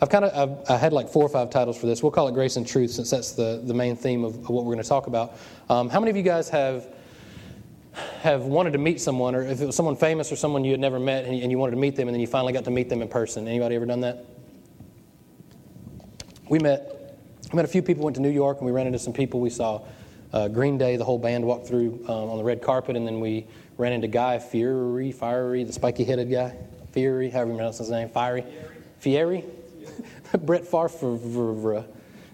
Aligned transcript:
I've 0.00 0.10
kind 0.10 0.24
of 0.24 0.60
I've, 0.68 0.70
I 0.70 0.76
had 0.76 0.92
like 0.92 1.08
four 1.08 1.24
or 1.24 1.28
five 1.28 1.50
titles 1.50 1.76
for 1.76 1.86
this. 1.86 2.02
We'll 2.02 2.12
call 2.12 2.28
it 2.28 2.34
Grace 2.34 2.56
and 2.56 2.66
Truth 2.66 2.92
since 2.92 3.10
that's 3.10 3.32
the, 3.32 3.60
the 3.64 3.74
main 3.74 3.96
theme 3.96 4.24
of, 4.24 4.36
of 4.36 4.48
what 4.48 4.64
we're 4.64 4.74
going 4.74 4.82
to 4.82 4.88
talk 4.88 5.08
about. 5.08 5.36
Um, 5.68 5.88
how 5.88 5.98
many 5.98 6.10
of 6.10 6.16
you 6.16 6.22
guys 6.22 6.48
have 6.50 6.86
have 8.22 8.42
wanted 8.44 8.72
to 8.72 8.78
meet 8.78 9.00
someone, 9.00 9.34
or 9.34 9.42
if 9.42 9.60
it 9.60 9.66
was 9.66 9.74
someone 9.74 9.96
famous 9.96 10.30
or 10.30 10.36
someone 10.36 10.62
you 10.62 10.70
had 10.70 10.78
never 10.78 11.00
met 11.00 11.24
and 11.24 11.36
you, 11.36 11.42
and 11.42 11.50
you 11.50 11.58
wanted 11.58 11.72
to 11.72 11.78
meet 11.78 11.96
them, 11.96 12.06
and 12.06 12.14
then 12.14 12.20
you 12.20 12.28
finally 12.28 12.52
got 12.52 12.64
to 12.64 12.70
meet 12.70 12.88
them 12.88 13.02
in 13.02 13.08
person? 13.08 13.48
Anybody 13.48 13.74
ever 13.74 13.86
done 13.86 14.00
that? 14.02 14.24
We 16.48 16.60
met. 16.60 16.94
We 17.50 17.56
met 17.56 17.64
a 17.64 17.68
few 17.68 17.82
people. 17.82 18.04
Went 18.04 18.14
to 18.16 18.22
New 18.22 18.30
York, 18.30 18.58
and 18.58 18.66
we 18.66 18.72
ran 18.72 18.86
into 18.86 19.00
some 19.00 19.12
people. 19.12 19.40
We 19.40 19.50
saw 19.50 19.82
uh, 20.32 20.46
Green 20.46 20.78
Day, 20.78 20.96
the 20.96 21.04
whole 21.04 21.18
band 21.18 21.44
walked 21.44 21.66
through 21.66 22.04
um, 22.04 22.30
on 22.30 22.38
the 22.38 22.44
red 22.44 22.62
carpet, 22.62 22.94
and 22.94 23.04
then 23.04 23.18
we 23.18 23.46
ran 23.78 23.92
into 23.92 24.06
Guy 24.06 24.38
Fury, 24.38 25.10
Fiery, 25.10 25.64
the 25.64 25.72
spiky-headed 25.72 26.30
guy, 26.30 26.54
Fury, 26.92 27.30
however 27.30 27.50
you 27.50 27.56
pronounce 27.56 27.78
his 27.78 27.90
name, 27.90 28.08
Fiery, 28.08 28.44
Fieri. 28.98 29.44
Brett 30.42 30.66
Favre. 30.66 31.84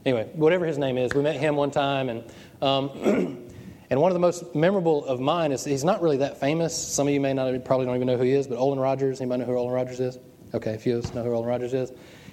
Anyway, 0.05 0.29
whatever 0.35 0.67
his 0.67 0.79
name 0.79 0.99
is, 0.99 1.13
we 1.15 1.23
met 1.23 1.37
him 1.37 1.57
one 1.57 1.71
time, 1.71 2.09
and 2.09 2.25
um, 2.61 2.91
and 3.91 4.01
one 4.01 4.11
of 4.11 4.15
the 4.15 4.21
most 4.21 4.55
memorable 4.55 5.05
of 5.07 5.21
mine 5.21 5.53
is 5.53 5.65
he's 5.65 5.85
not 5.85 6.03
really 6.03 6.19
that 6.19 6.39
famous. 6.39 6.77
Some 6.77 7.07
of 7.07 7.15
you 7.15 7.21
may 7.21 7.33
not 7.33 7.65
probably 7.65 7.87
don't 7.87 7.97
even 7.97 8.07
know 8.07 8.17
who 8.17 8.25
he 8.25 8.33
is, 8.33 8.47
but 8.47 8.59
Olan 8.59 8.81
Rogers. 8.81 9.21
Anybody 9.21 9.41
know 9.41 9.47
who 9.47 9.53
Olan 9.53 9.73
Rogers 9.73 10.01
is? 10.01 10.19
Okay, 10.53 10.75
a 10.75 10.79
few 10.79 10.99
of 10.99 11.05
us 11.05 11.15
know 11.15 11.23
who 11.23 11.31
Olan 11.31 11.47
Rogers 11.47 11.73
is. 11.73 11.93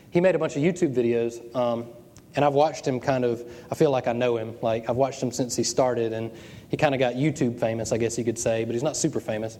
He 0.09 0.19
made 0.19 0.35
a 0.35 0.39
bunch 0.39 0.57
of 0.57 0.63
YouTube 0.63 0.93
videos, 0.93 1.55
um, 1.55 1.87
and 2.35 2.43
I've 2.43 2.53
watched 2.53 2.85
him 2.85 2.99
kind 2.99 3.23
of. 3.23 3.43
I 3.71 3.75
feel 3.75 3.91
like 3.91 4.07
I 4.07 4.13
know 4.13 4.35
him. 4.35 4.55
Like 4.61 4.89
I've 4.89 4.97
watched 4.97 5.23
him 5.23 5.31
since 5.31 5.55
he 5.55 5.63
started, 5.63 6.11
and 6.11 6.31
he 6.67 6.75
kind 6.75 6.93
of 6.93 6.99
got 6.99 7.13
YouTube 7.13 7.57
famous, 7.59 7.93
I 7.93 7.97
guess 7.97 8.17
you 8.17 8.25
could 8.25 8.39
say, 8.39 8.65
but 8.65 8.73
he's 8.73 8.83
not 8.83 8.97
super 8.97 9.21
famous. 9.21 9.59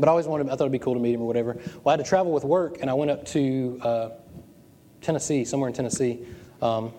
But 0.00 0.08
I 0.08 0.10
always 0.10 0.26
wanted. 0.26 0.48
I 0.48 0.50
thought 0.50 0.62
it'd 0.62 0.72
be 0.72 0.78
cool 0.80 0.94
to 0.94 1.00
meet 1.00 1.14
him 1.14 1.20
or 1.20 1.26
whatever. 1.28 1.54
Well, 1.84 1.88
I 1.88 1.92
had 1.92 1.98
to 1.98 2.08
travel 2.08 2.32
with 2.32 2.44
work, 2.44 2.78
and 2.80 2.90
I 2.90 2.94
went 2.94 3.12
up 3.12 3.24
to. 3.26 3.78
Uh, 3.82 4.08
Tennessee, 5.00 5.44
somewhere 5.44 5.68
in 5.68 5.74
Tennessee, 5.74 6.20
um, 6.62 6.92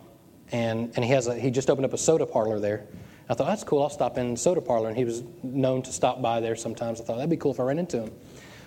and 0.51 0.91
and 0.95 1.05
he 1.05 1.11
has 1.11 1.27
a, 1.27 1.35
he 1.35 1.51
just 1.51 1.69
opened 1.69 1.85
up 1.85 1.93
a 1.93 1.97
soda 1.97 2.25
parlor 2.25 2.59
there. 2.59 2.85
I 3.29 3.33
thought 3.33 3.47
that's 3.47 3.63
cool. 3.63 3.81
I'll 3.81 3.89
stop 3.89 4.17
in 4.17 4.35
soda 4.35 4.61
parlor, 4.61 4.89
and 4.89 4.97
he 4.97 5.05
was 5.05 5.23
known 5.43 5.81
to 5.83 5.91
stop 5.91 6.21
by 6.21 6.39
there 6.39 6.55
sometimes. 6.55 6.99
I 6.99 7.05
thought 7.05 7.15
that'd 7.15 7.29
be 7.29 7.37
cool 7.37 7.51
if 7.51 7.59
I 7.59 7.63
ran 7.63 7.79
into 7.79 8.01
him. 8.01 8.11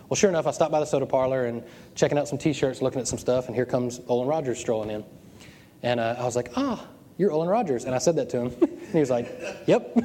Well, 0.09 0.17
sure 0.17 0.31
enough, 0.31 0.47
I 0.47 0.53
stopped 0.53 0.73
by 0.73 0.81
the 0.81 0.87
soda 0.87 1.07
parlor 1.07 1.47
and 1.47 1.63
checking 1.95 2.19
out 2.19 2.29
some 2.29 2.39
T-shirts, 2.39 2.81
looking 2.81 3.01
at 3.01 3.09
some 3.09 3.19
stuff, 3.19 3.47
and 3.47 3.55
here 3.55 3.67
comes 3.67 4.01
Olan 4.01 4.29
Rogers 4.29 4.59
strolling 4.59 4.91
in, 4.91 5.05
and 5.83 6.01
uh, 6.01 6.17
I 6.19 6.25
was 6.25 6.37
like, 6.37 6.51
ah. 6.57 6.87
You're 7.17 7.31
Olan 7.31 7.49
Rogers. 7.49 7.85
And 7.85 7.95
I 7.95 7.99
said 7.99 8.17
that 8.17 8.29
to 8.31 8.41
him. 8.41 8.57
and 8.63 8.93
he 8.93 9.01
was 9.01 9.11
like, 9.11 9.29
Yep. 9.67 9.97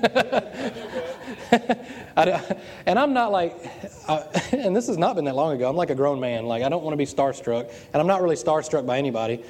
and 2.85 2.99
I'm 2.99 3.13
not 3.13 3.31
like, 3.31 3.55
uh, 4.07 4.23
and 4.51 4.75
this 4.75 4.87
has 4.87 4.97
not 4.97 5.15
been 5.15 5.25
that 5.25 5.35
long 5.35 5.55
ago. 5.55 5.69
I'm 5.69 5.75
like 5.75 5.89
a 5.89 5.95
grown 5.95 6.19
man. 6.19 6.45
Like, 6.45 6.63
I 6.63 6.69
don't 6.69 6.83
want 6.83 6.93
to 6.93 6.97
be 6.97 7.05
starstruck. 7.05 7.71
And 7.93 8.01
I'm 8.01 8.07
not 8.07 8.21
really 8.21 8.35
starstruck 8.35 8.85
by 8.85 8.97
anybody. 8.97 9.43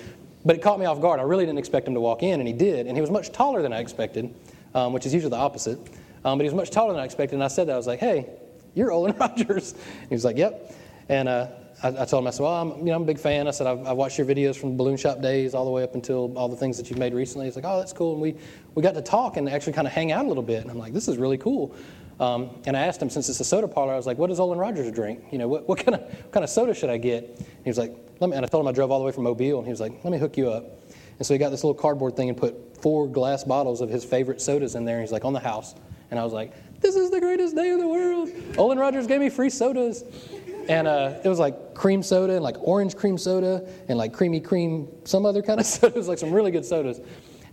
But 0.45 0.55
it 0.55 0.61
caught 0.61 0.79
me 0.79 0.85
off 0.85 1.01
guard. 1.01 1.19
I 1.19 1.23
really 1.23 1.45
didn't 1.45 1.59
expect 1.59 1.85
him 1.87 1.93
to 1.95 1.99
walk 1.99 2.23
in, 2.23 2.39
and 2.39 2.47
he 2.47 2.53
did. 2.53 2.87
And 2.87 2.95
he 2.95 3.01
was 3.01 3.11
much 3.11 3.33
taller 3.33 3.61
than 3.61 3.73
I 3.73 3.79
expected, 3.79 4.33
um, 4.73 4.93
which 4.93 5.05
is 5.05 5.13
usually 5.13 5.31
the 5.31 5.35
opposite. 5.35 5.77
Um, 6.23 6.37
but 6.37 6.39
he 6.39 6.45
was 6.45 6.53
much 6.53 6.71
taller 6.71 6.93
than 6.93 7.01
I 7.01 7.05
expected. 7.05 7.35
And 7.35 7.43
I 7.43 7.49
said 7.49 7.67
that. 7.67 7.73
I 7.73 7.77
was 7.77 7.87
like, 7.87 7.99
Hey, 7.99 8.29
you're 8.73 8.89
Olan 8.89 9.19
Rogers. 9.19 9.75
he 10.07 10.15
was 10.15 10.23
like, 10.23 10.37
Yep. 10.37 10.75
And 11.09 11.27
uh, 11.27 11.47
I, 11.81 11.87
I, 11.89 12.05
told 12.05 12.23
him, 12.23 12.27
I 12.27 12.31
said, 12.31 12.43
well, 12.43 12.55
I'm, 12.55 12.79
you 12.79 12.85
know, 12.85 12.95
I'm 12.95 13.03
a 13.03 13.05
big 13.05 13.19
fan. 13.19 13.47
I 13.47 13.51
said, 13.51 13.67
I've, 13.67 13.85
I've, 13.87 13.97
watched 13.97 14.17
your 14.17 14.27
videos 14.27 14.57
from 14.57 14.75
Balloon 14.75 14.97
Shop 14.97 15.21
days 15.21 15.53
all 15.53 15.65
the 15.65 15.71
way 15.71 15.83
up 15.83 15.95
until 15.95 16.37
all 16.37 16.49
the 16.49 16.55
things 16.55 16.77
that 16.77 16.89
you've 16.89 16.99
made 16.99 17.13
recently. 17.13 17.45
He's 17.45 17.55
like, 17.55 17.65
oh, 17.65 17.77
that's 17.77 17.93
cool. 17.93 18.13
And 18.13 18.21
we, 18.21 18.35
we 18.75 18.83
got 18.83 18.95
to 18.95 19.01
talk 19.01 19.37
and 19.37 19.49
actually 19.49 19.73
kind 19.73 19.87
of 19.87 19.93
hang 19.93 20.11
out 20.11 20.25
a 20.25 20.27
little 20.27 20.43
bit. 20.43 20.61
And 20.61 20.69
I'm 20.69 20.77
like, 20.77 20.93
this 20.93 21.07
is 21.07 21.17
really 21.17 21.37
cool. 21.37 21.73
Um, 22.19 22.49
and 22.65 22.75
I 22.75 22.81
asked 22.81 23.01
him, 23.01 23.09
since 23.09 23.29
it's 23.29 23.39
a 23.39 23.45
soda 23.45 23.67
parlor, 23.67 23.93
I 23.93 23.95
was 23.95 24.05
like, 24.05 24.17
what 24.17 24.27
does 24.27 24.39
Olan 24.39 24.57
Rogers 24.57 24.91
drink? 24.91 25.23
You 25.31 25.37
know, 25.37 25.47
what, 25.47 25.69
what, 25.69 25.79
kind 25.79 25.95
of, 25.95 26.01
what 26.01 26.31
kind 26.31 26.43
of 26.43 26.49
soda 26.49 26.73
should 26.73 26.89
I 26.89 26.97
get? 26.97 27.23
And 27.23 27.47
he 27.63 27.69
was 27.69 27.77
like, 27.77 27.95
let 28.19 28.29
me, 28.29 28.35
and 28.35 28.45
I 28.45 28.49
told 28.49 28.65
him 28.65 28.67
I 28.67 28.73
drove 28.73 28.91
all 28.91 28.99
the 28.99 29.05
way 29.05 29.13
from 29.13 29.23
Mobile, 29.23 29.59
and 29.59 29.65
he 29.65 29.71
was 29.71 29.79
like, 29.79 30.03
let 30.03 30.11
me 30.11 30.17
hook 30.17 30.35
you 30.35 30.49
up. 30.49 30.65
And 31.17 31.25
so 31.25 31.33
he 31.33 31.37
got 31.37 31.49
this 31.49 31.63
little 31.63 31.79
cardboard 31.79 32.17
thing 32.17 32.27
and 32.27 32.37
put 32.37 32.81
four 32.81 33.07
glass 33.07 33.45
bottles 33.45 33.79
of 33.79 33.89
his 33.89 34.03
favorite 34.03 34.41
sodas 34.41 34.75
in 34.75 34.83
there. 34.83 34.95
And 34.95 35.03
he's 35.03 35.11
like, 35.11 35.23
on 35.23 35.33
the 35.33 35.39
house. 35.39 35.75
And 36.11 36.19
I 36.19 36.23
was 36.23 36.33
like, 36.33 36.53
this 36.81 36.95
is 36.95 37.11
the 37.11 37.19
greatest 37.19 37.55
day 37.55 37.69
of 37.71 37.79
the 37.79 37.87
world. 37.87 38.29
Olan 38.53 38.79
Rogers 38.79 39.05
gave 39.05 39.19
me 39.19 39.29
free 39.29 39.49
sodas. 39.49 40.03
And 40.69 40.87
uh, 40.87 41.15
it 41.23 41.27
was 41.27 41.39
like 41.39 41.73
cream 41.73 42.03
soda 42.03 42.35
and 42.35 42.43
like 42.43 42.55
orange 42.59 42.95
cream 42.95 43.17
soda 43.17 43.67
and 43.89 43.97
like 43.97 44.13
creamy 44.13 44.39
cream, 44.39 44.87
some 45.03 45.25
other 45.25 45.41
kind 45.41 45.59
of 45.59 45.65
soda. 45.65 45.95
It 45.95 45.97
was 45.97 46.07
like 46.07 46.19
some 46.19 46.31
really 46.31 46.51
good 46.51 46.63
sodas. 46.63 47.01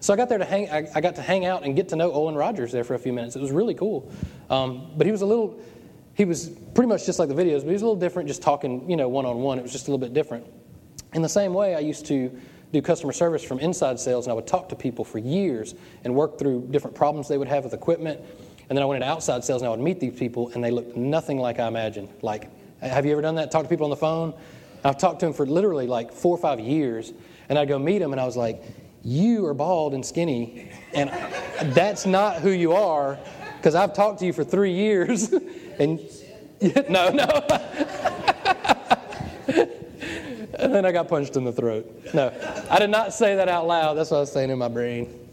So 0.01 0.13
I 0.13 0.17
got 0.17 0.29
there 0.29 0.37
to 0.39 0.45
hang. 0.45 0.71
I, 0.71 0.87
I, 0.95 1.01
got 1.01 1.17
to 1.17 1.23
hang 1.23 1.47
out 1.47 1.65
and 1.65 1.75
get 1.75 1.89
to 1.89 1.97
know 1.97 2.11
Olan 2.11 2.37
Rogers 2.37 2.71
there 2.71 2.85
for 2.85 2.95
a 2.95 2.99
few 2.99 3.15
minutes. 3.15 3.35
It 3.35 3.41
was 3.41 3.51
really 3.51 3.75
cool. 3.75 4.13
Um, 4.51 4.91
but 4.97 5.07
he 5.07 5.11
was 5.11 5.23
a 5.23 5.27
little. 5.27 5.59
He 6.13 6.27
was 6.27 6.51
pretty 6.75 6.89
much 6.89 7.07
just 7.07 7.19
like 7.19 7.29
the 7.29 7.35
videos, 7.35 7.61
but 7.61 7.69
he 7.69 7.73
was 7.73 7.83
a 7.83 7.87
little 7.87 7.99
different. 7.99 8.29
Just 8.29 8.43
talking, 8.43 8.89
you 8.89 8.97
know, 8.97 9.09
one 9.09 9.25
on 9.25 9.39
one. 9.39 9.59
It 9.59 9.63
was 9.63 9.73
just 9.73 9.89
a 9.89 9.91
little 9.91 10.07
bit 10.07 10.13
different. 10.13 10.47
In 11.15 11.23
the 11.23 11.29
same 11.29 11.55
way, 11.55 11.75
I 11.75 11.79
used 11.79 12.05
to 12.07 12.31
do 12.73 12.83
customer 12.83 13.13
service 13.13 13.43
from 13.43 13.59
inside 13.61 13.99
sales, 13.99 14.27
and 14.27 14.33
I 14.33 14.35
would 14.35 14.47
talk 14.47 14.69
to 14.69 14.77
people 14.77 15.05
for 15.05 15.19
years 15.19 15.75
and 16.05 16.15
work 16.15 16.39
through 16.39 16.69
different 16.71 16.95
problems 16.95 17.29
they 17.29 17.39
would 17.39 17.49
have 17.49 17.65
with 17.65 17.73
equipment. 17.73 18.21
And 18.69 18.77
then 18.77 18.83
I 18.83 18.87
went 18.87 19.03
into 19.03 19.11
outside 19.11 19.45
sales, 19.45 19.63
and 19.63 19.69
I 19.69 19.71
would 19.71 19.81
meet 19.81 20.01
these 20.01 20.19
people, 20.19 20.51
and 20.51 20.63
they 20.63 20.71
looked 20.71 20.97
nothing 20.97 21.39
like 21.39 21.59
I 21.59 21.69
imagined. 21.69 22.11
Like 22.21 22.51
have 22.81 23.07
you 23.07 23.13
ever 23.13 23.23
done 23.23 23.37
that? 23.37 23.51
Talk 23.51 23.63
to 23.65 23.69
people 23.69 23.85
on 23.85 23.91
the 23.91 23.97
phone? 23.97 24.35
I've 24.85 24.99
talked 24.99 25.21
to 25.21 25.27
them 25.27 25.33
for 25.33 25.47
literally 25.47 25.87
like 25.87 26.13
four 26.13 26.37
or 26.37 26.41
five 26.41 26.61
years, 26.61 27.13
and 27.49 27.59
I'd 27.59 27.69
go 27.69 27.79
meet 27.79 27.99
them, 27.99 28.13
and 28.13 28.21
I 28.21 28.25
was 28.25 28.37
like, 28.37 28.63
You 29.03 29.47
are 29.47 29.55
bald 29.55 29.95
and 29.95 30.05
skinny, 30.05 30.71
and 30.95 31.11
that's 31.75 32.07
not 32.07 32.37
who 32.37 32.51
you 32.51 32.73
are, 32.73 33.19
because 33.57 33.75
I've 33.75 33.95
talked 33.95 34.21
to 34.21 34.27
you 34.27 34.33
for 34.33 34.45
three 34.45 34.73
years. 34.73 35.33
and 35.79 36.01
no, 36.89 37.11
no. 37.11 37.27
and 40.59 40.75
then 40.75 40.87
I 40.87 40.93
got 40.93 41.09
punched 41.09 41.37
in 41.37 41.45
the 41.45 41.53
throat. 41.53 41.87
No, 42.15 42.33
I 42.71 42.79
did 42.79 42.91
not 42.91 43.13
say 43.13 43.37
that 43.37 43.49
out 43.49 43.67
loud. 43.67 43.95
That's 43.95 44.11
what 44.11 44.19
I 44.19 44.21
was 44.21 44.33
saying 44.33 44.51
in 44.51 44.59
my 44.59 44.69
brain, 44.69 45.29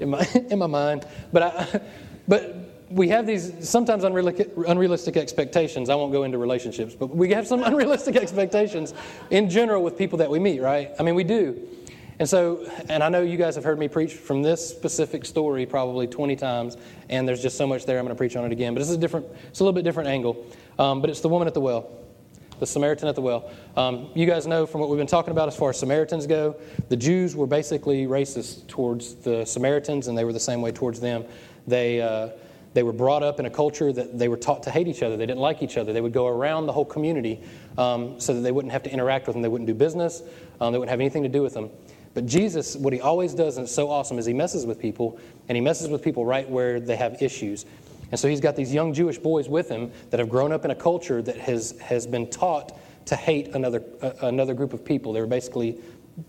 in 0.00 0.10
my, 0.10 0.26
in 0.50 0.58
my 0.58 0.66
mind. 0.66 1.06
But, 1.32 1.42
I, 1.42 1.80
but 2.26 2.63
we 2.94 3.08
have 3.08 3.26
these 3.26 3.68
sometimes 3.68 4.04
unrealistic 4.04 5.16
expectations. 5.16 5.90
I 5.90 5.96
won't 5.96 6.12
go 6.12 6.22
into 6.22 6.38
relationships, 6.38 6.94
but 6.94 7.14
we 7.14 7.30
have 7.32 7.46
some 7.46 7.62
unrealistic 7.64 8.14
expectations 8.14 8.94
in 9.30 9.50
general 9.50 9.82
with 9.82 9.98
people 9.98 10.18
that 10.18 10.30
we 10.30 10.38
meet, 10.38 10.62
right? 10.62 10.92
I 10.98 11.02
mean, 11.02 11.16
we 11.16 11.24
do. 11.24 11.68
And 12.20 12.28
so, 12.28 12.70
and 12.88 13.02
I 13.02 13.08
know 13.08 13.22
you 13.22 13.36
guys 13.36 13.56
have 13.56 13.64
heard 13.64 13.80
me 13.80 13.88
preach 13.88 14.12
from 14.12 14.42
this 14.42 14.66
specific 14.66 15.24
story 15.24 15.66
probably 15.66 16.06
20 16.06 16.36
times, 16.36 16.76
and 17.08 17.26
there's 17.26 17.42
just 17.42 17.56
so 17.56 17.66
much 17.66 17.84
there. 17.84 17.98
I'm 17.98 18.04
going 18.04 18.14
to 18.14 18.18
preach 18.18 18.36
on 18.36 18.44
it 18.44 18.52
again, 18.52 18.74
but 18.74 18.78
this 18.78 18.88
is 18.88 18.94
a 18.94 19.00
different. 19.00 19.26
It's 19.48 19.58
a 19.58 19.64
little 19.64 19.74
bit 19.74 19.82
different 19.82 20.08
angle. 20.08 20.46
Um, 20.78 21.00
but 21.00 21.10
it's 21.10 21.20
the 21.20 21.28
woman 21.28 21.48
at 21.48 21.54
the 21.54 21.60
well, 21.60 21.90
the 22.60 22.66
Samaritan 22.66 23.08
at 23.08 23.16
the 23.16 23.20
well. 23.20 23.50
Um, 23.76 24.10
you 24.14 24.26
guys 24.26 24.46
know 24.46 24.66
from 24.66 24.80
what 24.80 24.90
we've 24.90 24.98
been 24.98 25.08
talking 25.08 25.32
about 25.32 25.48
as 25.48 25.56
far 25.56 25.70
as 25.70 25.78
Samaritans 25.80 26.28
go, 26.28 26.54
the 26.88 26.96
Jews 26.96 27.34
were 27.34 27.48
basically 27.48 28.06
racist 28.06 28.68
towards 28.68 29.16
the 29.16 29.44
Samaritans, 29.44 30.06
and 30.06 30.16
they 30.16 30.24
were 30.24 30.32
the 30.32 30.38
same 30.38 30.62
way 30.62 30.70
towards 30.70 31.00
them. 31.00 31.24
They 31.66 32.00
uh, 32.00 32.28
they 32.74 32.82
were 32.82 32.92
brought 32.92 33.22
up 33.22 33.40
in 33.40 33.46
a 33.46 33.50
culture 33.50 33.92
that 33.92 34.18
they 34.18 34.28
were 34.28 34.36
taught 34.36 34.64
to 34.64 34.70
hate 34.70 34.88
each 34.88 35.02
other. 35.02 35.16
They 35.16 35.26
didn't 35.26 35.40
like 35.40 35.62
each 35.62 35.76
other. 35.76 35.92
They 35.92 36.00
would 36.00 36.12
go 36.12 36.26
around 36.26 36.66
the 36.66 36.72
whole 36.72 36.84
community 36.84 37.40
um, 37.78 38.20
so 38.20 38.34
that 38.34 38.40
they 38.40 38.52
wouldn't 38.52 38.72
have 38.72 38.82
to 38.82 38.92
interact 38.92 39.26
with 39.26 39.34
them. 39.34 39.42
They 39.42 39.48
wouldn't 39.48 39.68
do 39.68 39.74
business. 39.74 40.22
Um, 40.60 40.72
they 40.72 40.78
wouldn't 40.78 40.90
have 40.90 41.00
anything 41.00 41.22
to 41.22 41.28
do 41.28 41.42
with 41.42 41.54
them. 41.54 41.70
But 42.14 42.26
Jesus, 42.26 42.76
what 42.76 42.92
he 42.92 43.00
always 43.00 43.34
does, 43.34 43.56
and 43.56 43.64
it's 43.64 43.74
so 43.74 43.90
awesome, 43.90 44.18
is 44.18 44.26
he 44.26 44.32
messes 44.32 44.66
with 44.66 44.78
people, 44.78 45.18
and 45.48 45.56
he 45.56 45.62
messes 45.62 45.88
with 45.88 46.02
people 46.02 46.24
right 46.24 46.48
where 46.48 46.78
they 46.78 46.96
have 46.96 47.20
issues. 47.22 47.64
And 48.10 48.20
so 48.20 48.28
he's 48.28 48.40
got 48.40 48.54
these 48.54 48.72
young 48.72 48.92
Jewish 48.92 49.18
boys 49.18 49.48
with 49.48 49.68
him 49.68 49.90
that 50.10 50.20
have 50.20 50.28
grown 50.28 50.52
up 50.52 50.64
in 50.64 50.70
a 50.70 50.74
culture 50.76 51.22
that 51.22 51.36
has, 51.36 51.78
has 51.80 52.06
been 52.06 52.28
taught 52.28 52.78
to 53.06 53.16
hate 53.16 53.48
another, 53.48 53.82
uh, 54.02 54.12
another 54.22 54.54
group 54.54 54.72
of 54.72 54.84
people. 54.84 55.12
They 55.12 55.20
were 55.20 55.26
basically 55.26 55.78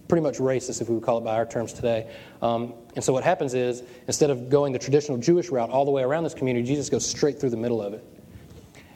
pretty 0.07 0.22
much 0.22 0.38
racist, 0.38 0.81
if 0.81 0.90
we 0.90 0.96
would 0.96 1.03
call 1.03 1.18
it 1.18 1.23
by 1.23 1.35
our 1.35 1.46
terms 1.46 1.73
today. 1.73 2.09
Um, 2.41 2.73
and 2.96 3.03
so 3.03 3.13
what 3.13 3.23
happens 3.23 3.53
is, 3.53 3.84
instead 4.07 4.29
of 4.29 4.50
going 4.50 4.73
the 4.73 4.79
traditional 4.79 5.18
Jewish 5.18 5.50
route 5.50 5.69
all 5.69 5.85
the 5.85 5.91
way 5.91 6.03
around 6.03 6.23
this 6.23 6.34
community, 6.34 6.66
Jesus 6.66 6.90
goes 6.90 7.06
straight 7.06 7.40
through 7.40 7.51
the 7.51 7.57
middle 7.57 7.81
of 7.81 7.94
it. 7.94 8.03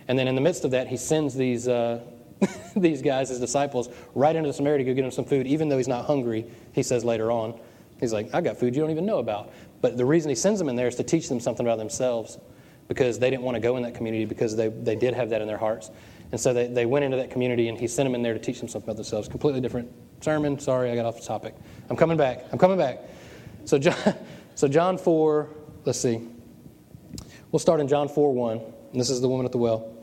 And 0.08 0.18
then 0.18 0.28
in 0.28 0.36
the 0.36 0.42
midst 0.42 0.66
of 0.66 0.72
that, 0.72 0.88
he 0.88 0.98
sends 0.98 1.36
these, 1.36 1.68
uh, 1.68 2.04
these 2.76 3.02
guys, 3.02 3.30
his 3.30 3.40
disciples, 3.40 3.90
right 4.16 4.36
into 4.36 4.50
the 4.50 4.54
Samaria 4.54 4.80
to 4.80 4.84
go 4.84 4.94
get 4.94 5.06
him 5.06 5.12
some 5.12 5.26
food, 5.26 5.46
even 5.46 5.70
though 5.70 5.78
he's 5.78 5.88
not 5.88 6.06
hungry, 6.06 6.46
he 6.74 6.82
says 6.82 7.06
later 7.06 7.32
on. 7.32 7.60
He's 8.00 8.14
like, 8.14 8.34
I 8.34 8.42
got 8.42 8.58
food 8.58 8.76
you 8.76 8.82
don't 8.82 8.92
even 8.92 9.06
know 9.06 9.20
about. 9.20 9.52
But 9.82 9.98
the 9.98 10.06
reason 10.06 10.30
he 10.30 10.36
sends 10.36 10.58
them 10.58 10.70
in 10.70 10.76
there 10.76 10.88
is 10.88 10.96
to 10.96 11.04
teach 11.04 11.30
them 11.30 11.40
something 11.40 11.66
about 11.66 11.78
themselves 11.78 12.40
because 12.88 13.20
they 13.20 13.30
didn't 13.30 13.44
want 13.44 13.56
to 13.56 13.62
go 13.62 13.78
in 13.78 13.84
that 13.84 13.94
community 13.94 14.26
because 14.26 14.56
they, 14.56 14.70
they 14.70 14.96
did 14.96 15.14
have 15.14 15.30
that 15.30 15.42
in 15.42 15.48
their 15.48 15.58
hearts. 15.58 15.92
And 16.32 16.42
so 16.42 16.54
they, 16.54 16.68
they 16.68 16.86
went 16.86 17.06
into 17.06 17.18
that 17.18 17.30
community 17.30 17.68
and 17.68 17.78
he 17.78 17.88
sent 17.88 18.08
them 18.08 18.16
in 18.16 18.24
there 18.24 18.34
to 18.34 18.40
teach 18.40 18.60
them 18.60 18.68
something 18.68 18.90
about 18.90 18.96
themselves. 18.96 19.28
Completely 19.28 19.62
different 19.62 19.92
sermon. 20.22 20.60
Sorry, 20.60 20.92
I 20.92 20.96
got 20.96 21.06
off 21.06 21.20
the 21.20 21.26
topic. 21.26 21.56
I'm 21.90 21.96
coming 21.96 22.18
back. 22.18 22.46
I'm 22.52 22.60
coming 22.60 22.78
back. 22.78 23.00
So 23.66 23.78
John, 23.78 23.96
so 24.56 24.68
John 24.68 24.98
4, 24.98 25.50
let's 25.86 26.00
see. 26.00 26.28
We'll 27.52 27.60
start 27.60 27.80
in 27.80 27.88
John 27.88 28.10
4 28.10 28.34
1. 28.34 28.62
And 28.92 29.00
this 29.00 29.10
is 29.10 29.22
the 29.22 29.30
woman 29.30 29.46
at 29.46 29.52
the 29.52 29.58
well. 29.58 29.96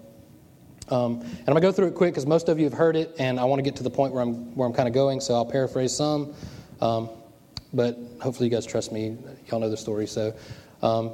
Um, 0.89 1.21
and 1.21 1.49
I'm 1.49 1.55
going 1.55 1.57
to 1.57 1.61
go 1.61 1.73
through 1.73 1.89
it 1.89 1.95
quick 1.95 2.13
because 2.13 2.27
most 2.27 2.49
of 2.49 2.59
you 2.59 2.65
have 2.65 2.73
heard 2.73 2.95
it, 2.95 3.17
and 3.19 3.41
I 3.41 3.45
want 3.45 3.59
to 3.59 3.65
get 3.65 3.77
to 3.77 3.83
the 3.83 3.91
point 3.91 4.13
where 4.13 4.23
I'm, 4.23 4.55
where 4.55 4.69
I'm 4.69 4.75
kind 4.75 4.87
of 4.87 4.95
going, 4.95 5.21
so 5.21 5.35
I'll 5.35 5.45
paraphrase 5.45 5.93
some. 5.93 6.33
Um, 6.81 7.11
but 7.73 7.99
hopefully, 8.21 8.49
you 8.49 8.55
guys 8.55 8.65
trust 8.65 8.93
me. 8.93 9.17
Y'all 9.49 9.59
know 9.59 9.69
the 9.69 9.77
story. 9.77 10.07
So, 10.07 10.35
um, 10.83 11.13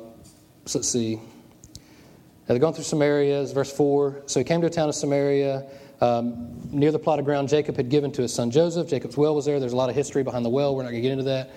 so 0.67 0.79
let's 0.79 0.89
see. 0.89 1.17
Now 1.17 2.49
they're 2.49 2.59
going 2.59 2.75
through 2.75 2.85
Samaria, 2.85 3.47
verse 3.47 3.73
4. 3.73 4.25
So 4.27 4.41
he 4.41 4.45
came 4.45 4.61
to 4.61 4.67
a 4.67 4.71
town 4.71 4.89
of 4.89 4.95
Samaria 4.95 5.67
Um, 6.03 6.59
near 6.73 6.91
the 6.91 6.99
plot 6.99 7.21
of 7.21 7.25
ground 7.25 7.49
Jacob 7.49 7.77
had 7.77 7.89
given 7.89 8.11
to 8.11 8.23
his 8.23 8.35
son 8.35 8.51
Joseph. 8.51 8.89
Jacob's 8.89 9.17
well 9.17 9.37
was 9.37 9.45
there. 9.45 9.61
There's 9.61 9.73
a 9.73 9.77
lot 9.77 9.89
of 9.89 9.95
history 9.95 10.25
behind 10.25 10.45
the 10.45 10.51
well. 10.51 10.75
We're 10.75 10.83
not 10.83 10.91
going 10.91 11.01
to 11.01 11.09
get 11.09 11.13
into 11.13 11.25
that. 11.25 11.51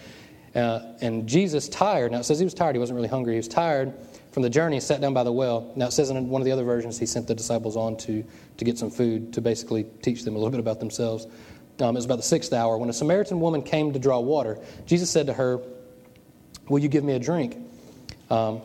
Uh, 0.53 0.93
and 1.01 1.27
Jesus, 1.27 1.67
tired, 1.67 2.11
now 2.11 2.19
it 2.19 2.25
says 2.25 2.37
he 2.37 2.45
was 2.45 2.53
tired. 2.53 2.75
He 2.75 2.79
wasn't 2.79 2.95
really 2.95 3.07
hungry. 3.07 3.33
He 3.33 3.37
was 3.37 3.47
tired 3.47 3.91
from 4.31 4.43
the 4.43 4.49
journey, 4.49 4.79
sat 4.79 5.01
down 5.01 5.15
by 5.15 5.23
the 5.23 5.31
well. 5.31 5.73
Now 5.75 5.87
it 5.87 5.93
says 5.93 6.11
in 6.11 6.29
one 6.29 6.43
of 6.43 6.45
the 6.45 6.51
other 6.51 6.63
versions, 6.63 6.99
he 6.99 7.07
sent 7.07 7.27
the 7.27 7.33
disciples 7.33 7.75
on 7.75 7.97
to, 7.97 8.23
to 8.57 8.65
get 8.65 8.77
some 8.77 8.91
food 8.91 9.33
to 9.33 9.41
basically 9.41 9.83
teach 10.03 10.23
them 10.23 10.35
a 10.35 10.37
little 10.37 10.51
bit 10.51 10.59
about 10.59 10.79
themselves. 10.79 11.25
Um, 11.79 11.95
it 11.95 11.99
was 11.99 12.05
about 12.05 12.17
the 12.17 12.23
sixth 12.23 12.53
hour. 12.53 12.77
When 12.77 12.89
a 12.89 12.93
Samaritan 12.93 13.39
woman 13.39 13.63
came 13.63 13.93
to 13.93 13.99
draw 13.99 14.19
water, 14.19 14.59
Jesus 14.85 15.09
said 15.09 15.25
to 15.25 15.33
her, 15.33 15.59
Will 16.69 16.79
you 16.79 16.87
give 16.87 17.03
me 17.03 17.13
a 17.13 17.19
drink? 17.19 17.57
Um, 18.29 18.61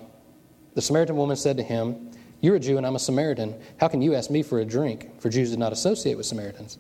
the 0.75 0.82
Samaritan 0.82 1.17
woman 1.17 1.37
said 1.37 1.56
to 1.56 1.62
him, 1.62 2.09
You're 2.40 2.56
a 2.56 2.60
Jew 2.60 2.78
and 2.78 2.87
I'm 2.87 2.96
a 2.96 3.00
Samaritan. 3.00 3.54
How 3.78 3.88
can 3.88 4.00
you 4.00 4.14
ask 4.14 4.31
me 4.31 4.42
for 4.42 4.60
a 4.60 4.64
drink? 4.64 5.20
For 5.20 5.28
Jews 5.28 5.50
did 5.50 5.58
not 5.58 5.72
associate 5.72 6.16
with 6.16 6.26
Samaritans. 6.26 6.78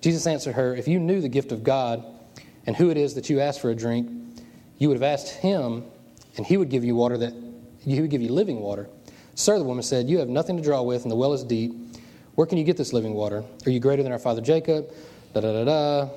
Jesus 0.00 0.26
answered 0.26 0.54
her, 0.56 0.74
If 0.74 0.88
you 0.88 0.98
knew 0.98 1.20
the 1.20 1.28
gift 1.28 1.52
of 1.52 1.62
God 1.62 2.04
and 2.66 2.74
who 2.74 2.90
it 2.90 2.96
is 2.96 3.14
that 3.14 3.30
you 3.30 3.40
ask 3.40 3.60
for 3.60 3.70
a 3.70 3.74
drink, 3.74 4.10
you 4.78 4.88
would 4.88 4.96
have 4.96 5.02
asked 5.02 5.28
him, 5.36 5.84
and 6.36 6.44
he 6.44 6.56
would 6.56 6.68
give 6.68 6.84
you 6.84 6.96
water 6.96 7.16
that 7.18 7.32
he 7.80 8.00
would 8.00 8.10
give 8.10 8.20
you 8.20 8.32
living 8.32 8.60
water. 8.60 8.88
Sir, 9.36 9.58
the 9.58 9.64
woman 9.64 9.82
said, 9.82 10.08
You 10.08 10.18
have 10.18 10.28
nothing 10.28 10.56
to 10.56 10.62
draw 10.62 10.82
with, 10.82 11.02
and 11.02 11.10
the 11.10 11.16
well 11.16 11.32
is 11.32 11.44
deep. 11.44 11.72
Where 12.34 12.46
can 12.46 12.58
you 12.58 12.64
get 12.64 12.76
this 12.76 12.92
living 12.92 13.14
water? 13.14 13.44
Are 13.64 13.70
you 13.70 13.80
greater 13.80 14.02
than 14.02 14.12
our 14.12 14.18
father 14.18 14.42
Jacob? 14.42 14.92
Da 15.32 15.40
da 15.40 15.52
da 15.52 15.64
da. 15.64 16.10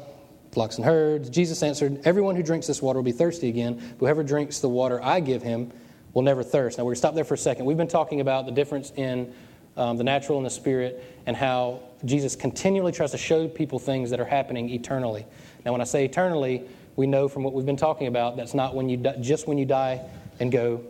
Flocks 0.52 0.78
and 0.78 0.86
herds. 0.86 1.30
Jesus 1.30 1.62
answered, 1.62 2.02
Everyone 2.06 2.36
who 2.36 2.42
drinks 2.42 2.66
this 2.66 2.82
water 2.82 2.98
will 2.98 3.04
be 3.04 3.12
thirsty 3.12 3.50
again. 3.50 3.96
Whoever 4.00 4.24
drinks 4.24 4.60
the 4.60 4.70
water 4.70 5.02
I 5.04 5.20
give 5.20 5.44
him 5.44 5.72
will 6.14 6.22
never 6.22 6.44
thirst. 6.44 6.78
Now, 6.78 6.84
we're 6.84 6.90
going 6.90 6.96
to 6.96 7.00
stop 7.00 7.16
there 7.16 7.24
for 7.24 7.36
a 7.36 7.38
second. 7.38 7.66
We've 7.66 7.78
been 7.78 7.88
talking 7.88 8.22
about 8.22 8.46
the 8.46 8.52
difference 8.52 8.92
in 8.96 9.34
um, 9.78 9.98
the 9.98 10.04
natural 10.04 10.38
and 10.38 10.46
the 10.46 10.52
spirit 10.52 11.04
and 11.26 11.36
how 11.36 11.82
Jesus 12.06 12.36
continually 12.36 12.92
tries 12.92 13.12
to 13.12 13.18
show 13.18 13.48
people 13.48 13.80
things 13.80 14.10
that 14.10 14.20
are 14.20 14.26
happening 14.26 14.70
eternally. 14.70 15.26
Now, 15.66 15.72
when 15.72 15.82
I 15.82 15.86
say 15.86 16.06
eternally, 16.06 16.68
we 16.96 17.08
know 17.08 17.28
from 17.28 17.44
what 17.44 17.54
we've 17.54 17.66
been 17.66 17.78
talking 17.78 18.08
about 18.08 18.36
that's 18.36 18.54
not 18.54 18.76
when 18.76 18.90
you 18.90 18.98
di- 18.98 19.16
just 19.22 19.48
when 19.48 19.58
you 19.58 19.66
die 19.66 20.02
and 20.40 20.52
go 20.52 20.84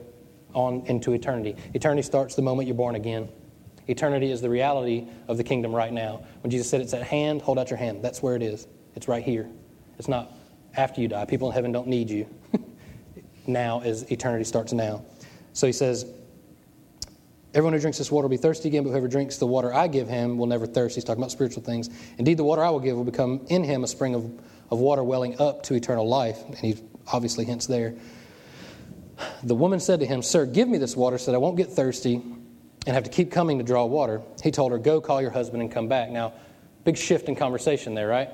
on 0.53 0.83
into 0.87 1.13
eternity. 1.13 1.55
Eternity 1.73 2.01
starts 2.01 2.35
the 2.35 2.41
moment 2.41 2.67
you're 2.67 2.75
born 2.75 2.95
again. 2.95 3.29
Eternity 3.87 4.31
is 4.31 4.41
the 4.41 4.49
reality 4.49 5.07
of 5.27 5.37
the 5.37 5.43
kingdom 5.43 5.73
right 5.73 5.91
now. 5.91 6.23
When 6.41 6.51
Jesus 6.51 6.69
said 6.69 6.81
it's 6.81 6.93
at 6.93 7.03
hand, 7.03 7.41
hold 7.41 7.57
out 7.59 7.69
your 7.69 7.77
hand. 7.77 8.03
That's 8.03 8.21
where 8.21 8.35
it 8.35 8.41
is. 8.41 8.67
It's 8.95 9.07
right 9.07 9.23
here. 9.23 9.49
It's 9.97 10.07
not 10.07 10.31
after 10.75 11.01
you 11.01 11.07
die. 11.07 11.25
People 11.25 11.49
in 11.49 11.53
heaven 11.53 11.71
don't 11.71 11.87
need 11.87 12.09
you. 12.09 12.27
Now 13.49 13.81
as 13.81 14.09
eternity 14.11 14.45
starts 14.45 14.71
now. 14.71 15.03
So 15.53 15.67
he 15.67 15.73
says, 15.73 16.05
Everyone 17.55 17.73
who 17.73 17.79
drinks 17.79 17.97
this 17.97 18.11
water 18.11 18.25
will 18.25 18.29
be 18.29 18.37
thirsty 18.37 18.69
again, 18.69 18.83
but 18.83 18.91
whoever 18.91 19.07
drinks 19.07 19.37
the 19.37 19.47
water 19.47 19.73
I 19.73 19.87
give 19.87 20.07
him 20.07 20.37
will 20.37 20.45
never 20.45 20.67
thirst. 20.67 20.93
He's 20.93 21.03
talking 21.03 21.21
about 21.21 21.31
spiritual 21.31 21.63
things. 21.63 21.89
Indeed, 22.19 22.37
the 22.37 22.43
water 22.43 22.63
I 22.63 22.69
will 22.69 22.79
give 22.79 22.95
will 22.95 23.03
become 23.03 23.43
in 23.49 23.63
him 23.63 23.83
a 23.83 23.87
spring 23.87 24.13
of, 24.13 24.31
of 24.69 24.77
water 24.77 25.03
welling 25.03 25.41
up 25.41 25.63
to 25.63 25.73
eternal 25.73 26.07
life. 26.07 26.37
And 26.45 26.55
he 26.55 26.77
obviously 27.11 27.45
hints 27.45 27.65
there. 27.65 27.95
The 29.41 29.55
woman 29.55 29.79
said 29.79 29.99
to 30.01 30.05
him, 30.05 30.21
Sir, 30.21 30.45
give 30.45 30.69
me 30.69 30.77
this 30.77 30.95
water 30.95 31.17
so 31.17 31.31
that 31.31 31.35
I 31.35 31.39
won't 31.39 31.57
get 31.57 31.71
thirsty 31.71 32.21
and 32.85 32.95
have 32.95 33.03
to 33.03 33.09
keep 33.09 33.31
coming 33.31 33.57
to 33.57 33.63
draw 33.63 33.83
water. 33.85 34.21
He 34.43 34.51
told 34.51 34.71
her, 34.71 34.77
Go 34.77 35.01
call 35.01 35.19
your 35.19 35.31
husband 35.31 35.63
and 35.63 35.71
come 35.71 35.87
back. 35.87 36.11
Now, 36.11 36.33
big 36.83 36.97
shift 36.97 37.27
in 37.29 37.35
conversation 37.35 37.95
there, 37.95 38.07
right? 38.07 38.29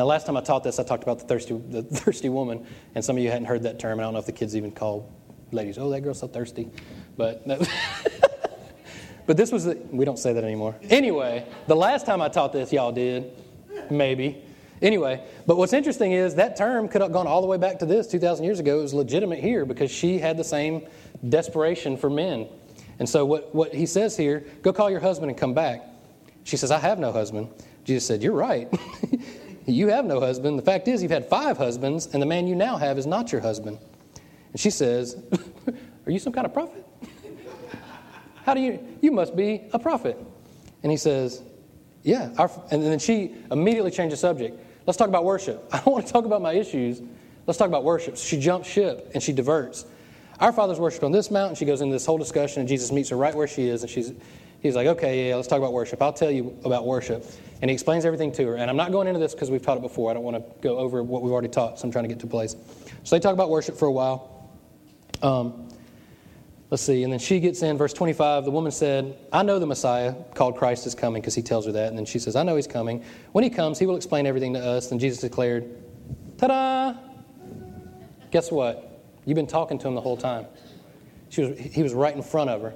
Now, 0.00 0.06
last 0.06 0.24
time 0.24 0.34
I 0.34 0.40
taught 0.40 0.64
this, 0.64 0.78
I 0.78 0.82
talked 0.82 1.02
about 1.02 1.18
the 1.18 1.26
thirsty, 1.26 1.60
the 1.68 1.82
thirsty 2.00 2.30
woman, 2.30 2.66
and 2.94 3.04
some 3.04 3.18
of 3.18 3.22
you 3.22 3.28
hadn't 3.28 3.44
heard 3.44 3.64
that 3.64 3.78
term. 3.78 4.00
I 4.00 4.02
don't 4.02 4.14
know 4.14 4.18
if 4.18 4.24
the 4.24 4.32
kids 4.32 4.56
even 4.56 4.70
call 4.70 5.12
ladies, 5.52 5.76
oh, 5.76 5.90
that 5.90 6.00
girl's 6.00 6.20
so 6.20 6.26
thirsty. 6.26 6.70
But, 7.18 7.46
but 9.26 9.36
this 9.36 9.52
was, 9.52 9.66
the, 9.66 9.74
we 9.90 10.06
don't 10.06 10.18
say 10.18 10.32
that 10.32 10.42
anymore. 10.42 10.74
Anyway, 10.84 11.46
the 11.66 11.76
last 11.76 12.06
time 12.06 12.22
I 12.22 12.30
taught 12.30 12.50
this, 12.50 12.72
y'all 12.72 12.92
did, 12.92 13.30
maybe. 13.90 14.42
Anyway, 14.80 15.22
but 15.46 15.58
what's 15.58 15.74
interesting 15.74 16.12
is 16.12 16.34
that 16.36 16.56
term 16.56 16.88
could 16.88 17.02
have 17.02 17.12
gone 17.12 17.26
all 17.26 17.42
the 17.42 17.46
way 17.46 17.58
back 17.58 17.78
to 17.80 17.84
this 17.84 18.06
2,000 18.06 18.42
years 18.42 18.58
ago. 18.58 18.78
It 18.78 18.82
was 18.82 18.94
legitimate 18.94 19.40
here 19.40 19.66
because 19.66 19.90
she 19.90 20.16
had 20.16 20.38
the 20.38 20.44
same 20.44 20.86
desperation 21.28 21.98
for 21.98 22.08
men. 22.08 22.48
And 22.98 23.06
so 23.06 23.26
what, 23.26 23.54
what 23.54 23.74
he 23.74 23.84
says 23.84 24.16
here, 24.16 24.46
go 24.62 24.72
call 24.72 24.88
your 24.88 25.00
husband 25.00 25.30
and 25.30 25.38
come 25.38 25.52
back. 25.52 25.84
She 26.44 26.56
says, 26.56 26.70
I 26.70 26.78
have 26.78 26.98
no 26.98 27.12
husband. 27.12 27.50
Jesus 27.84 28.06
said, 28.06 28.22
You're 28.22 28.32
right. 28.32 28.72
you 29.74 29.88
have 29.88 30.04
no 30.04 30.20
husband. 30.20 30.58
The 30.58 30.62
fact 30.62 30.88
is, 30.88 31.02
you've 31.02 31.10
had 31.10 31.28
five 31.28 31.56
husbands, 31.56 32.08
and 32.12 32.22
the 32.22 32.26
man 32.26 32.46
you 32.46 32.54
now 32.54 32.76
have 32.76 32.98
is 32.98 33.06
not 33.06 33.32
your 33.32 33.40
husband. 33.40 33.78
And 34.52 34.60
she 34.60 34.70
says, 34.70 35.16
Are 36.06 36.10
you 36.10 36.18
some 36.18 36.32
kind 36.32 36.46
of 36.46 36.52
prophet? 36.52 36.86
How 38.44 38.54
do 38.54 38.60
you, 38.60 38.80
you 39.00 39.12
must 39.12 39.36
be 39.36 39.62
a 39.72 39.78
prophet. 39.78 40.18
And 40.82 40.90
he 40.90 40.98
says, 40.98 41.42
Yeah. 42.02 42.32
Our, 42.38 42.50
and 42.70 42.82
then 42.82 42.98
she 42.98 43.34
immediately 43.50 43.90
changed 43.90 44.12
the 44.12 44.16
subject. 44.16 44.58
Let's 44.86 44.96
talk 44.96 45.08
about 45.08 45.24
worship. 45.24 45.68
I 45.72 45.76
don't 45.78 45.92
want 45.92 46.06
to 46.06 46.12
talk 46.12 46.24
about 46.24 46.42
my 46.42 46.52
issues. 46.54 47.02
Let's 47.46 47.58
talk 47.58 47.68
about 47.68 47.84
worship. 47.84 48.16
So 48.16 48.26
she 48.26 48.38
jumps 48.38 48.68
ship 48.68 49.10
and 49.14 49.22
she 49.22 49.32
diverts. 49.32 49.84
Our 50.40 50.52
fathers 50.52 50.78
worshiped 50.80 51.04
on 51.04 51.12
this 51.12 51.30
mountain. 51.30 51.54
She 51.54 51.66
goes 51.66 51.82
into 51.82 51.92
this 51.92 52.06
whole 52.06 52.16
discussion, 52.16 52.60
and 52.60 52.68
Jesus 52.68 52.90
meets 52.90 53.10
her 53.10 53.16
right 53.16 53.34
where 53.34 53.46
she 53.46 53.68
is, 53.68 53.82
and 53.82 53.90
she's, 53.90 54.12
he's 54.60 54.76
like, 54.76 54.86
okay, 54.86 55.28
yeah, 55.28 55.36
let's 55.36 55.48
talk 55.48 55.58
about 55.58 55.72
worship. 55.72 56.00
I'll 56.00 56.12
tell 56.12 56.30
you 56.30 56.58
about 56.64 56.86
worship. 56.86 57.24
And 57.62 57.70
he 57.70 57.74
explains 57.74 58.04
everything 58.04 58.32
to 58.32 58.46
her. 58.46 58.56
And 58.56 58.70
I'm 58.70 58.76
not 58.76 58.92
going 58.92 59.06
into 59.06 59.20
this 59.20 59.34
because 59.34 59.50
we've 59.50 59.62
taught 59.62 59.76
it 59.76 59.82
before. 59.82 60.10
I 60.10 60.14
don't 60.14 60.22
want 60.22 60.36
to 60.36 60.62
go 60.62 60.78
over 60.78 61.02
what 61.02 61.22
we've 61.22 61.32
already 61.32 61.48
taught, 61.48 61.78
so 61.78 61.86
I'm 61.86 61.92
trying 61.92 62.04
to 62.04 62.08
get 62.08 62.20
to 62.20 62.26
place. 62.26 62.56
So 63.04 63.16
they 63.16 63.20
talk 63.20 63.34
about 63.34 63.50
worship 63.50 63.76
for 63.76 63.86
a 63.86 63.92
while. 63.92 64.50
Um, 65.22 65.68
let's 66.70 66.82
see. 66.82 67.04
And 67.04 67.12
then 67.12 67.20
she 67.20 67.40
gets 67.40 67.62
in, 67.62 67.76
verse 67.76 67.92
25. 67.92 68.44
The 68.44 68.50
woman 68.50 68.72
said, 68.72 69.16
I 69.32 69.42
know 69.42 69.58
the 69.58 69.66
Messiah 69.66 70.14
called 70.34 70.56
Christ 70.56 70.86
is 70.86 70.94
coming 70.94 71.20
because 71.20 71.34
he 71.34 71.42
tells 71.42 71.66
her 71.66 71.72
that. 71.72 71.88
And 71.88 71.98
then 71.98 72.06
she 72.06 72.18
says, 72.18 72.36
I 72.36 72.42
know 72.42 72.56
he's 72.56 72.66
coming. 72.66 73.04
When 73.32 73.44
he 73.44 73.50
comes, 73.50 73.78
he 73.78 73.86
will 73.86 73.96
explain 73.96 74.26
everything 74.26 74.54
to 74.54 74.60
us. 74.60 74.88
Then 74.88 74.98
Jesus 74.98 75.20
declared, 75.20 75.68
Ta 76.38 76.46
da! 76.46 76.94
Guess 78.30 78.50
what? 78.50 79.02
You've 79.26 79.36
been 79.36 79.46
talking 79.46 79.78
to 79.78 79.88
him 79.88 79.94
the 79.94 80.00
whole 80.00 80.16
time. 80.16 80.46
She 81.28 81.42
was, 81.42 81.58
he 81.58 81.82
was 81.82 81.94
right 81.94 82.14
in 82.14 82.22
front 82.22 82.50
of 82.50 82.62
her. 82.62 82.74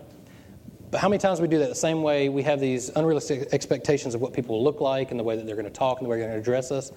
But 0.94 1.00
how 1.00 1.08
many 1.08 1.18
times 1.18 1.40
we 1.40 1.48
do 1.48 1.58
that 1.58 1.68
the 1.68 1.74
same 1.74 2.04
way 2.04 2.28
we 2.28 2.44
have 2.44 2.60
these 2.60 2.88
unrealistic 2.90 3.48
expectations 3.52 4.14
of 4.14 4.20
what 4.20 4.32
people 4.32 4.54
will 4.54 4.62
look 4.62 4.80
like 4.80 5.10
and 5.10 5.18
the 5.18 5.24
way 5.24 5.34
that 5.34 5.44
they're 5.44 5.56
going 5.56 5.66
to 5.66 5.72
talk 5.72 5.98
and 5.98 6.06
the 6.06 6.08
way 6.08 6.18
they're 6.18 6.28
going 6.28 6.36
to 6.36 6.40
address 6.40 6.70
us? 6.70 6.92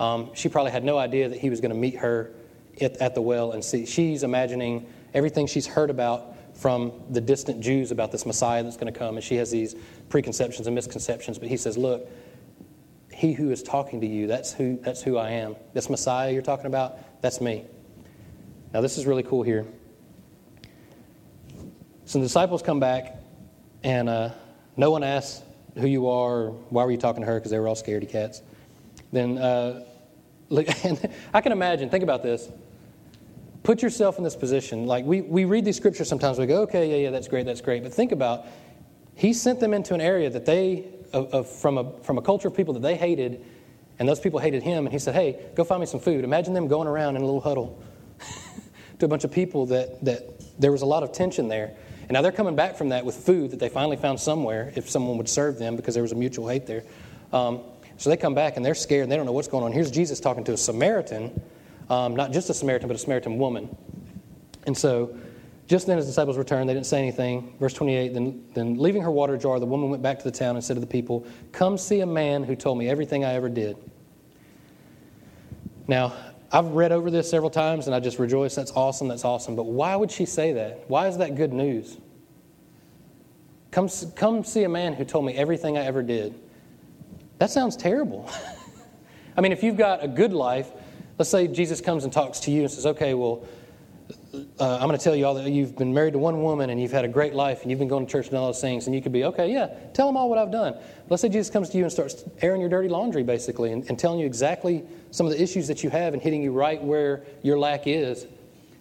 Um, 0.00 0.30
she 0.32 0.48
probably 0.48 0.72
had 0.72 0.84
no 0.84 0.96
idea 0.96 1.28
that 1.28 1.38
he 1.38 1.50
was 1.50 1.60
going 1.60 1.70
to 1.70 1.76
meet 1.76 1.96
her 1.96 2.32
at, 2.80 2.96
at, 2.96 3.14
the 3.14 3.20
well 3.20 3.52
and 3.52 3.62
see. 3.62 3.84
She's 3.84 4.22
imagining 4.22 4.86
everything 5.12 5.46
she's 5.46 5.66
heard 5.66 5.90
about 5.90 6.34
from 6.56 6.92
the 7.10 7.20
distant 7.20 7.60
Jews 7.60 7.90
about 7.90 8.10
this 8.10 8.24
Messiah 8.24 8.62
that's 8.62 8.78
going 8.78 8.90
to 8.90 8.98
come, 8.98 9.16
and 9.16 9.22
she 9.22 9.36
has 9.36 9.50
these 9.50 9.76
preconceptions 10.08 10.66
and 10.66 10.74
misconceptions. 10.74 11.38
But 11.38 11.48
he 11.48 11.58
says, 11.58 11.76
Look, 11.76 12.08
he 13.12 13.34
who 13.34 13.50
is 13.50 13.62
talking 13.62 14.00
to 14.00 14.06
you, 14.06 14.28
that's 14.28 14.54
who, 14.54 14.78
that's 14.78 15.02
who 15.02 15.18
I 15.18 15.28
am. 15.28 15.56
This 15.74 15.90
Messiah 15.90 16.32
you're 16.32 16.40
talking 16.40 16.68
about, 16.68 17.20
that's 17.20 17.42
me. 17.42 17.66
Now, 18.72 18.80
this 18.80 18.96
is 18.96 19.04
really 19.04 19.24
cool 19.24 19.42
here. 19.42 19.66
So 22.06 22.18
the 22.18 22.24
disciples 22.24 22.62
come 22.62 22.80
back, 22.80 23.18
and 23.84 24.08
uh, 24.08 24.30
no 24.76 24.90
one 24.90 25.02
asks 25.02 25.42
who 25.78 25.86
you 25.86 26.08
are 26.08 26.48
why 26.70 26.84
were 26.84 26.90
you 26.90 26.98
talking 26.98 27.22
to 27.22 27.26
her 27.26 27.38
because 27.38 27.50
they 27.50 27.58
were 27.58 27.68
all 27.68 27.74
scaredy 27.74 28.08
cats. 28.08 28.42
Then, 29.12 29.38
uh, 29.38 29.84
I 31.34 31.40
can 31.40 31.52
imagine, 31.52 31.88
think 31.88 32.02
about 32.02 32.22
this. 32.22 32.48
Put 33.62 33.82
yourself 33.82 34.18
in 34.18 34.24
this 34.24 34.36
position. 34.36 34.86
Like, 34.86 35.04
we, 35.04 35.20
we 35.20 35.44
read 35.44 35.64
these 35.64 35.76
scriptures 35.76 36.08
sometimes, 36.08 36.38
we 36.38 36.46
go, 36.46 36.62
okay, 36.62 36.90
yeah, 36.90 36.96
yeah, 37.04 37.10
that's 37.10 37.28
great, 37.28 37.46
that's 37.46 37.60
great. 37.60 37.82
But 37.82 37.94
think 37.94 38.12
about, 38.12 38.46
he 39.14 39.32
sent 39.32 39.60
them 39.60 39.72
into 39.72 39.94
an 39.94 40.00
area 40.00 40.28
that 40.30 40.44
they, 40.44 40.86
of, 41.12 41.32
of, 41.32 41.48
from, 41.48 41.78
a, 41.78 41.90
from 42.02 42.18
a 42.18 42.22
culture 42.22 42.48
of 42.48 42.56
people 42.56 42.74
that 42.74 42.82
they 42.82 42.96
hated, 42.96 43.44
and 43.98 44.08
those 44.08 44.20
people 44.20 44.40
hated 44.40 44.62
him, 44.62 44.84
and 44.84 44.92
he 44.92 44.98
said, 44.98 45.14
hey, 45.14 45.38
go 45.54 45.64
find 45.64 45.80
me 45.80 45.86
some 45.86 46.00
food. 46.00 46.24
Imagine 46.24 46.54
them 46.54 46.66
going 46.66 46.88
around 46.88 47.16
in 47.16 47.22
a 47.22 47.24
little 47.24 47.40
huddle 47.40 47.82
to 48.98 49.06
a 49.06 49.08
bunch 49.08 49.24
of 49.24 49.30
people 49.30 49.66
that, 49.66 50.04
that 50.04 50.60
there 50.60 50.72
was 50.72 50.82
a 50.82 50.86
lot 50.86 51.02
of 51.02 51.12
tension 51.12 51.48
there. 51.48 51.76
And 52.12 52.18
now 52.18 52.20
they're 52.20 52.30
coming 52.30 52.54
back 52.54 52.76
from 52.76 52.90
that 52.90 53.06
with 53.06 53.14
food 53.14 53.52
that 53.52 53.58
they 53.58 53.70
finally 53.70 53.96
found 53.96 54.20
somewhere, 54.20 54.70
if 54.76 54.90
someone 54.90 55.16
would 55.16 55.30
serve 55.30 55.58
them, 55.58 55.76
because 55.76 55.94
there 55.94 56.02
was 56.02 56.12
a 56.12 56.14
mutual 56.14 56.46
hate 56.46 56.66
there. 56.66 56.84
Um, 57.32 57.62
so 57.96 58.10
they 58.10 58.18
come 58.18 58.34
back 58.34 58.58
and 58.58 58.66
they're 58.66 58.74
scared 58.74 59.04
and 59.04 59.10
they 59.10 59.16
don't 59.16 59.24
know 59.24 59.32
what's 59.32 59.48
going 59.48 59.64
on. 59.64 59.72
Here's 59.72 59.90
Jesus 59.90 60.20
talking 60.20 60.44
to 60.44 60.52
a 60.52 60.56
Samaritan, 60.58 61.40
um, 61.88 62.14
not 62.14 62.30
just 62.30 62.50
a 62.50 62.52
Samaritan, 62.52 62.86
but 62.86 62.96
a 62.96 62.98
Samaritan 62.98 63.38
woman. 63.38 63.74
And 64.66 64.76
so 64.76 65.16
just 65.68 65.86
then 65.86 65.96
his 65.96 66.04
disciples 66.04 66.36
returned. 66.36 66.68
They 66.68 66.74
didn't 66.74 66.84
say 66.84 66.98
anything. 66.98 67.54
Verse 67.58 67.72
28 67.72 68.12
then, 68.12 68.44
then 68.52 68.76
leaving 68.76 69.00
her 69.00 69.10
water 69.10 69.38
jar, 69.38 69.58
the 69.58 69.64
woman 69.64 69.88
went 69.88 70.02
back 70.02 70.18
to 70.18 70.24
the 70.24 70.38
town 70.38 70.56
and 70.56 70.62
said 70.62 70.74
to 70.74 70.80
the 70.80 70.86
people, 70.86 71.26
Come 71.52 71.78
see 71.78 72.00
a 72.00 72.06
man 72.06 72.44
who 72.44 72.54
told 72.54 72.76
me 72.76 72.90
everything 72.90 73.24
I 73.24 73.32
ever 73.32 73.48
did. 73.48 73.78
Now, 75.88 76.12
I've 76.52 76.72
read 76.72 76.92
over 76.92 77.10
this 77.10 77.30
several 77.30 77.48
times 77.48 77.86
and 77.86 77.94
I 77.94 78.00
just 78.00 78.18
rejoice. 78.18 78.54
That's 78.54 78.72
awesome. 78.72 79.08
That's 79.08 79.24
awesome. 79.24 79.56
But 79.56 79.64
why 79.64 79.96
would 79.96 80.10
she 80.10 80.26
say 80.26 80.52
that? 80.52 80.84
Why 80.88 81.08
is 81.08 81.16
that 81.16 81.36
good 81.36 81.54
news? 81.54 81.96
Come, 83.72 83.88
come 84.14 84.44
see 84.44 84.64
a 84.64 84.68
man 84.68 84.92
who 84.92 85.04
told 85.04 85.24
me 85.24 85.34
everything 85.34 85.78
I 85.78 85.84
ever 85.84 86.02
did. 86.02 86.38
That 87.38 87.50
sounds 87.50 87.76
terrible. 87.76 88.30
I 89.36 89.40
mean, 89.40 89.50
if 89.50 89.62
you've 89.62 89.78
got 89.78 90.04
a 90.04 90.08
good 90.08 90.34
life, 90.34 90.70
let's 91.18 91.30
say 91.30 91.48
Jesus 91.48 91.80
comes 91.80 92.04
and 92.04 92.12
talks 92.12 92.38
to 92.40 92.50
you 92.50 92.60
and 92.60 92.70
says, 92.70 92.84
okay, 92.84 93.14
well, 93.14 93.46
uh, 94.60 94.74
I'm 94.74 94.88
going 94.88 94.98
to 94.98 95.02
tell 95.02 95.16
you 95.16 95.24
all 95.24 95.34
that 95.34 95.50
you've 95.50 95.76
been 95.76 95.92
married 95.92 96.12
to 96.12 96.18
one 96.18 96.42
woman 96.42 96.68
and 96.68 96.80
you've 96.80 96.92
had 96.92 97.06
a 97.06 97.08
great 97.08 97.32
life 97.32 97.62
and 97.62 97.70
you've 97.70 97.78
been 97.78 97.88
going 97.88 98.04
to 98.04 98.12
church 98.12 98.28
and 98.28 98.36
all 98.36 98.46
those 98.46 98.60
things, 98.60 98.86
and 98.86 98.94
you 98.94 99.00
could 99.00 99.12
be, 99.12 99.24
okay, 99.24 99.50
yeah, 99.50 99.68
tell 99.94 100.06
them 100.06 100.18
all 100.18 100.28
what 100.28 100.38
I've 100.38 100.52
done. 100.52 100.76
Let's 101.08 101.22
say 101.22 101.30
Jesus 101.30 101.48
comes 101.48 101.70
to 101.70 101.78
you 101.78 101.84
and 101.84 101.92
starts 101.92 102.24
airing 102.42 102.60
your 102.60 102.68
dirty 102.68 102.90
laundry, 102.90 103.22
basically, 103.22 103.72
and, 103.72 103.88
and 103.88 103.98
telling 103.98 104.20
you 104.20 104.26
exactly 104.26 104.84
some 105.10 105.24
of 105.24 105.32
the 105.32 105.42
issues 105.42 105.66
that 105.68 105.82
you 105.82 105.88
have 105.88 106.12
and 106.12 106.22
hitting 106.22 106.42
you 106.42 106.52
right 106.52 106.82
where 106.82 107.24
your 107.42 107.58
lack 107.58 107.86
is, 107.86 108.26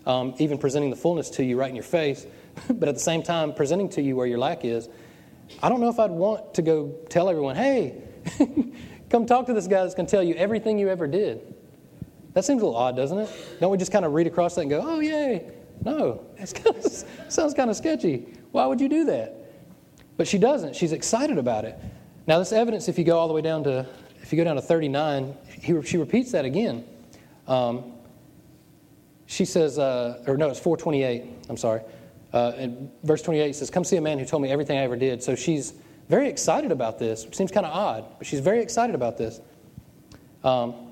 um, 0.05 0.33
even 0.37 0.57
presenting 0.57 0.89
the 0.89 0.97
fullness 0.97 1.29
to 1.29 1.45
you 1.45 1.57
right 1.57 1.69
in 1.69 1.75
your 1.75 1.83
face, 1.83 2.25
but 2.69 2.89
at 2.89 2.95
the 2.95 3.01
same 3.01 3.23
time, 3.23 3.53
presenting 3.53 3.89
to 3.89 4.01
you 4.01 4.15
where 4.15 4.27
your 4.27 4.39
lack 4.39 4.65
is. 4.65 4.89
I 5.61 5.69
don't 5.69 5.81
know 5.81 5.89
if 5.89 5.99
I'd 5.99 6.11
want 6.11 6.53
to 6.55 6.61
go 6.61 6.95
tell 7.09 7.29
everyone, 7.29 7.55
hey, 7.55 8.01
come 9.09 9.25
talk 9.25 9.45
to 9.47 9.53
this 9.53 9.67
guy 9.67 9.83
that's 9.83 9.95
going 9.95 10.05
to 10.05 10.11
tell 10.11 10.23
you 10.23 10.35
everything 10.35 10.79
you 10.79 10.89
ever 10.89 11.07
did. 11.07 11.53
That 12.33 12.45
seems 12.45 12.61
a 12.61 12.65
little 12.65 12.79
odd, 12.79 12.95
doesn't 12.95 13.17
it? 13.17 13.29
Don't 13.59 13.71
we 13.71 13.77
just 13.77 13.91
kind 13.91 14.05
of 14.05 14.13
read 14.13 14.27
across 14.27 14.55
that 14.55 14.61
and 14.61 14.69
go, 14.69 14.81
oh, 14.83 14.99
yay? 14.99 15.51
No, 15.83 16.25
it 16.37 16.53
kind 16.53 16.77
of, 16.77 16.85
sounds 17.29 17.53
kind 17.53 17.69
of 17.69 17.75
sketchy. 17.75 18.27
Why 18.51 18.65
would 18.65 18.79
you 18.79 18.87
do 18.87 19.05
that? 19.05 19.35
But 20.17 20.27
she 20.27 20.37
doesn't. 20.37 20.75
She's 20.75 20.93
excited 20.93 21.37
about 21.37 21.65
it. 21.65 21.77
Now, 22.27 22.39
this 22.39 22.51
evidence, 22.51 22.87
if 22.87 22.97
you 22.97 23.03
go 23.03 23.17
all 23.17 23.27
the 23.27 23.33
way 23.33 23.41
down 23.41 23.63
to, 23.63 23.85
if 24.21 24.31
you 24.31 24.37
go 24.37 24.43
down 24.43 24.55
to 24.55 24.61
39, 24.61 25.35
he, 25.59 25.81
she 25.81 25.97
repeats 25.97 26.31
that 26.31 26.45
again. 26.45 26.85
Um, 27.47 27.93
she 29.25 29.45
says, 29.45 29.79
uh, 29.79 30.23
or 30.27 30.37
no, 30.37 30.49
it's 30.49 30.59
428. 30.59 31.25
I'm 31.49 31.57
sorry. 31.57 31.81
Uh, 32.33 32.53
in 32.57 32.91
verse 33.03 33.21
28 33.21 33.55
says, 33.55 33.69
Come 33.69 33.83
see 33.83 33.97
a 33.97 34.01
man 34.01 34.19
who 34.19 34.25
told 34.25 34.41
me 34.41 34.49
everything 34.49 34.77
I 34.77 34.83
ever 34.83 34.95
did. 34.95 35.21
So 35.21 35.35
she's 35.35 35.73
very 36.09 36.29
excited 36.29 36.71
about 36.71 36.99
this, 36.99 37.25
which 37.25 37.35
seems 37.35 37.51
kind 37.51 37.65
of 37.65 37.73
odd, 37.73 38.05
but 38.17 38.27
she's 38.27 38.39
very 38.39 38.61
excited 38.61 38.95
about 38.95 39.17
this. 39.17 39.39
Um, 40.43 40.91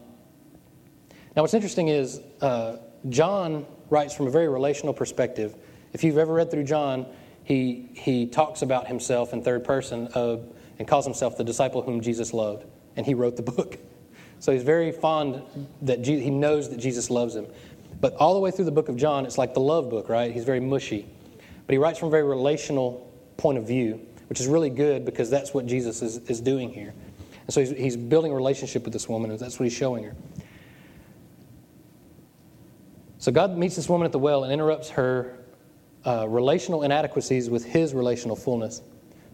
now, 1.36 1.44
what's 1.44 1.54
interesting 1.54 1.88
is 1.88 2.22
uh, 2.42 2.78
John 3.10 3.66
writes 3.90 4.14
from 4.14 4.28
a 4.28 4.32
very 4.32 4.48
relational 4.48 4.94
perspective. 4.94 5.56
If 5.94 6.04
you've 6.04 6.18
ever 6.18 6.34
read 6.34 6.52
through 6.52 6.66
John, 6.66 7.06
he, 7.44 7.90
he 7.94 8.28
talks 8.28 8.62
about 8.62 8.88
himself 8.88 9.34
in 9.34 9.42
third 9.44 9.64
person 9.64 10.08
of, 10.14 10.46
and 10.78 10.88
calls 10.88 11.06
himself 11.06 11.38
the 11.38 11.44
disciple 11.44 11.82
whom 11.82 12.02
Jesus 12.02 12.34
loved. 12.34 12.66
And 12.96 13.06
he 13.06 13.14
wrote 13.14 13.36
the 13.36 13.44
book. 13.44 13.78
So 14.42 14.54
he's 14.54 14.64
very 14.64 14.94
fond 14.94 15.44
that 15.82 16.02
Je- 16.02 16.22
he 16.22 16.30
knows 16.30 16.70
that 16.70 16.78
Jesus 16.78 17.10
loves 17.10 17.36
him. 17.36 17.46
But 18.00 18.16
all 18.16 18.34
the 18.34 18.40
way 18.40 18.52
through 18.52 18.64
the 18.64 18.72
book 18.72 18.88
of 18.88 18.96
John, 18.96 19.26
it's 19.26 19.38
like 19.38 19.54
the 19.54 19.60
love 19.60 19.90
book, 19.90 20.08
right? 20.08 20.32
He's 20.32 20.46
very 20.46 20.62
mushy. 20.62 21.06
But 21.70 21.74
he 21.74 21.78
writes 21.78 22.00
from 22.00 22.08
a 22.08 22.10
very 22.10 22.24
relational 22.24 23.14
point 23.38 23.60
of 23.60 23.68
view, 23.68 24.04
which 24.28 24.40
is 24.40 24.48
really 24.48 24.72
good 24.72 25.06
because 25.06 25.30
that's 25.30 25.54
what 25.54 25.68
Jesus 25.68 26.02
is, 26.02 26.18
is 26.28 26.42
doing 26.42 26.74
here. 26.74 26.96
And 27.46 27.54
so 27.54 27.60
he's, 27.60 27.70
he's 27.70 27.96
building 27.96 28.32
a 28.32 28.36
relationship 28.36 28.86
with 28.86 28.92
this 28.92 29.08
woman, 29.08 29.30
and 29.30 29.40
that's 29.40 29.60
what 29.60 29.66
he's 29.66 29.78
showing 29.78 30.04
her. 30.04 30.16
So 33.20 33.32
God 33.32 33.56
meets 33.56 33.76
this 33.76 33.88
woman 33.88 34.06
at 34.08 34.12
the 34.12 34.18
well 34.18 34.46
and 34.46 34.52
interrupts 34.52 34.90
her 34.90 35.38
uh, 36.08 36.28
relational 36.28 36.82
inadequacies 36.82 37.52
with 37.52 37.66
his 37.66 37.94
relational 37.94 38.36
fullness. 38.36 38.78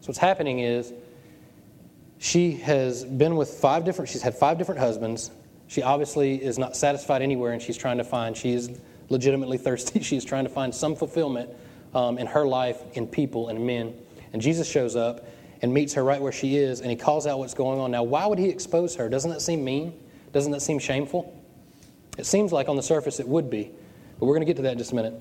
So 0.01 0.07
what's 0.07 0.19
happening 0.19 0.59
is 0.59 0.91
she 2.17 2.51
has 2.51 3.05
been 3.05 3.37
with 3.37 3.47
five 3.47 3.85
different, 3.85 4.09
she's 4.09 4.21
had 4.21 4.35
five 4.35 4.57
different 4.57 4.81
husbands. 4.81 5.31
She 5.67 5.83
obviously 5.83 6.43
is 6.43 6.59
not 6.59 6.75
satisfied 6.75 7.21
anywhere 7.21 7.53
and 7.53 7.61
she's 7.61 7.77
trying 7.77 7.99
to 7.99 8.03
find, 8.03 8.35
she 8.35 8.51
is 8.51 8.81
legitimately 9.07 9.57
thirsty. 9.57 9.99
She's 10.03 10.25
trying 10.25 10.43
to 10.43 10.49
find 10.49 10.75
some 10.75 10.97
fulfillment 10.97 11.49
um, 11.95 12.19
in 12.19 12.27
her 12.27 12.45
life, 12.45 12.77
in 12.93 13.07
people, 13.07 13.47
and 13.49 13.65
men. 13.65 13.95
And 14.33 14.41
Jesus 14.41 14.69
shows 14.69 14.95
up 14.95 15.27
and 15.61 15.73
meets 15.73 15.93
her 15.93 16.03
right 16.03 16.21
where 16.21 16.31
she 16.31 16.57
is 16.57 16.81
and 16.81 16.89
he 16.89 16.95
calls 16.95 17.25
out 17.25 17.39
what's 17.39 17.53
going 17.53 17.79
on. 17.79 17.89
Now, 17.89 18.03
why 18.03 18.27
would 18.27 18.37
he 18.37 18.49
expose 18.49 18.95
her? 18.97 19.09
Doesn't 19.09 19.31
that 19.31 19.41
seem 19.41 19.63
mean? 19.63 19.99
Doesn't 20.33 20.51
that 20.51 20.61
seem 20.61 20.77
shameful? 20.77 21.41
It 22.17 22.25
seems 22.25 22.51
like 22.51 22.69
on 22.69 22.75
the 22.75 22.83
surface 22.83 23.19
it 23.19 23.27
would 23.27 23.49
be, 23.49 23.71
but 24.19 24.25
we're 24.25 24.33
going 24.33 24.41
to 24.41 24.45
get 24.45 24.57
to 24.57 24.61
that 24.63 24.73
in 24.73 24.77
just 24.77 24.91
a 24.91 24.95
minute. 24.95 25.13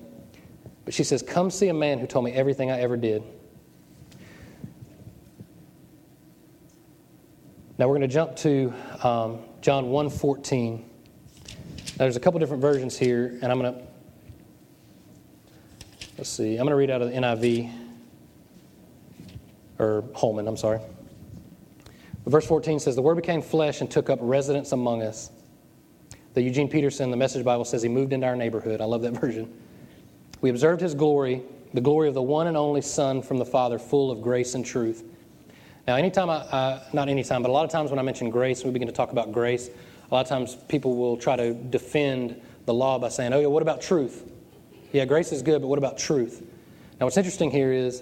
But 0.83 0.93
she 0.93 1.03
says, 1.03 1.23
Come 1.23 1.49
see 1.49 1.69
a 1.69 1.73
man 1.73 1.99
who 1.99 2.07
told 2.07 2.25
me 2.25 2.31
everything 2.31 2.69
I 2.71 2.79
ever 2.81 2.95
did. 2.95 3.23
Now 7.77 7.87
we're 7.87 7.97
going 7.97 8.01
to 8.01 8.07
jump 8.07 8.35
to 8.37 8.73
um, 9.03 9.39
John 9.61 9.85
1.14. 9.85 10.79
Now 10.79 10.85
there's 11.97 12.15
a 12.15 12.19
couple 12.19 12.39
different 12.39 12.61
versions 12.61 12.97
here, 12.97 13.37
and 13.41 13.51
I'm 13.51 13.59
going 13.59 13.73
to, 13.73 13.81
let's 16.17 16.29
see, 16.29 16.53
I'm 16.53 16.65
going 16.65 16.69
to 16.69 16.75
read 16.75 16.89
out 16.89 17.01
of 17.01 17.09
the 17.11 17.15
NIV, 17.15 17.71
or 19.79 20.03
Holman, 20.15 20.47
I'm 20.47 20.57
sorry. 20.57 20.79
Verse 22.25 22.45
14 22.47 22.79
says, 22.79 22.95
The 22.95 23.01
Word 23.01 23.15
became 23.15 23.41
flesh 23.41 23.81
and 23.81 23.91
took 23.91 24.09
up 24.09 24.19
residence 24.21 24.71
among 24.71 25.03
us. 25.03 25.31
The 26.33 26.41
Eugene 26.41 26.67
Peterson, 26.67 27.11
the 27.11 27.17
Message 27.17 27.45
Bible 27.45 27.65
says 27.65 27.81
he 27.81 27.89
moved 27.89 28.13
into 28.13 28.27
our 28.27 28.35
neighborhood. 28.35 28.81
I 28.81 28.85
love 28.85 29.01
that 29.03 29.13
version. 29.21 29.53
We 30.41 30.49
observed 30.49 30.81
his 30.81 30.93
glory, 30.93 31.43
the 31.73 31.81
glory 31.81 32.07
of 32.07 32.13
the 32.13 32.21
one 32.21 32.47
and 32.47 32.57
only 32.57 32.81
Son 32.81 33.21
from 33.21 33.37
the 33.37 33.45
Father, 33.45 33.79
full 33.79 34.11
of 34.11 34.21
grace 34.21 34.55
and 34.55 34.65
truth. 34.65 35.03
Now, 35.87 35.95
anytime 35.95 36.29
I, 36.29 36.37
uh, 36.37 36.83
not 36.93 37.09
anytime, 37.09 37.41
but 37.43 37.49
a 37.49 37.53
lot 37.53 37.63
of 37.63 37.71
times 37.71 37.89
when 37.89 37.99
I 37.99 38.01
mention 38.01 38.29
grace, 38.29 38.63
we 38.63 38.71
begin 38.71 38.87
to 38.87 38.93
talk 38.93 39.11
about 39.11 39.31
grace, 39.31 39.69
a 39.69 40.13
lot 40.13 40.21
of 40.21 40.27
times 40.27 40.55
people 40.67 40.95
will 40.95 41.17
try 41.17 41.35
to 41.35 41.53
defend 41.53 42.41
the 42.65 42.73
law 42.73 42.97
by 42.97 43.09
saying, 43.09 43.33
oh, 43.33 43.39
yeah, 43.39 43.47
what 43.47 43.61
about 43.61 43.81
truth? 43.81 44.29
Yeah, 44.95 45.03
grace 45.03 45.33
is 45.33 45.41
good, 45.41 45.61
but 45.61 45.67
what 45.67 45.77
about 45.77 45.97
truth? 45.97 46.41
Now, 47.01 47.05
what's 47.05 47.17
interesting 47.17 47.51
here 47.51 47.73
is 47.73 48.01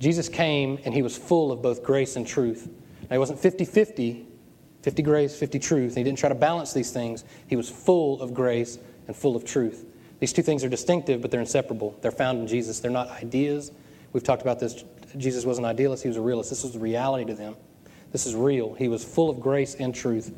Jesus 0.00 0.28
came 0.28 0.76
and 0.84 0.92
he 0.92 1.00
was 1.00 1.16
full 1.16 1.52
of 1.52 1.62
both 1.62 1.84
grace 1.84 2.16
and 2.16 2.26
truth. 2.26 2.68
Now, 3.02 3.14
he 3.14 3.18
wasn't 3.18 3.38
50 3.38 3.64
50, 3.64 4.26
50 4.82 5.02
grace, 5.04 5.38
50 5.38 5.60
truth. 5.60 5.94
He 5.94 6.02
didn't 6.02 6.18
try 6.18 6.28
to 6.28 6.34
balance 6.34 6.72
these 6.72 6.90
things. 6.90 7.24
He 7.46 7.54
was 7.54 7.70
full 7.70 8.20
of 8.20 8.34
grace 8.34 8.80
and 9.06 9.14
full 9.14 9.36
of 9.36 9.44
truth. 9.44 9.86
These 10.18 10.32
two 10.32 10.42
things 10.42 10.64
are 10.64 10.68
distinctive, 10.68 11.22
but 11.22 11.30
they're 11.30 11.38
inseparable. 11.38 11.96
They're 12.02 12.10
found 12.10 12.40
in 12.40 12.48
Jesus. 12.48 12.80
They're 12.80 12.90
not 12.90 13.08
ideas. 13.22 13.70
We've 14.12 14.24
talked 14.24 14.42
about 14.42 14.58
this. 14.58 14.82
Jesus 15.16 15.44
was 15.44 15.58
an 15.58 15.64
idealist, 15.64 16.02
he 16.02 16.08
was 16.08 16.16
a 16.16 16.22
realist. 16.22 16.50
This 16.50 16.64
was 16.64 16.76
reality 16.76 17.24
to 17.26 17.34
them. 17.34 17.54
This 18.10 18.26
is 18.26 18.34
real. 18.34 18.74
He 18.74 18.88
was 18.88 19.04
full 19.04 19.30
of 19.30 19.38
grace 19.38 19.76
and 19.76 19.94
truth. 19.94 20.32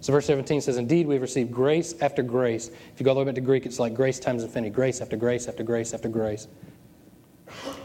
So, 0.00 0.12
verse 0.12 0.26
17 0.26 0.60
says, 0.60 0.76
Indeed, 0.76 1.06
we 1.06 1.14
have 1.14 1.22
received 1.22 1.52
grace 1.52 1.94
after 2.00 2.22
grace. 2.22 2.68
If 2.68 3.00
you 3.00 3.04
go 3.04 3.10
all 3.10 3.14
the 3.16 3.20
way 3.20 3.24
back 3.26 3.34
to 3.34 3.40
Greek, 3.40 3.66
it's 3.66 3.78
like 3.78 3.94
grace 3.94 4.20
times 4.20 4.42
infinity 4.42 4.72
grace 4.72 5.00
after 5.00 5.16
grace 5.16 5.48
after 5.48 5.62
grace 5.62 5.92
after 5.92 6.08
grace. 6.08 6.46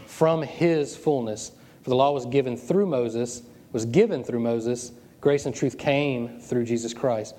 From 0.06 0.42
his 0.42 0.96
fullness. 0.96 1.52
For 1.82 1.90
the 1.90 1.96
law 1.96 2.12
was 2.12 2.24
given 2.26 2.56
through 2.56 2.86
Moses, 2.86 3.42
was 3.72 3.84
given 3.84 4.22
through 4.24 4.40
Moses, 4.40 4.92
Grace 5.24 5.46
and 5.46 5.54
truth 5.54 5.78
came 5.78 6.38
through 6.38 6.66
Jesus 6.66 6.92
Christ. 6.92 7.34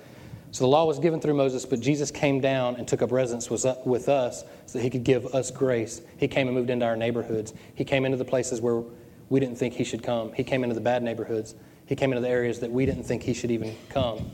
So 0.50 0.64
the 0.64 0.70
law 0.70 0.86
was 0.86 0.98
given 0.98 1.22
through 1.22 1.36
Moses, 1.36 1.68
but 1.68 1.80
Jesus 1.82 2.10
came 2.10 2.42
down 2.42 2.78
and 2.78 2.88
took 2.88 3.04
up 3.04 3.12
residence 3.12 3.48
with 3.52 4.10
us 4.10 4.44
so 4.66 4.80
that 4.80 4.84
he 4.84 4.90
could 4.90 5.04
give 5.04 5.28
us 5.36 5.52
grace. 5.52 6.02
He 6.18 6.28
came 6.28 6.48
and 6.48 6.58
moved 6.58 6.72
into 6.72 6.84
our 6.84 6.96
neighborhoods. 6.96 7.54
He 7.76 7.86
came 7.86 8.04
into 8.04 8.18
the 8.18 8.26
places 8.26 8.60
where 8.60 8.82
we 9.30 9.40
didn't 9.40 9.60
think 9.60 9.76
he 9.76 9.84
should 9.84 10.02
come. 10.02 10.34
He 10.34 10.44
came 10.44 10.64
into 10.64 10.74
the 10.74 10.82
bad 10.82 11.04
neighborhoods. 11.04 11.54
He 11.86 11.96
came 11.96 12.12
into 12.12 12.22
the 12.22 12.30
areas 12.30 12.60
that 12.62 12.72
we 12.72 12.88
didn't 12.88 13.04
think 13.04 13.22
he 13.22 13.36
should 13.36 13.52
even 13.52 13.76
come. 13.90 14.32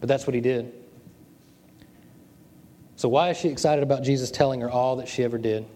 But 0.00 0.08
that's 0.08 0.26
what 0.26 0.34
he 0.34 0.40
did. 0.40 0.72
So, 2.96 3.08
why 3.08 3.30
is 3.30 3.36
she 3.36 3.48
excited 3.48 3.82
about 3.82 4.02
Jesus 4.02 4.30
telling 4.30 4.60
her 4.60 4.70
all 4.70 4.96
that 4.96 5.08
she 5.08 5.22
ever 5.22 5.38
did? 5.38 5.66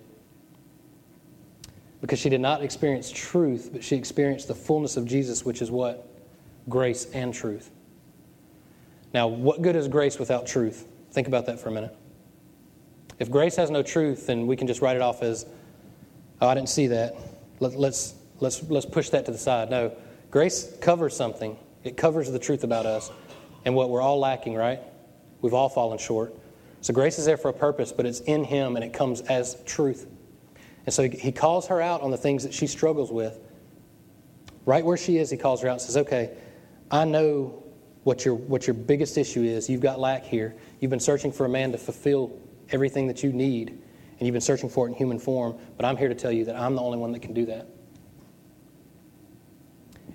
Because 2.00 2.18
she 2.18 2.28
did 2.28 2.40
not 2.40 2.62
experience 2.62 3.10
truth, 3.10 3.70
but 3.72 3.82
she 3.82 3.96
experienced 3.96 4.48
the 4.48 4.54
fullness 4.54 4.96
of 4.96 5.06
Jesus, 5.06 5.44
which 5.44 5.62
is 5.62 5.70
what? 5.70 6.10
grace 6.68 7.06
and 7.12 7.32
truth. 7.32 7.70
Now, 9.12 9.28
what 9.28 9.62
good 9.62 9.76
is 9.76 9.88
grace 9.88 10.18
without 10.18 10.46
truth? 10.46 10.86
Think 11.12 11.28
about 11.28 11.46
that 11.46 11.60
for 11.60 11.68
a 11.68 11.72
minute. 11.72 11.96
If 13.18 13.30
grace 13.30 13.56
has 13.56 13.70
no 13.70 13.82
truth, 13.82 14.26
then 14.26 14.46
we 14.46 14.56
can 14.56 14.66
just 14.66 14.80
write 14.80 14.96
it 14.96 15.02
off 15.02 15.22
as, 15.22 15.46
oh, 16.40 16.48
I 16.48 16.54
didn't 16.54 16.68
see 16.68 16.88
that. 16.88 17.16
Let, 17.60 17.74
let's, 17.74 18.14
let's, 18.40 18.62
let's 18.68 18.86
push 18.86 19.10
that 19.10 19.24
to 19.26 19.32
the 19.32 19.38
side. 19.38 19.70
No, 19.70 19.92
grace 20.30 20.74
covers 20.80 21.14
something, 21.14 21.56
it 21.84 21.96
covers 21.96 22.30
the 22.30 22.38
truth 22.38 22.64
about 22.64 22.86
us 22.86 23.10
and 23.64 23.74
what 23.74 23.90
we're 23.90 24.02
all 24.02 24.18
lacking, 24.18 24.54
right? 24.54 24.80
We've 25.40 25.54
all 25.54 25.68
fallen 25.68 25.98
short. 25.98 26.34
So 26.80 26.92
grace 26.92 27.18
is 27.18 27.24
there 27.24 27.36
for 27.36 27.48
a 27.48 27.52
purpose, 27.54 27.92
but 27.92 28.06
it's 28.06 28.20
in 28.20 28.44
Him 28.44 28.76
and 28.76 28.84
it 28.84 28.92
comes 28.92 29.20
as 29.22 29.62
truth. 29.64 30.06
And 30.86 30.92
so 30.92 31.08
He 31.08 31.32
calls 31.32 31.66
her 31.68 31.80
out 31.80 32.02
on 32.02 32.10
the 32.10 32.16
things 32.16 32.42
that 32.42 32.52
she 32.52 32.66
struggles 32.66 33.10
with. 33.10 33.40
Right 34.66 34.84
where 34.84 34.96
she 34.96 35.18
is, 35.18 35.30
He 35.30 35.36
calls 35.36 35.62
her 35.62 35.68
out 35.68 35.72
and 35.72 35.80
says, 35.82 35.96
okay, 35.96 36.36
I 36.90 37.04
know 37.04 37.62
what 38.04 38.24
your, 38.24 38.34
what 38.34 38.66
your 38.66 38.74
biggest 38.74 39.16
issue 39.16 39.42
is. 39.42 39.68
You've 39.68 39.80
got 39.80 39.98
lack 39.98 40.24
here. 40.24 40.54
You've 40.80 40.90
been 40.90 41.00
searching 41.00 41.32
for 41.32 41.46
a 41.46 41.48
man 41.48 41.72
to 41.72 41.78
fulfill 41.78 42.38
everything 42.70 43.06
that 43.08 43.22
you 43.22 43.32
need, 43.32 43.70
and 43.70 44.20
you've 44.20 44.32
been 44.32 44.40
searching 44.40 44.68
for 44.68 44.86
it 44.86 44.90
in 44.90 44.96
human 44.96 45.18
form, 45.18 45.56
but 45.76 45.84
I'm 45.86 45.96
here 45.96 46.08
to 46.08 46.14
tell 46.14 46.32
you 46.32 46.44
that 46.44 46.56
I'm 46.56 46.74
the 46.74 46.82
only 46.82 46.98
one 46.98 47.12
that 47.12 47.20
can 47.20 47.32
do 47.34 47.46
that. 47.46 47.66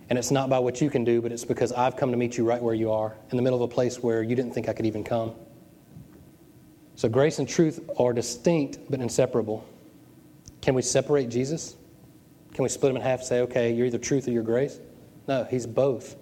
And 0.10 0.18
it's 0.18 0.32
not 0.32 0.50
by 0.50 0.58
what 0.58 0.82
you 0.82 0.90
can 0.90 1.04
do, 1.04 1.22
but 1.22 1.32
it's 1.32 1.46
because 1.46 1.72
I've 1.72 1.96
come 1.96 2.12
to 2.12 2.18
meet 2.18 2.38
you 2.38 2.44
right 2.44 2.62
where 2.62 2.74
you 2.74 2.92
are, 2.92 3.16
in 3.30 3.38
the 3.38 3.44
middle 3.44 3.64
of 3.64 3.70
a 3.70 3.74
place 3.74 4.02
where 4.02 4.24
you 4.24 4.36
didn't 4.36 4.54
think 4.54 4.68
I 4.68 4.74
could 4.74 4.88
even 4.88 5.04
come. 5.04 5.36
So 6.96 7.08
grace 7.08 7.40
and 7.40 7.48
truth 7.48 7.80
are 7.98 8.12
distinct 8.12 8.80
but 8.90 9.00
inseparable. 9.00 9.66
Can 10.62 10.74
we 10.74 10.82
separate 10.82 11.30
Jesus? 11.30 11.76
Can 12.54 12.64
we 12.64 12.70
split 12.70 12.90
him 12.90 12.98
in 12.98 13.04
half 13.04 13.20
and 13.20 13.28
say, 13.28 13.42
okay, 13.42 13.72
you're 13.72 13.86
either 13.86 14.00
truth 14.00 14.28
or 14.28 14.32
you're 14.32 14.44
grace? 14.44 14.80
No, 15.28 15.44
he's 15.44 15.68
both. 15.68 16.16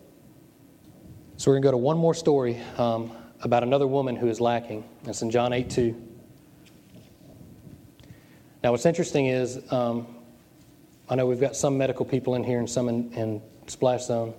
So 1.37 1.49
we're 1.49 1.55
going 1.55 1.63
to 1.63 1.67
go 1.67 1.71
to 1.71 1.77
one 1.77 1.97
more 1.97 2.13
story 2.13 2.59
um, 2.77 3.11
about 3.41 3.63
another 3.63 3.87
woman 3.87 4.15
who 4.15 4.27
is 4.27 4.41
lacking. 4.41 4.83
It's 5.05 5.21
in 5.21 5.31
John 5.31 5.53
8 5.53 5.69
2. 5.69 6.03
Now, 8.63 8.71
what's 8.71 8.85
interesting 8.85 9.27
is 9.27 9.61
um, 9.71 10.07
I 11.09 11.15
know 11.15 11.25
we've 11.25 11.39
got 11.39 11.55
some 11.55 11.77
medical 11.77 12.05
people 12.05 12.35
in 12.35 12.43
here 12.43 12.59
and 12.59 12.69
some 12.69 12.89
in, 12.89 13.13
in 13.13 13.41
Splash 13.67 14.05
Zone. 14.05 14.33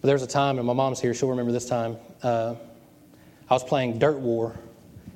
But 0.00 0.06
there 0.06 0.14
was 0.14 0.22
a 0.22 0.28
time, 0.28 0.58
and 0.58 0.66
my 0.66 0.72
mom's 0.72 1.00
here, 1.00 1.14
she'll 1.14 1.28
remember 1.28 1.52
this 1.52 1.68
time. 1.68 1.96
Uh, 2.22 2.54
I 3.48 3.54
was 3.54 3.62
playing 3.62 3.98
Dirt 3.98 4.18
War, 4.18 4.56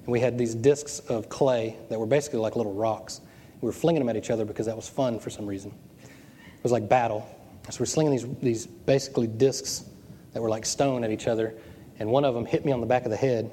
and 0.04 0.06
we 0.06 0.20
had 0.20 0.38
these 0.38 0.54
discs 0.54 1.00
of 1.00 1.28
clay 1.28 1.76
that 1.88 1.98
were 1.98 2.06
basically 2.06 2.38
like 2.38 2.54
little 2.54 2.74
rocks. 2.74 3.20
We 3.60 3.66
were 3.66 3.72
flinging 3.72 4.00
them 4.00 4.08
at 4.08 4.16
each 4.16 4.30
other 4.30 4.44
because 4.44 4.66
that 4.66 4.76
was 4.76 4.88
fun 4.88 5.18
for 5.18 5.30
some 5.30 5.46
reason. 5.46 5.72
It 6.02 6.62
was 6.62 6.72
like 6.72 6.88
battle. 6.88 7.26
So 7.70 7.80
we're 7.80 7.86
slinging 7.86 8.12
these, 8.12 8.26
these 8.40 8.66
basically 8.66 9.26
discs 9.26 9.84
that 10.32 10.40
were 10.40 10.50
like 10.50 10.64
stone 10.64 11.02
at 11.02 11.10
each 11.10 11.26
other, 11.26 11.54
and 11.98 12.08
one 12.08 12.24
of 12.24 12.34
them 12.34 12.46
hit 12.46 12.64
me 12.64 12.72
on 12.72 12.80
the 12.80 12.86
back 12.86 13.04
of 13.04 13.10
the 13.10 13.16
head 13.16 13.50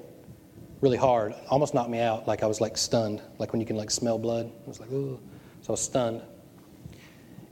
really 0.84 0.98
hard, 0.98 1.34
almost 1.50 1.74
knocked 1.74 1.90
me 1.90 2.02
out, 2.02 2.28
like 2.28 2.44
I 2.44 2.46
was 2.46 2.60
like 2.60 2.78
stunned, 2.78 3.22
like 3.40 3.54
when 3.54 3.62
you 3.62 3.66
can 3.66 3.78
like 3.78 3.90
smell 3.90 4.20
blood. 4.20 4.52
I 4.66 4.68
was 4.68 4.82
like, 4.82 4.92
ooh. 4.92 5.18
So 5.62 5.70
I 5.70 5.72
was 5.72 5.82
stunned. 5.82 6.22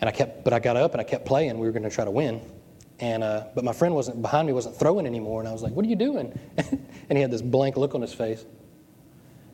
And 0.02 0.10
I 0.10 0.12
kept, 0.12 0.44
but 0.44 0.52
I 0.52 0.60
got 0.60 0.76
up 0.76 0.92
and 0.94 1.00
I 1.00 1.04
kept 1.04 1.26
playing. 1.26 1.60
We 1.60 1.68
were 1.68 1.72
going 1.72 1.84
to 1.84 1.90
try 1.90 2.04
to 2.04 2.12
win. 2.12 2.42
And, 3.00 3.24
uh, 3.24 3.46
but 3.56 3.64
my 3.64 3.74
friend 3.74 3.96
wasn't 3.96 4.22
behind 4.22 4.48
me, 4.48 4.54
wasn't 4.54 4.76
throwing 4.76 5.06
anymore. 5.06 5.40
And 5.40 5.48
I 5.48 5.54
was 5.54 5.62
like, 5.62 5.74
what 5.74 5.86
are 5.86 5.90
you 5.90 5.96
doing? 5.96 6.38
and 6.58 7.18
he 7.18 7.22
had 7.22 7.32
this 7.32 7.42
blank 7.42 7.78
look 7.78 7.96
on 7.96 8.02
his 8.02 8.14
face. 8.14 8.46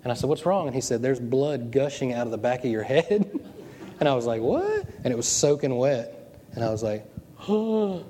And 0.03 0.11
I 0.11 0.15
said, 0.15 0.29
what's 0.29 0.45
wrong? 0.45 0.67
And 0.67 0.75
he 0.75 0.81
said, 0.81 1.01
there's 1.01 1.19
blood 1.19 1.71
gushing 1.71 2.13
out 2.13 2.25
of 2.25 2.31
the 2.31 2.37
back 2.37 2.63
of 2.63 2.71
your 2.71 2.83
head. 2.83 3.29
and 3.99 4.07
I 4.07 4.13
was 4.15 4.25
like, 4.25 4.41
what? 4.41 4.85
And 5.03 5.07
it 5.07 5.15
was 5.15 5.27
soaking 5.27 5.75
wet. 5.75 6.41
And 6.53 6.63
I 6.63 6.69
was 6.69 6.83
like, 6.83 7.05
huh. 7.35 7.99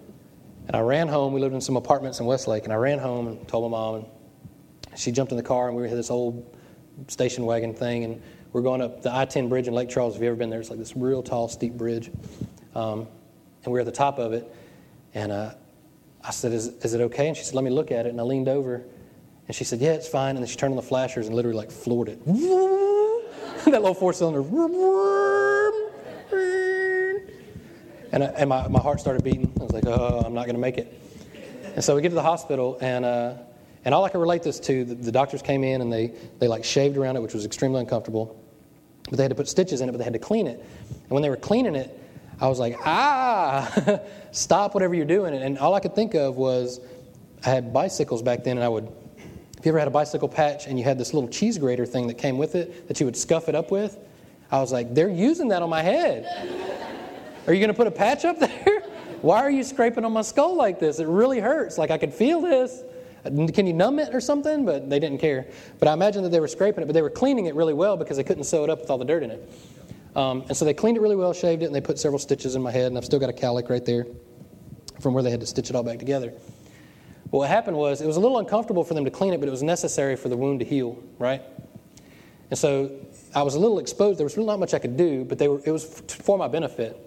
And 0.67 0.75
I 0.75 0.82
ran 0.82 1.08
home. 1.08 1.32
We 1.32 1.39
lived 1.39 1.56
in 1.56 1.62
some 1.62 1.77
apartments 1.77 2.20
in 2.20 2.25
Westlake. 2.25 2.65
And 2.65 2.74
I 2.74 2.75
ran 2.75 3.00
home 3.00 3.29
and 3.29 3.48
told 3.48 3.72
my 3.72 3.77
mom. 3.77 3.96
And 3.96 5.00
she 5.00 5.13
jumped 5.13 5.32
in 5.32 5.38
the 5.38 5.44
car, 5.44 5.70
and 5.70 5.77
we 5.77 5.88
had 5.88 5.98
this 5.98 6.10
old 6.10 6.58
station 7.08 7.46
wagon 7.46 7.74
thing. 7.74 8.03
And 8.03 8.22
we're 8.54 8.62
going 8.62 8.82
up 8.82 9.01
the 9.01 9.16
I 9.16 9.25
10 9.25 9.50
bridge 9.50 9.68
in 9.68 9.74
Lake 9.74 9.89
Charles. 9.89 10.16
If 10.16 10.22
you've 10.22 10.30
ever 10.30 10.36
been 10.36 10.50
there, 10.50 10.60
it's 10.60 10.70
like 10.70 10.80
this 10.80 10.96
real 10.96 11.22
tall, 11.22 11.48
steep 11.48 11.74
bridge. 11.74 12.10
Um, 12.75 13.08
and 13.63 13.74
we 13.74 13.80
are 13.80 13.82
at 13.82 13.86
the 13.86 13.92
top 13.92 14.20
of 14.20 14.34
it. 14.34 14.54
And 15.13 15.32
uh, 15.32 15.54
I 16.24 16.32
said, 16.32 16.51
is, 16.54 16.68
is 16.68 16.94
it 16.94 17.01
okay? 17.01 17.27
And 17.27 17.36
she 17.36 17.44
said, 17.44 17.56
Let 17.56 17.63
me 17.63 17.72
look 17.72 17.92
at 17.92 18.06
it. 18.06 18.10
And 18.10 18.20
I 18.20 18.24
leaned 18.24 18.48
over. 18.48 18.84
And 19.48 19.56
she 19.56 19.63
said, 19.63 19.80
Yeah, 19.80 19.94
it's 19.94 20.08
fine. 20.08 20.36
And 20.36 20.39
then 20.39 20.48
she 20.48 20.58
turned 20.58 20.72
on 20.72 20.77
the 20.77 20.82
flashers 20.82 21.27
and 21.27 21.36
literally 21.36 21.58
like 21.58 21.72
floored 21.72 22.10
it. 22.10 22.24
that 22.25 23.82
little 23.82 23.94
four 23.94 24.13
cylinder. 24.13 24.42
And, 28.12 28.24
I, 28.24 28.27
and 28.27 28.50
my, 28.50 28.68
my 28.68 28.80
heart 28.80 29.00
started 29.00 29.24
beating. 29.24 29.51
I 29.60 29.63
was 29.63 29.74
like, 29.74 29.86
Oh, 29.86 30.24
I'm 30.25 30.34
not 30.34 30.46
going 30.46 30.56
to 30.56 30.62
make 30.62 30.77
it. 30.77 31.01
And 31.75 31.84
so 31.84 31.96
we 31.96 32.01
get 32.01 32.10
to 32.10 32.16
the 32.16 32.24
hospital, 32.24 32.77
and 32.82 33.06
uh, 33.06 33.34
and 33.88 33.94
all 33.96 34.03
I 34.03 34.10
can 34.10 34.20
relate 34.20 34.44
this 34.44 34.60
to, 34.60 34.84
the, 34.84 34.96
the, 34.96 35.13
doctors 35.13 35.41
came 35.41 35.63
in 35.63 35.79
and 35.79 35.91
they, 35.91 36.12
they 36.39 36.50
like 36.50 36.65
shaved 36.65 36.98
around 36.98 37.15
it, 37.15 37.22
which 37.22 37.34
was 37.34 37.46
extremely 37.46 37.79
uncomfortable. 37.79 38.38
But 39.06 39.15
they 39.15 39.24
had 39.24 39.29
to 39.29 39.36
put 39.36 39.48
stitches 39.48 39.79
in 39.79 39.88
it, 39.88 39.94
but 39.94 40.00
they 40.00 40.03
had 40.03 40.12
to 40.12 40.20
clean 40.20 40.46
it. 40.46 40.60
And 40.89 41.10
when 41.10 41.24
they 41.24 41.29
were 41.29 41.38
cleaning 41.38 41.74
it, 41.74 41.98
I 42.41 42.50
was 42.50 42.60
like, 42.60 42.75
ah, 42.86 44.01
stop 44.34 44.74
whatever 44.74 44.94
you're 44.94 45.06
doing. 45.06 45.34
And 45.34 45.58
all 45.58 45.74
I 45.74 45.79
could 45.79 45.96
think 45.96 46.15
of 46.15 46.36
was 46.36 46.82
I 47.46 47.50
had 47.50 47.72
bicycles 47.72 48.22
back 48.22 48.44
then, 48.44 48.58
and 48.58 48.63
I 48.65 48.67
would, 48.67 48.91
if 49.58 49.65
you 49.65 49.70
ever 49.70 49.79
had 49.79 49.88
a 49.88 49.91
bicycle 49.91 50.27
patch 50.27 50.67
and 50.67 50.77
you 50.77 50.84
had 50.84 50.98
this 50.98 51.13
little 51.13 51.29
cheese 51.29 51.58
grater 51.58 51.86
thing 51.86 52.08
that 52.08 52.15
came 52.15 52.38
with 52.38 52.56
it 52.56 52.89
that 52.89 53.00
you 53.00 53.06
would 53.06 53.15
scuff 53.15 53.48
it 53.48 53.56
up 53.56 53.72
with, 53.72 53.98
I 54.51 54.60
was 54.60 54.74
like, 54.74 54.96
they're 54.96 55.08
using 55.08 55.48
that 55.48 55.62
on 55.62 55.70
my 55.70 55.82
head. 55.82 56.25
Are 57.48 57.53
you 57.53 57.62
going 57.62 57.70
to 57.70 57.74
put 57.74 57.88
a 57.88 57.91
patch 57.91 58.25
up 58.25 58.38
there? 58.41 58.82
Why 59.22 59.38
are 59.38 59.50
you 59.50 59.63
scraping 59.63 60.03
on 60.03 60.12
my 60.12 60.24
skull 60.24 60.58
like 60.58 60.77
this? 60.77 61.00
It 61.00 61.08
really 61.08 61.39
hurts. 61.39 61.77
Like 61.77 61.89
I 61.89 61.98
could 61.98 62.13
feel 62.13 62.41
this. 62.41 62.84
Can 63.29 63.67
you 63.67 63.74
numb 63.74 64.00
it 64.00 64.13
or 64.13 64.22
something? 64.22 64.65
But 64.65 64.89
they 64.89 65.00
didn't 65.00 65.19
care. 65.19 65.48
But 65.79 65.88
I 65.88 65.93
imagine 65.93 66.24
that 66.24 66.29
they 66.29 66.39
were 66.39 66.48
scraping 66.48 66.84
it, 66.84 66.88
but 66.88 66.93
they 66.93 67.01
were 67.01 67.10
cleaning 67.10 67.46
it 67.46 67.55
really 67.55 67.74
well 67.74 67.98
because 67.98 68.17
they 68.17 68.24
couldn't 68.24 68.46
sew 68.46 68.63
it 68.63 68.69
up 68.69 68.81
with 68.81 68.89
all 68.89 68.98
the 68.98 69.05
dirt 69.05 69.24
in 69.24 69.31
it. 69.31 69.50
Um, 70.15 70.43
and 70.48 70.57
so 70.57 70.65
they 70.65 70.74
cleaned 70.74 70.98
it 70.98 71.01
really 71.01 71.15
well, 71.15 71.31
shaved 71.31 71.62
it, 71.62 71.67
and 71.67 71.75
they 71.75 71.81
put 71.81 72.00
several 72.00 72.17
stitches 72.17 72.55
in 72.55 72.62
my 72.62 72.72
head, 72.72 72.88
and 72.88 72.98
I've 72.98 73.05
still 73.05 73.19
got 73.19 73.29
a 73.29 73.34
calic 73.34 73.69
right 73.69 73.86
there 73.86 74.07
from 75.00 75.13
where 75.13 75.22
they 75.22 75.29
had 75.29 75.39
to 75.41 75.46
stitch 75.46 75.69
it 75.69 75.75
all 75.75 75.84
back 75.84 76.00
together. 76.00 76.34
But 77.29 77.38
what 77.38 77.50
happened 77.50 77.77
was 77.77 78.01
it 78.01 78.07
was 78.07 78.17
a 78.17 78.19
little 78.19 78.39
uncomfortable 78.39 78.84
for 78.84 78.96
them 78.96 79.05
to 79.05 79.12
clean 79.12 79.34
it, 79.34 79.39
but 79.39 79.48
it 79.48 79.51
was 79.51 79.62
necessary 79.62 80.15
for 80.15 80.29
the 80.29 80.38
wound 80.38 80.60
to 80.62 80.65
heal, 80.65 80.98
right? 81.19 81.41
And 82.50 82.57
so 82.57 82.92
I 83.35 83.44
was 83.44 83.55
a 83.55 83.59
little 83.59 83.79
exposed. 83.79 84.18
There 84.18 84.25
was 84.25 84.37
really 84.37 84.48
not 84.48 84.59
much 84.59 84.74
I 84.74 84.79
could 84.79 84.98
do, 84.98 85.24
but 85.24 85.40
were, 85.40 85.61
it 85.66 85.72
was 85.72 85.85
for 85.85 86.37
my 86.37 86.48
benefit. 86.48 86.98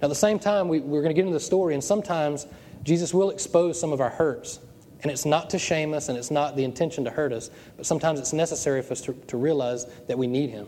Now, 0.00 0.06
at 0.06 0.08
the 0.08 0.14
same 0.14 0.38
time, 0.38 0.68
we, 0.68 0.80
we're 0.80 1.02
going 1.02 1.14
to 1.14 1.14
get 1.14 1.22
into 1.26 1.34
the 1.34 1.40
story, 1.40 1.74
and 1.74 1.84
sometimes 1.84 2.46
Jesus 2.82 3.12
will 3.12 3.30
expose 3.30 3.78
some 3.78 3.92
of 3.92 4.00
our 4.00 4.08
hurts 4.08 4.58
and 5.02 5.10
it's 5.10 5.24
not 5.24 5.50
to 5.50 5.58
shame 5.58 5.94
us 5.94 6.08
and 6.08 6.18
it's 6.18 6.30
not 6.30 6.56
the 6.56 6.64
intention 6.64 7.04
to 7.04 7.10
hurt 7.10 7.32
us, 7.32 7.50
but 7.76 7.86
sometimes 7.86 8.20
it's 8.20 8.32
necessary 8.32 8.82
for 8.82 8.92
us 8.92 9.00
to, 9.02 9.12
to 9.12 9.36
realize 9.36 9.86
that 10.06 10.18
we 10.18 10.26
need 10.26 10.50
Him. 10.50 10.66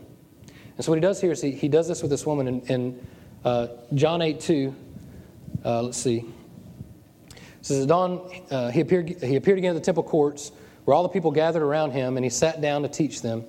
And 0.75 0.83
so 0.83 0.91
what 0.91 0.95
He 0.95 1.01
does 1.01 1.21
here 1.21 1.31
is 1.31 1.41
He, 1.41 1.51
he 1.51 1.67
does 1.67 1.87
this 1.87 2.01
with 2.01 2.11
this 2.11 2.25
woman 2.25 2.47
in, 2.47 2.61
in 2.61 3.07
uh, 3.45 3.67
John 3.93 4.21
8 4.21 4.39
2. 4.39 4.75
Uh, 5.65 5.83
let's 5.83 5.97
see. 5.97 6.25
It 7.29 7.65
says, 7.65 7.85
Dawn, 7.85 8.29
uh, 8.51 8.71
he, 8.71 8.81
appeared, 8.81 9.09
he 9.21 9.35
appeared 9.35 9.57
again 9.57 9.75
at 9.75 9.79
the 9.79 9.85
temple 9.85 10.03
courts 10.03 10.51
where 10.85 10.95
all 10.95 11.03
the 11.03 11.09
people 11.09 11.31
gathered 11.31 11.63
around 11.63 11.91
him, 11.91 12.17
and 12.17 12.25
he 12.25 12.29
sat 12.29 12.59
down 12.59 12.81
to 12.81 12.89
teach 12.89 13.21
them. 13.21 13.45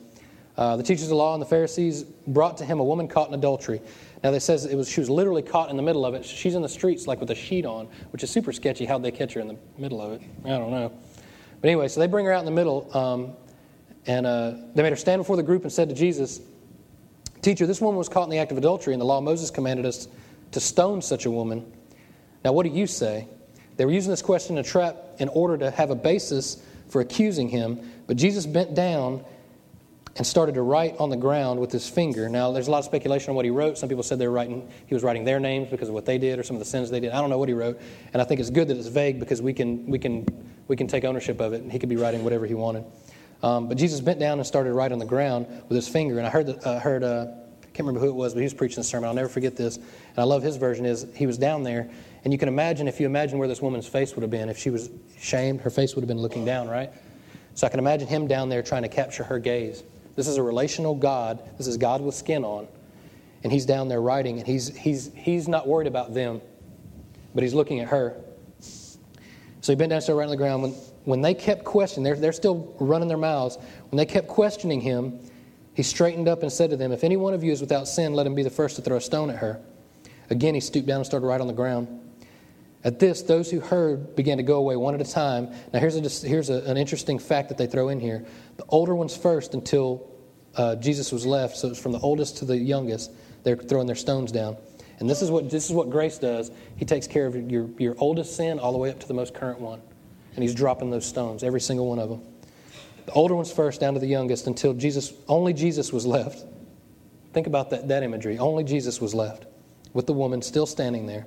Uh, 0.56 0.76
the 0.76 0.84
teachers 0.84 1.04
of 1.04 1.08
the 1.08 1.16
law 1.16 1.34
and 1.34 1.42
the 1.42 1.46
Pharisees 1.46 2.04
brought 2.04 2.56
to 2.58 2.64
him 2.64 2.78
a 2.78 2.84
woman 2.84 3.08
caught 3.08 3.28
in 3.28 3.34
adultery. 3.34 3.80
Now, 4.24 4.30
they 4.30 4.38
says 4.38 4.64
it 4.64 4.74
was, 4.74 4.88
she 4.88 5.00
was 5.00 5.10
literally 5.10 5.42
caught 5.42 5.68
in 5.68 5.76
the 5.76 5.82
middle 5.82 6.06
of 6.06 6.14
it. 6.14 6.24
She's 6.24 6.54
in 6.54 6.62
the 6.62 6.68
streets, 6.68 7.06
like 7.06 7.20
with 7.20 7.30
a 7.30 7.34
sheet 7.34 7.66
on, 7.66 7.88
which 8.10 8.24
is 8.24 8.30
super 8.30 8.54
sketchy. 8.54 8.86
How'd 8.86 9.02
they 9.02 9.10
catch 9.10 9.34
her 9.34 9.40
in 9.40 9.48
the 9.48 9.58
middle 9.76 10.00
of 10.00 10.12
it? 10.12 10.22
I 10.46 10.48
don't 10.48 10.70
know. 10.70 10.90
But 11.60 11.68
anyway, 11.68 11.88
so 11.88 12.00
they 12.00 12.06
bring 12.06 12.24
her 12.24 12.32
out 12.32 12.38
in 12.38 12.46
the 12.46 12.50
middle, 12.50 12.88
um, 12.96 13.34
and 14.06 14.24
uh, 14.24 14.54
they 14.74 14.82
made 14.82 14.90
her 14.90 14.96
stand 14.96 15.20
before 15.20 15.36
the 15.36 15.42
group 15.42 15.62
and 15.62 15.70
said 15.70 15.90
to 15.90 15.94
Jesus, 15.94 16.40
Teacher, 17.42 17.66
this 17.66 17.82
woman 17.82 17.98
was 17.98 18.08
caught 18.08 18.24
in 18.24 18.30
the 18.30 18.38
act 18.38 18.50
of 18.50 18.56
adultery, 18.56 18.94
and 18.94 19.00
the 19.00 19.04
law 19.04 19.18
of 19.18 19.24
Moses 19.24 19.50
commanded 19.50 19.84
us 19.84 20.08
to 20.52 20.60
stone 20.60 21.02
such 21.02 21.26
a 21.26 21.30
woman. 21.30 21.70
Now, 22.46 22.52
what 22.52 22.62
do 22.62 22.70
you 22.70 22.86
say? 22.86 23.28
They 23.76 23.84
were 23.84 23.92
using 23.92 24.10
this 24.10 24.22
question 24.22 24.56
to 24.56 24.62
trap 24.62 24.96
in 25.18 25.28
order 25.28 25.58
to 25.58 25.70
have 25.70 25.90
a 25.90 25.94
basis 25.94 26.62
for 26.88 27.02
accusing 27.02 27.50
him, 27.50 27.78
but 28.06 28.16
Jesus 28.16 28.46
bent 28.46 28.74
down 28.74 29.22
and 30.16 30.26
started 30.26 30.54
to 30.54 30.62
write 30.62 30.96
on 30.98 31.10
the 31.10 31.16
ground 31.16 31.58
with 31.58 31.72
his 31.72 31.88
finger. 31.88 32.28
Now, 32.28 32.52
there's 32.52 32.68
a 32.68 32.70
lot 32.70 32.78
of 32.78 32.84
speculation 32.84 33.30
on 33.30 33.36
what 33.36 33.44
he 33.44 33.50
wrote. 33.50 33.76
Some 33.76 33.88
people 33.88 34.04
said 34.04 34.18
they 34.18 34.28
were 34.28 34.32
writing, 34.32 34.68
he 34.86 34.94
was 34.94 35.02
writing 35.02 35.24
their 35.24 35.40
names 35.40 35.68
because 35.70 35.88
of 35.88 35.94
what 35.94 36.06
they 36.06 36.18
did 36.18 36.38
or 36.38 36.44
some 36.44 36.54
of 36.54 36.60
the 36.60 36.66
sins 36.66 36.88
they 36.90 37.00
did. 37.00 37.10
I 37.10 37.20
don't 37.20 37.30
know 37.30 37.38
what 37.38 37.48
he 37.48 37.54
wrote, 37.54 37.80
and 38.12 38.22
I 38.22 38.24
think 38.24 38.40
it's 38.40 38.50
good 38.50 38.68
that 38.68 38.76
it's 38.76 38.86
vague 38.86 39.18
because 39.18 39.42
we 39.42 39.52
can 39.52 39.86
we 39.86 39.98
can 39.98 40.26
we 40.68 40.76
can 40.76 40.86
take 40.86 41.04
ownership 41.04 41.40
of 41.40 41.52
it, 41.52 41.62
and 41.62 41.72
he 41.72 41.78
could 41.78 41.88
be 41.88 41.96
writing 41.96 42.22
whatever 42.22 42.46
he 42.46 42.54
wanted. 42.54 42.84
Um, 43.42 43.68
but 43.68 43.76
Jesus 43.76 44.00
bent 44.00 44.20
down 44.20 44.38
and 44.38 44.46
started 44.46 44.70
to 44.70 44.74
write 44.74 44.92
on 44.92 44.98
the 44.98 45.04
ground 45.04 45.46
with 45.68 45.76
his 45.76 45.88
finger, 45.88 46.18
and 46.18 46.26
I 46.26 46.30
heard 46.30 46.48
uh, 46.64 46.78
heard 46.78 47.02
uh, 47.02 47.26
I 47.62 47.66
can't 47.76 47.80
remember 47.80 48.00
who 48.00 48.08
it 48.08 48.14
was, 48.14 48.34
but 48.34 48.38
he 48.38 48.44
was 48.44 48.54
preaching 48.54 48.76
the 48.76 48.84
sermon. 48.84 49.08
I'll 49.08 49.14
never 49.14 49.28
forget 49.28 49.56
this, 49.56 49.76
and 49.78 50.18
I 50.18 50.22
love 50.22 50.44
his 50.44 50.56
version. 50.56 50.86
Is 50.86 51.06
he 51.16 51.26
was 51.26 51.38
down 51.38 51.64
there, 51.64 51.90
and 52.22 52.32
you 52.32 52.38
can 52.38 52.46
imagine 52.46 52.86
if 52.86 53.00
you 53.00 53.06
imagine 53.06 53.38
where 53.38 53.48
this 53.48 53.60
woman's 53.60 53.88
face 53.88 54.14
would 54.14 54.22
have 54.22 54.30
been 54.30 54.48
if 54.48 54.58
she 54.58 54.70
was 54.70 54.90
shamed, 55.18 55.60
her 55.62 55.70
face 55.70 55.96
would 55.96 56.02
have 56.02 56.08
been 56.08 56.20
looking 56.20 56.44
down, 56.44 56.68
right? 56.68 56.92
So 57.54 57.66
I 57.66 57.70
can 57.70 57.80
imagine 57.80 58.06
him 58.06 58.28
down 58.28 58.48
there 58.48 58.62
trying 58.62 58.82
to 58.82 58.88
capture 58.88 59.24
her 59.24 59.38
gaze. 59.38 59.82
This 60.16 60.28
is 60.28 60.36
a 60.36 60.42
relational 60.42 60.94
God. 60.94 61.42
This 61.58 61.66
is 61.66 61.76
God 61.76 62.00
with 62.00 62.14
skin 62.14 62.44
on. 62.44 62.68
And 63.42 63.52
he's 63.52 63.66
down 63.66 63.88
there 63.88 64.00
writing, 64.00 64.38
and 64.38 64.46
he's, 64.46 64.74
he's, 64.76 65.12
he's 65.14 65.48
not 65.48 65.68
worried 65.68 65.86
about 65.86 66.14
them, 66.14 66.40
but 67.34 67.42
he's 67.42 67.52
looking 67.52 67.80
at 67.80 67.88
her. 67.88 68.16
So 68.58 69.72
he 69.72 69.76
bent 69.76 69.90
down 69.90 69.96
and 69.96 70.02
started 70.02 70.18
writing 70.18 70.32
on 70.32 70.36
the 70.38 70.42
ground. 70.42 70.62
When, 70.62 70.72
when 71.04 71.20
they 71.20 71.34
kept 71.34 71.64
questioning, 71.64 72.04
they're, 72.04 72.16
they're 72.16 72.32
still 72.32 72.74
running 72.80 73.08
their 73.08 73.18
mouths. 73.18 73.58
When 73.90 73.96
they 73.96 74.06
kept 74.06 74.28
questioning 74.28 74.80
him, 74.80 75.20
he 75.74 75.82
straightened 75.82 76.28
up 76.28 76.42
and 76.42 76.52
said 76.52 76.70
to 76.70 76.76
them, 76.76 76.92
If 76.92 77.04
any 77.04 77.16
one 77.16 77.34
of 77.34 77.42
you 77.42 77.52
is 77.52 77.60
without 77.60 77.88
sin, 77.88 78.14
let 78.14 78.26
him 78.26 78.34
be 78.34 78.42
the 78.42 78.50
first 78.50 78.76
to 78.76 78.82
throw 78.82 78.96
a 78.96 79.00
stone 79.00 79.28
at 79.30 79.36
her. 79.36 79.60
Again, 80.30 80.54
he 80.54 80.60
stooped 80.60 80.86
down 80.86 80.98
and 80.98 81.06
started 81.06 81.26
writing 81.26 81.42
on 81.42 81.48
the 81.48 81.54
ground. 81.54 81.88
At 82.84 82.98
this, 82.98 83.22
those 83.22 83.50
who 83.50 83.60
heard 83.60 84.14
began 84.14 84.36
to 84.36 84.42
go 84.42 84.56
away 84.56 84.76
one 84.76 84.94
at 84.94 85.00
a 85.00 85.10
time. 85.10 85.50
Now, 85.72 85.80
here's, 85.80 85.96
a, 85.96 86.28
here's 86.28 86.50
a, 86.50 86.62
an 86.64 86.76
interesting 86.76 87.18
fact 87.18 87.48
that 87.48 87.56
they 87.56 87.66
throw 87.66 87.88
in 87.88 87.98
here. 87.98 88.26
The 88.58 88.64
older 88.68 88.94
ones 88.94 89.16
first 89.16 89.54
until 89.54 90.10
uh, 90.54 90.76
Jesus 90.76 91.10
was 91.10 91.24
left, 91.24 91.56
so 91.56 91.68
it's 91.68 91.80
from 91.80 91.92
the 91.92 91.98
oldest 92.00 92.36
to 92.38 92.44
the 92.44 92.56
youngest. 92.56 93.10
They're 93.42 93.56
throwing 93.56 93.86
their 93.86 93.96
stones 93.96 94.30
down. 94.30 94.58
And 95.00 95.08
this 95.08 95.22
is 95.22 95.30
what, 95.30 95.50
this 95.50 95.64
is 95.64 95.72
what 95.72 95.88
grace 95.88 96.18
does. 96.18 96.50
He 96.76 96.84
takes 96.84 97.06
care 97.06 97.26
of 97.26 97.50
your, 97.50 97.68
your 97.78 97.96
oldest 97.98 98.36
sin 98.36 98.58
all 98.58 98.72
the 98.72 98.78
way 98.78 98.90
up 98.90 99.00
to 99.00 99.08
the 99.08 99.14
most 99.14 99.34
current 99.34 99.60
one. 99.60 99.80
And 100.34 100.42
he's 100.42 100.54
dropping 100.54 100.90
those 100.90 101.06
stones, 101.06 101.42
every 101.42 101.60
single 101.60 101.88
one 101.88 101.98
of 101.98 102.10
them. 102.10 102.22
The 103.06 103.12
older 103.12 103.34
ones 103.34 103.50
first, 103.50 103.80
down 103.80 103.94
to 103.94 104.00
the 104.00 104.06
youngest, 104.06 104.46
until 104.46 104.74
Jesus, 104.74 105.12
only 105.26 105.52
Jesus 105.52 105.92
was 105.92 106.06
left. 106.06 106.44
Think 107.32 107.46
about 107.46 107.70
that, 107.70 107.88
that 107.88 108.02
imagery. 108.02 108.38
Only 108.38 108.62
Jesus 108.62 109.00
was 109.00 109.14
left, 109.14 109.46
with 109.92 110.06
the 110.06 110.12
woman 110.12 110.42
still 110.42 110.66
standing 110.66 111.06
there. 111.06 111.26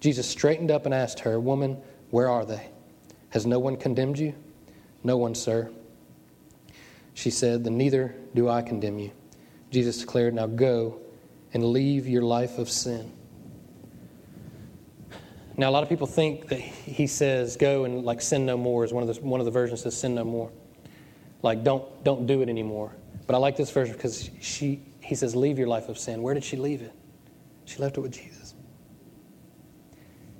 Jesus 0.00 0.28
straightened 0.28 0.70
up 0.70 0.84
and 0.84 0.94
asked 0.94 1.20
her, 1.20 1.40
Woman, 1.40 1.80
where 2.10 2.28
are 2.28 2.44
they? 2.44 2.68
Has 3.30 3.46
no 3.46 3.58
one 3.58 3.76
condemned 3.76 4.18
you? 4.18 4.34
No 5.04 5.16
one, 5.16 5.34
sir. 5.34 5.70
She 7.14 7.30
said, 7.30 7.64
Then 7.64 7.76
neither 7.76 8.14
do 8.34 8.48
I 8.48 8.62
condemn 8.62 8.98
you. 8.98 9.10
Jesus 9.70 9.98
declared, 9.98 10.34
Now 10.34 10.46
go 10.46 11.00
and 11.52 11.64
leave 11.64 12.06
your 12.06 12.22
life 12.22 12.58
of 12.58 12.70
sin. 12.70 13.12
Now, 15.56 15.70
a 15.70 15.72
lot 15.72 15.82
of 15.82 15.88
people 15.88 16.06
think 16.06 16.46
that 16.48 16.60
he 16.60 17.08
says, 17.08 17.56
Go 17.56 17.84
and 17.84 18.04
like 18.04 18.20
sin 18.20 18.46
no 18.46 18.56
more, 18.56 18.84
is 18.84 18.92
one 18.92 19.08
of 19.08 19.12
the, 19.12 19.20
one 19.20 19.40
of 19.40 19.44
the 19.44 19.50
versions 19.50 19.82
says, 19.82 19.96
Sin 19.96 20.14
no 20.14 20.24
more. 20.24 20.52
Like, 21.42 21.64
don't, 21.64 22.04
don't 22.04 22.26
do 22.26 22.42
it 22.42 22.48
anymore. 22.48 22.92
But 23.26 23.34
I 23.34 23.38
like 23.38 23.56
this 23.56 23.70
version 23.70 23.94
because 23.94 24.30
she, 24.40 24.80
he 25.00 25.16
says, 25.16 25.34
Leave 25.34 25.58
your 25.58 25.68
life 25.68 25.88
of 25.88 25.98
sin. 25.98 26.22
Where 26.22 26.34
did 26.34 26.44
she 26.44 26.56
leave 26.56 26.82
it? 26.82 26.92
She 27.64 27.78
left 27.78 27.98
it 27.98 28.00
with 28.00 28.12
Jesus. 28.12 28.37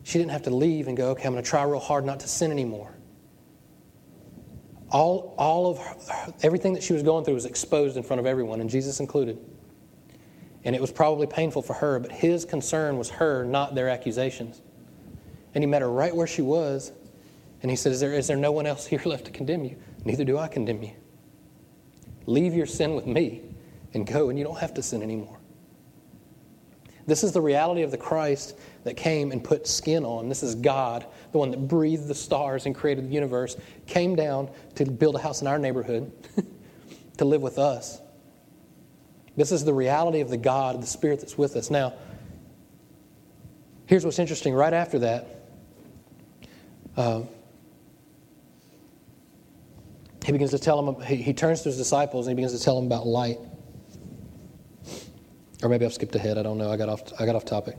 She 0.09 0.19
didn't 0.19 0.31
have 0.31 0.45
to 0.45 0.51
leave 0.51 0.89
and 0.89 0.97
go, 0.97 1.11
Okay, 1.11 1.25
I'm 1.27 1.35
going 1.35 1.45
to 1.45 1.51
try 1.51 1.63
real 1.65 1.81
hard 1.81 2.07
not 2.07 2.21
to 2.21 2.29
sin 2.29 2.51
anymore. 2.51 2.95
All, 4.91 5.35
all 5.37 5.71
of 5.71 5.79
her, 5.81 6.33
everything 6.43 6.73
that 6.73 6.83
she 6.83 6.95
was 6.95 7.03
going 7.03 7.27
through 7.27 7.35
was 7.35 7.45
exposed 7.45 7.99
in 7.99 8.03
front 8.03 8.19
of 8.19 8.25
everyone, 8.25 8.63
and 8.63 8.71
Jesus 8.71 9.01
included. 9.01 9.39
And 10.65 10.75
it 10.75 10.81
was 10.81 10.91
probably 10.91 11.27
painful 11.27 11.61
for 11.61 11.75
her, 11.75 11.99
but 11.99 12.11
his 12.11 12.47
concern 12.47 12.97
was 12.97 13.11
her, 13.11 13.45
not 13.45 13.75
their 13.75 13.91
accusations. 13.91 14.63
And 15.55 15.63
he 15.63 15.67
met 15.67 15.83
her 15.83 15.93
right 15.93 16.17
where 16.17 16.27
she 16.27 16.41
was, 16.41 16.91
and 17.61 17.71
he 17.71 17.77
said, 17.77 17.93
Is 17.93 18.01
there, 18.01 18.15
is 18.15 18.29
there 18.29 18.39
no 18.39 18.51
one 18.51 18.65
else 18.65 18.87
here 18.87 19.03
left 19.05 19.27
to 19.27 19.31
condemn 19.31 19.63
you? 19.63 19.77
Neither 20.07 20.25
do 20.25 20.39
I 20.39 20.49
condemn 20.49 20.83
you. 20.83 20.93
Leave 22.25 22.55
your 22.55 22.65
sin 22.65 22.95
with 22.95 23.07
me 23.07 23.43
and 23.93 24.07
go, 24.07 24.31
and 24.31 24.39
you 24.39 24.45
don't 24.47 24.59
have 24.59 24.73
to 24.73 24.83
sin 24.83 25.03
anymore. 25.03 25.38
This 27.09 27.25
is 27.25 27.33
the 27.33 27.41
reality 27.41 27.81
of 27.81 27.91
the 27.91 27.97
Christ 27.97 28.55
that 28.85 28.99
came 28.99 29.33
and 29.33 29.43
put 29.43 29.67
skin 29.67 30.05
on. 30.05 30.29
This 30.29 30.43
is 30.43 30.55
God, 30.55 31.07
the 31.33 31.39
one 31.39 31.51
that 31.53 31.67
breathed 31.67 32.07
the 32.07 32.15
stars 32.15 32.67
and 32.67 32.75
created 32.75 33.09
the 33.09 33.15
universe, 33.15 33.57
came 33.87 34.15
down 34.15 34.51
to 34.75 34.85
build 34.85 35.17
a 35.17 35.19
house 35.19 35.41
in 35.41 35.47
our 35.47 35.59
neighborhood, 35.59 36.13
to 37.17 37.25
live 37.25 37.41
with 37.41 37.59
us. 37.59 38.03
This 39.39 39.53
is 39.53 39.65
the 39.65 39.73
reality 39.73 40.21
of 40.21 40.29
the 40.29 40.37
God, 40.37 40.83
the 40.83 40.87
Spirit 40.87 41.21
that's 41.21 41.39
with 41.39 41.57
us. 41.57 41.71
Now, 41.71 41.95
here's 43.87 44.05
what's 44.05 44.19
interesting. 44.19 44.53
Right 44.53 44.75
after 44.75 44.99
that, 44.99 45.29
uh, 46.95 47.23
he 50.27 50.33
begins 50.33 50.51
to 50.51 50.59
tell 50.59 50.85
them, 50.85 51.03
he, 51.07 51.17
he 51.17 51.33
turns 51.33 51.63
to 51.63 51.71
his 51.71 51.79
disciples 51.79 52.27
and 52.27 52.33
he 52.33 52.43
begins 52.43 52.59
to 52.59 52.63
tell 52.63 52.77
them 52.77 52.85
about 52.85 53.07
light. 53.07 53.39
Or 55.63 55.69
maybe 55.69 55.85
I've 55.85 55.93
skipped 55.93 56.15
ahead. 56.15 56.39
I 56.39 56.43
don't 56.43 56.59
know. 56.59 56.71
I 56.71 56.77
got 56.77 56.89
off, 56.89 57.03
I 57.21 57.27
got 57.27 57.35
off 57.35 57.45
topic. 57.45 57.77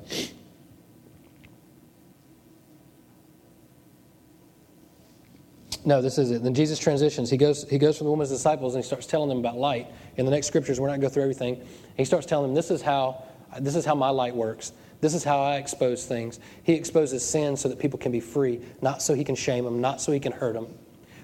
No, 5.86 6.02
this 6.02 6.18
is 6.18 6.32
it. 6.32 6.44
Then 6.44 6.54
Jesus 6.54 6.78
transitions. 6.78 7.30
He 7.30 7.38
goes, 7.38 7.68
he 7.70 7.78
goes 7.78 7.98
from 7.98 8.06
the 8.06 8.12
woman's 8.12 8.30
disciples 8.30 8.76
and 8.76 8.84
he 8.84 8.88
starts 8.88 9.08
telling 9.08 9.30
them 9.30 9.40
about 9.40 9.58
light. 9.58 9.88
In 10.18 10.26
the 10.26 10.32
next 10.32 10.48
scriptures, 10.48 10.80
we're 10.80 10.88
not 10.88 11.00
going 11.00 11.02
to 11.02 11.08
go 11.08 11.14
through 11.14 11.24
everything. 11.24 11.66
He 11.96 12.06
starts 12.06 12.26
telling 12.26 12.48
them, 12.48 12.56
this 12.56 12.70
is 12.70 12.82
how, 12.82 13.24
this 13.60 13.76
is 13.76 13.86
how 13.86 13.96
my 13.96 14.10
light 14.10 14.36
works. 14.36 14.74
This 15.02 15.14
is 15.14 15.24
how 15.24 15.42
I 15.42 15.56
expose 15.56 16.06
things. 16.06 16.42
He 16.64 16.74
exposes 16.74 17.26
sin 17.26 17.56
so 17.56 17.70
that 17.70 17.80
people 17.80 17.98
can 17.98 18.12
be 18.12 18.20
free, 18.20 18.60
not 18.82 19.02
so 19.02 19.14
he 19.14 19.24
can 19.24 19.36
shame 19.36 19.64
them, 19.64 19.80
not 19.80 20.02
so 20.02 20.12
he 20.12 20.20
can 20.20 20.34
hurt 20.34 20.54
them. 20.54 20.68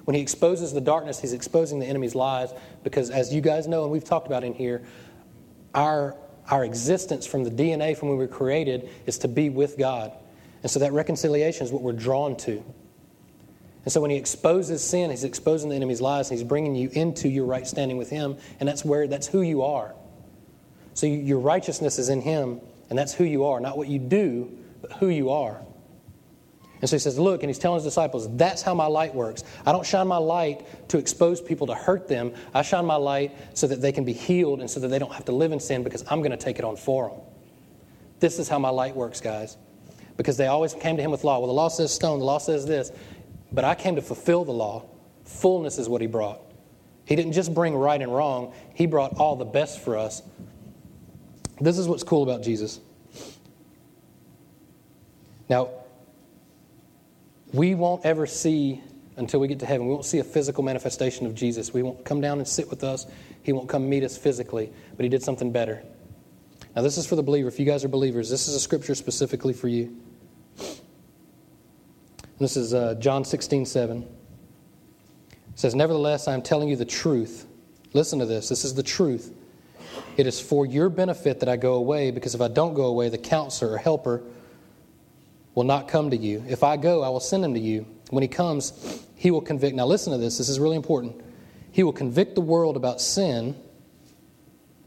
When 0.06 0.16
he 0.16 0.22
exposes 0.22 0.72
the 0.72 0.82
darkness, 0.82 1.20
he's 1.20 1.34
exposing 1.34 1.80
the 1.80 1.86
enemy's 1.86 2.16
lies 2.16 2.54
because, 2.84 3.10
as 3.10 3.34
you 3.34 3.42
guys 3.42 3.68
know, 3.68 3.84
and 3.84 3.92
we've 3.92 4.04
talked 4.04 4.28
about 4.28 4.44
in 4.44 4.54
here, 4.54 4.84
our, 5.74 6.16
our 6.50 6.64
existence 6.64 7.26
from 7.26 7.44
the 7.44 7.52
DNA 7.52 7.98
from 7.98 8.10
when 8.10 8.18
we 8.18 8.26
were 8.26 8.32
created 8.32 8.90
is 9.06 9.18
to 9.20 9.28
be 9.28 9.50
with 9.50 9.78
God. 9.78 10.12
And 10.62 10.72
so 10.72 10.80
that 10.80 10.94
reconciliation 10.94 11.66
is 11.66 11.72
what 11.72 11.82
we're 11.82 11.94
drawn 11.94 12.36
to. 12.38 12.64
And 13.84 13.92
so 13.92 14.02
when 14.02 14.10
he 14.10 14.18
exposes 14.18 14.84
sin, 14.84 15.12
he's 15.12 15.24
exposing 15.24 15.70
the 15.70 15.76
enemy's 15.76 16.02
lies, 16.02 16.30
and 16.30 16.40
he's 16.40 16.48
bringing 16.48 16.76
you 16.76 16.90
into 16.94 17.30
your 17.30 17.46
right 17.46 17.68
standing 17.68 17.98
with 17.98 18.10
him, 18.10 18.38
and 18.60 18.68
that's 18.68 18.84
where 18.84 19.08
that's 19.08 19.28
who 19.28 19.42
you 19.42 19.62
are. 19.62 19.94
So 20.96 21.06
your 21.06 21.40
righteousness 21.40 22.00
is 22.00 22.10
in 22.10 22.22
him, 22.22 22.62
and 22.90 22.98
that's 22.98 23.14
who 23.14 23.26
you 23.26 23.46
are, 23.46 23.60
not 23.60 23.78
what 23.78 23.88
you 23.88 24.00
do, 24.00 24.58
but 24.82 24.94
who 24.94 25.10
you 25.10 25.30
are. 25.30 25.62
And 26.82 26.90
so 26.90 26.96
he 26.96 27.00
says, 27.00 27.18
Look, 27.18 27.44
and 27.44 27.50
he's 27.50 27.58
telling 27.58 27.76
his 27.76 27.84
disciples, 27.84 28.28
that's 28.36 28.62
how 28.62 28.74
my 28.74 28.86
light 28.86 29.14
works. 29.14 29.44
I 29.66 29.72
don't 29.72 29.86
shine 29.86 30.08
my 30.08 30.18
light 30.18 30.90
to 30.90 30.98
expose 30.98 31.42
people 31.42 31.68
to 31.68 31.74
hurt 31.74 32.08
them. 32.08 32.34
I 32.54 32.62
shine 32.62 32.86
my 32.86 32.96
light 32.96 33.36
so 33.54 33.68
that 33.68 33.82
they 33.82 33.92
can 33.92 34.04
be 34.04 34.14
healed 34.14 34.60
and 34.60 34.70
so 34.70 34.80
that 34.80 34.90
they 34.90 35.00
don't 35.00 35.14
have 35.14 35.26
to 35.26 35.32
live 35.32 35.52
in 35.52 35.60
sin 35.60 35.84
because 35.84 36.04
I'm 36.10 36.20
going 36.20 36.32
to 36.32 36.38
take 36.38 36.60
it 36.60 36.66
on 36.66 36.76
for 36.76 37.10
them. 37.10 37.20
This 38.20 38.40
is 38.40 38.48
how 38.50 38.60
my 38.60 38.70
light 38.70 38.96
works, 38.96 39.22
guys. 39.22 39.58
Because 40.18 40.38
they 40.38 40.48
always 40.48 40.74
came 40.74 40.96
to 40.98 41.04
him 41.04 41.12
with 41.12 41.24
law. 41.24 41.40
Well, 41.40 41.48
the 41.48 41.54
law 41.54 41.68
says 41.68 41.94
stone, 41.94 42.20
the 42.20 42.26
law 42.26 42.38
says 42.38 42.66
this. 42.66 42.92
But 43.52 43.66
I 43.66 43.76
came 43.76 43.96
to 43.96 44.02
fulfill 44.02 44.46
the 44.46 44.54
law. 44.54 44.86
Fullness 45.26 45.78
is 45.78 45.90
what 45.90 46.02
he 46.02 46.08
brought. 46.08 46.42
He 47.06 47.16
didn't 47.16 47.34
just 47.34 47.54
bring 47.54 47.76
right 47.76 48.02
and 48.02 48.14
wrong, 48.14 48.54
he 48.74 48.86
brought 48.86 49.18
all 49.18 49.36
the 49.36 49.46
best 49.46 49.80
for 49.80 49.98
us. 49.98 50.24
This 51.62 51.78
is 51.78 51.88
what's 51.88 52.04
cool 52.04 52.24
about 52.24 52.42
Jesus. 52.44 52.80
Now, 55.48 55.70
we 57.56 57.74
won't 57.74 58.06
ever 58.06 58.28
see 58.28 58.82
until 59.18 59.40
we 59.40 59.48
get 59.48 59.60
to 59.60 59.66
heaven. 59.66 59.88
We 59.88 59.94
won't 59.94 60.06
see 60.06 60.20
a 60.20 60.24
physical 60.24 60.64
manifestation 60.64 61.26
of 61.26 61.34
Jesus. 61.34 61.74
We 61.74 61.82
won't 61.82 62.04
come 62.04 62.20
down 62.20 62.40
and 62.40 62.48
sit 62.48 62.70
with 62.70 62.84
us. 62.84 63.08
He 63.44 63.54
won't 63.54 63.70
come 63.70 63.90
meet 63.90 64.04
us 64.04 64.18
physically, 64.18 64.72
but 64.98 65.04
He 65.04 65.10
did 65.10 65.24
something 65.24 65.52
better. 65.52 65.84
Now, 66.76 66.82
this 66.82 66.98
is 66.98 67.08
for 67.08 67.16
the 67.16 67.24
believer. 67.24 67.48
If 67.48 67.60
you 67.60 67.66
guys 67.66 67.86
are 67.86 67.88
believers, 67.88 68.30
this 68.30 68.50
is 68.50 68.56
a 68.56 68.60
scripture 68.60 68.96
specifically 68.96 69.54
for 69.54 69.70
you. 69.70 69.96
This 72.38 72.58
is 72.58 72.74
uh, 72.74 72.96
John 72.96 73.24
16, 73.24 73.66
7. 73.66 74.02
It 74.02 75.38
says, 75.56 75.74
Nevertheless, 75.74 76.28
I 76.28 76.34
am 76.34 76.42
telling 76.42 76.68
you 76.68 76.76
the 76.76 76.84
truth. 76.84 77.48
Listen 77.94 78.20
to 78.20 78.26
this. 78.26 78.50
This 78.50 78.66
is 78.66 78.74
the 78.74 78.84
truth. 78.84 79.34
It 80.18 80.28
is 80.28 80.42
for 80.42 80.66
your 80.66 80.90
benefit 80.90 81.40
that 81.40 81.48
I 81.48 81.56
go 81.56 81.76
away, 81.76 82.12
because 82.12 82.36
if 82.36 82.42
I 82.42 82.50
don't 82.50 82.74
go 82.74 82.86
away, 82.88 83.08
the 83.08 83.18
counselor 83.18 83.72
or 83.72 83.78
helper 83.78 84.22
will 85.56 85.64
not 85.64 85.88
come 85.88 86.12
to 86.12 86.18
you. 86.18 86.44
If 86.48 86.64
I 86.64 86.78
go, 86.78 87.02
I 87.02 87.10
will 87.10 87.20
send 87.20 87.44
him 87.44 87.54
to 87.54 87.60
you. 87.60 87.88
When 88.12 88.22
he 88.22 88.28
comes, 88.28 89.04
he 89.16 89.32
will 89.32 89.42
convict. 89.42 89.76
Now, 89.76 89.86
listen 89.86 90.12
to 90.12 90.20
this. 90.20 90.38
This 90.38 90.50
is 90.50 90.60
really 90.60 90.76
important. 90.76 91.22
He 91.72 91.84
will 91.84 91.94
convict 91.94 92.36
the 92.36 92.42
world 92.42 92.78
about 92.78 93.02
sin, 93.02 93.56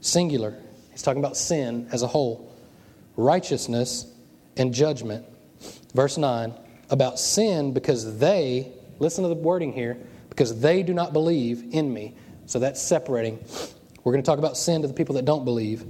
singular. 0.01 0.55
He's 0.93 1.03
talking 1.03 1.23
about 1.23 1.37
sin 1.37 1.89
as 1.91 2.03
a 2.03 2.07
whole, 2.07 2.55
righteousness, 3.17 4.07
and 4.57 4.73
judgment. 4.73 5.25
Verse 5.95 6.17
9 6.17 6.55
about 6.91 7.19
sin 7.19 7.75
because 7.75 8.19
they, 8.19 8.73
listen 8.99 9.23
to 9.23 9.29
the 9.29 9.35
wording 9.35 9.73
here, 9.73 9.99
because 10.31 10.61
they 10.61 10.83
do 10.83 10.95
not 10.95 11.13
believe 11.13 11.63
in 11.73 11.93
me. 11.93 12.15
So 12.47 12.59
that's 12.59 12.81
separating. 12.81 13.39
We're 14.05 14.13
going 14.13 14.23
to 14.23 14.27
talk 14.27 14.39
about 14.39 14.57
sin 14.57 14.81
to 14.83 14.89
the 14.89 14.95
people 14.95 15.17
that 15.17 15.27
don't 15.27 15.45
believe. 15.45 15.85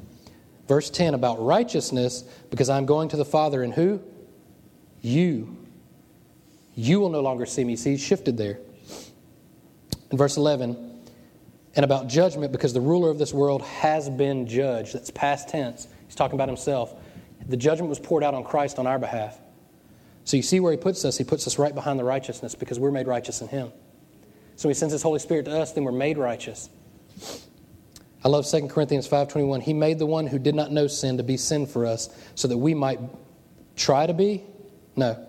Verse 0.66 0.90
10 0.90 1.14
about 1.14 1.40
righteousness 1.40 2.24
because 2.50 2.68
I'm 2.68 2.84
going 2.84 3.08
to 3.10 3.16
the 3.16 3.24
Father 3.24 3.62
and 3.62 3.72
who? 3.72 4.02
You. 5.00 5.56
You 6.74 7.00
will 7.00 7.10
no 7.10 7.20
longer 7.20 7.46
see 7.46 7.64
me. 7.64 7.76
See, 7.76 7.92
he's 7.92 8.02
shifted 8.02 8.36
there. 8.36 8.58
In 10.10 10.16
verse 10.16 10.36
11, 10.36 10.88
and 11.76 11.84
about 11.84 12.08
judgment 12.08 12.50
because 12.50 12.72
the 12.72 12.80
ruler 12.80 13.10
of 13.10 13.18
this 13.18 13.32
world 13.32 13.62
has 13.62 14.08
been 14.08 14.46
judged. 14.46 14.94
That's 14.94 15.10
past 15.10 15.48
tense. 15.48 15.86
He's 16.06 16.14
talking 16.14 16.34
about 16.34 16.48
himself. 16.48 16.94
The 17.46 17.56
judgment 17.56 17.88
was 17.88 18.00
poured 18.00 18.24
out 18.24 18.34
on 18.34 18.42
Christ 18.42 18.78
on 18.78 18.86
our 18.86 18.98
behalf. 18.98 19.38
So 20.24 20.36
you 20.36 20.42
see 20.42 20.60
where 20.60 20.72
he 20.72 20.78
puts 20.78 21.04
us? 21.04 21.16
He 21.16 21.24
puts 21.24 21.46
us 21.46 21.58
right 21.58 21.74
behind 21.74 21.98
the 21.98 22.04
righteousness 22.04 22.54
because 22.54 22.78
we're 22.78 22.90
made 22.90 23.06
righteous 23.06 23.40
in 23.40 23.48
him. 23.48 23.72
So 24.56 24.68
he 24.68 24.74
sends 24.74 24.92
his 24.92 25.02
Holy 25.02 25.20
Spirit 25.20 25.44
to 25.44 25.56
us, 25.56 25.72
then 25.72 25.84
we're 25.84 25.92
made 25.92 26.18
righteous. 26.18 26.68
I 28.24 28.28
love 28.28 28.44
2 28.44 28.68
Corinthians 28.68 29.06
5:21. 29.06 29.60
He 29.60 29.72
made 29.72 29.98
the 29.98 30.06
one 30.06 30.26
who 30.26 30.38
did 30.38 30.54
not 30.54 30.72
know 30.72 30.88
sin 30.88 31.16
to 31.18 31.22
be 31.22 31.36
sin 31.36 31.64
for 31.66 31.86
us 31.86 32.10
so 32.34 32.48
that 32.48 32.58
we 32.58 32.74
might 32.74 32.98
try 33.76 34.06
to 34.06 34.12
be 34.12 34.44
no. 34.98 35.24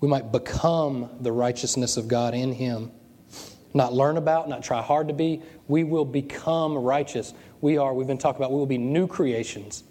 We 0.00 0.08
might 0.08 0.32
become 0.32 1.10
the 1.20 1.32
righteousness 1.32 1.96
of 1.96 2.08
God 2.08 2.32
in 2.32 2.52
him. 2.52 2.90
Not 3.74 3.92
learn 3.92 4.16
about, 4.16 4.48
not 4.48 4.62
try 4.62 4.80
hard 4.80 5.08
to 5.08 5.14
be. 5.14 5.42
We 5.68 5.84
will 5.84 6.04
become 6.04 6.76
righteous. 6.76 7.34
We 7.60 7.76
are, 7.76 7.92
we've 7.92 8.06
been 8.06 8.18
talking 8.18 8.40
about, 8.40 8.52
we 8.52 8.58
will 8.58 8.66
be 8.66 8.78
new 8.78 9.06
creations. 9.06 9.84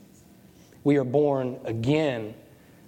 We 0.83 0.97
are 0.97 1.03
born 1.03 1.59
again. 1.65 2.33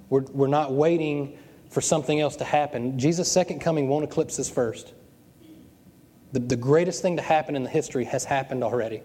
We're, 0.10 0.22
we're 0.22 0.48
not 0.48 0.74
waiting 0.74 1.38
for 1.70 1.82
something 1.82 2.20
else 2.20 2.38
to 2.38 2.44
happen. 2.44 2.98
Jesus' 2.98 3.32
second 3.32 3.60
coming 3.60 3.88
won't 3.88 4.04
eclipse 4.04 4.38
his 4.38 4.50
first. 4.50 4.94
The, 6.32 6.39
the 6.39 6.56
greatest 6.56 7.02
thing 7.02 7.17
to 7.17 7.22
happen 7.22 7.56
in 7.56 7.63
the 7.63 7.70
history 7.70 8.06
has 8.06 8.24
happened 8.24 8.63
already. 8.63 9.02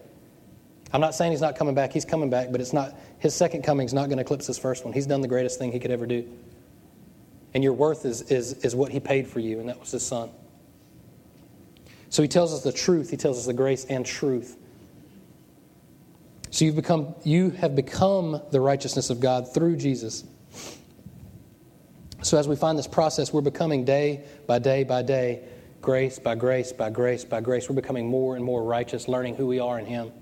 I'm 0.92 1.00
not 1.00 1.14
saying 1.14 1.32
he's 1.32 1.40
not 1.40 1.56
coming 1.56 1.74
back, 1.74 1.92
he's 1.92 2.04
coming 2.04 2.30
back, 2.30 2.50
but 2.52 2.60
it's 2.60 2.72
not 2.72 2.96
his 3.18 3.34
second 3.34 3.62
coming 3.62 3.86
is 3.86 3.92
not 3.92 4.06
going 4.06 4.18
to 4.18 4.22
eclipse 4.22 4.46
his 4.46 4.58
first 4.58 4.84
one. 4.84 4.94
He's 4.94 5.06
done 5.06 5.20
the 5.20 5.28
greatest 5.28 5.58
thing 5.58 5.72
he 5.72 5.80
could 5.80 5.90
ever 5.90 6.06
do. 6.06 6.28
And 7.56 7.64
your 7.64 7.72
worth 7.72 8.04
is, 8.04 8.20
is, 8.30 8.52
is 8.64 8.76
what 8.76 8.92
he 8.92 9.00
paid 9.00 9.26
for 9.26 9.40
you, 9.40 9.60
and 9.60 9.70
that 9.70 9.80
was 9.80 9.90
his 9.90 10.04
son. 10.04 10.28
So 12.10 12.20
he 12.20 12.28
tells 12.28 12.52
us 12.52 12.62
the 12.62 12.70
truth, 12.70 13.10
he 13.10 13.16
tells 13.16 13.38
us 13.38 13.46
the 13.46 13.54
grace 13.54 13.86
and 13.86 14.04
truth. 14.04 14.58
So 16.50 16.66
you've 16.66 16.76
become 16.76 17.14
you 17.24 17.48
have 17.52 17.74
become 17.74 18.42
the 18.50 18.60
righteousness 18.60 19.08
of 19.08 19.20
God 19.20 19.54
through 19.54 19.76
Jesus. 19.78 20.24
So 22.20 22.36
as 22.36 22.46
we 22.46 22.56
find 22.56 22.78
this 22.78 22.86
process, 22.86 23.32
we're 23.32 23.40
becoming 23.40 23.86
day 23.86 24.24
by 24.46 24.58
day 24.58 24.84
by 24.84 25.00
day, 25.00 25.42
grace 25.80 26.18
by 26.18 26.34
grace 26.34 26.72
by 26.72 26.90
grace 26.90 27.24
by 27.24 27.40
grace. 27.40 27.70
We're 27.70 27.76
becoming 27.76 28.06
more 28.06 28.36
and 28.36 28.44
more 28.44 28.64
righteous, 28.64 29.08
learning 29.08 29.36
who 29.36 29.46
we 29.46 29.60
are 29.60 29.78
in 29.78 29.86
Him. 29.86 30.12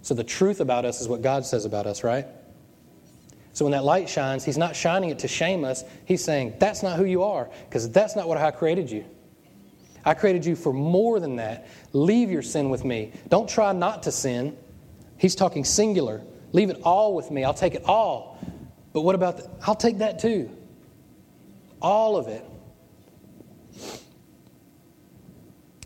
So 0.00 0.14
the 0.14 0.24
truth 0.24 0.60
about 0.60 0.86
us 0.86 1.02
is 1.02 1.08
what 1.08 1.20
God 1.20 1.44
says 1.44 1.66
about 1.66 1.86
us, 1.86 2.02
right? 2.02 2.26
So 3.54 3.64
when 3.64 3.72
that 3.72 3.84
light 3.84 4.08
shines, 4.08 4.44
He's 4.44 4.58
not 4.58 4.76
shining 4.76 5.10
it 5.10 5.20
to 5.20 5.28
shame 5.28 5.64
us. 5.64 5.84
He's 6.04 6.22
saying, 6.22 6.54
That's 6.58 6.82
not 6.82 6.98
who 6.98 7.04
you 7.04 7.22
are, 7.22 7.48
because 7.68 7.88
that's 7.88 8.14
not 8.14 8.28
what 8.28 8.36
I 8.36 8.50
created 8.50 8.90
you. 8.90 9.04
I 10.04 10.12
created 10.12 10.44
you 10.44 10.54
for 10.54 10.72
more 10.72 11.18
than 11.18 11.36
that. 11.36 11.66
Leave 11.92 12.30
your 12.30 12.42
sin 12.42 12.68
with 12.68 12.84
me. 12.84 13.12
Don't 13.28 13.48
try 13.48 13.72
not 13.72 14.02
to 14.02 14.12
sin. 14.12 14.56
He's 15.16 15.34
talking 15.34 15.64
singular. 15.64 16.20
Leave 16.52 16.68
it 16.68 16.80
all 16.82 17.14
with 17.14 17.30
me. 17.30 17.44
I'll 17.44 17.54
take 17.54 17.74
it 17.74 17.84
all. 17.86 18.38
But 18.92 19.00
what 19.00 19.14
about, 19.14 19.38
the, 19.38 19.50
I'll 19.66 19.74
take 19.74 19.98
that 19.98 20.18
too. 20.18 20.50
All 21.80 22.16
of 22.16 22.28
it. 22.28 22.44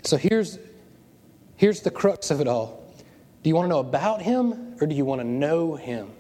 So 0.03 0.17
here's, 0.17 0.59
here's 1.57 1.83
the 1.83 1.91
crux 1.91 2.31
of 2.31 2.41
it 2.41 2.49
all. 2.49 2.93
Do 3.43 3.51
you 3.51 3.55
want 3.55 3.67
to 3.67 3.69
know 3.69 3.79
about 3.79 4.23
him 4.23 4.77
or 4.81 4.87
do 4.87 4.95
you 4.95 5.05
want 5.05 5.21
to 5.21 5.27
know 5.27 5.77
him? 5.77 6.11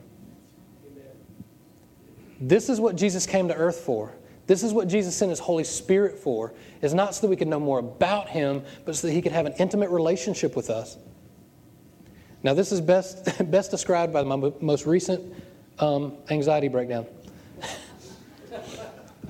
This 2.41 2.69
is 2.69 2.81
what 2.81 2.97
Jesus 2.97 3.27
came 3.27 3.49
to 3.49 3.55
earth 3.55 3.81
for. 3.81 4.15
This 4.47 4.63
is 4.63 4.73
what 4.73 4.89
Jesus 4.89 5.15
sent 5.15 5.31
his 5.31 5.41
Holy 5.41 5.65
Spirit 5.65 6.19
for. 6.19 6.55
Is 6.81 6.95
not 6.95 7.15
so 7.15 7.23
that 7.23 7.29
we 7.29 7.37
could 7.37 7.49
know 7.49 7.61
more 7.61 7.81
about 7.81 8.29
him, 8.29 8.63
but 8.85 8.97
so 8.97 9.07
that 9.07 9.13
he 9.13 9.21
could 9.21 9.33
have 9.33 9.47
an 9.47 9.55
intimate 9.59 9.91
relationship 9.91 10.57
with 10.57 10.71
us. 10.71 10.97
Now, 12.43 12.55
this 12.55 12.73
is 12.73 12.81
best, 12.81 13.27
best 13.51 13.71
described 13.71 14.13
by 14.13 14.23
my 14.23 14.51
most 14.61 14.87
recent 14.87 15.35
um, 15.79 16.15
anxiety 16.31 16.69
breakdown. 16.69 17.07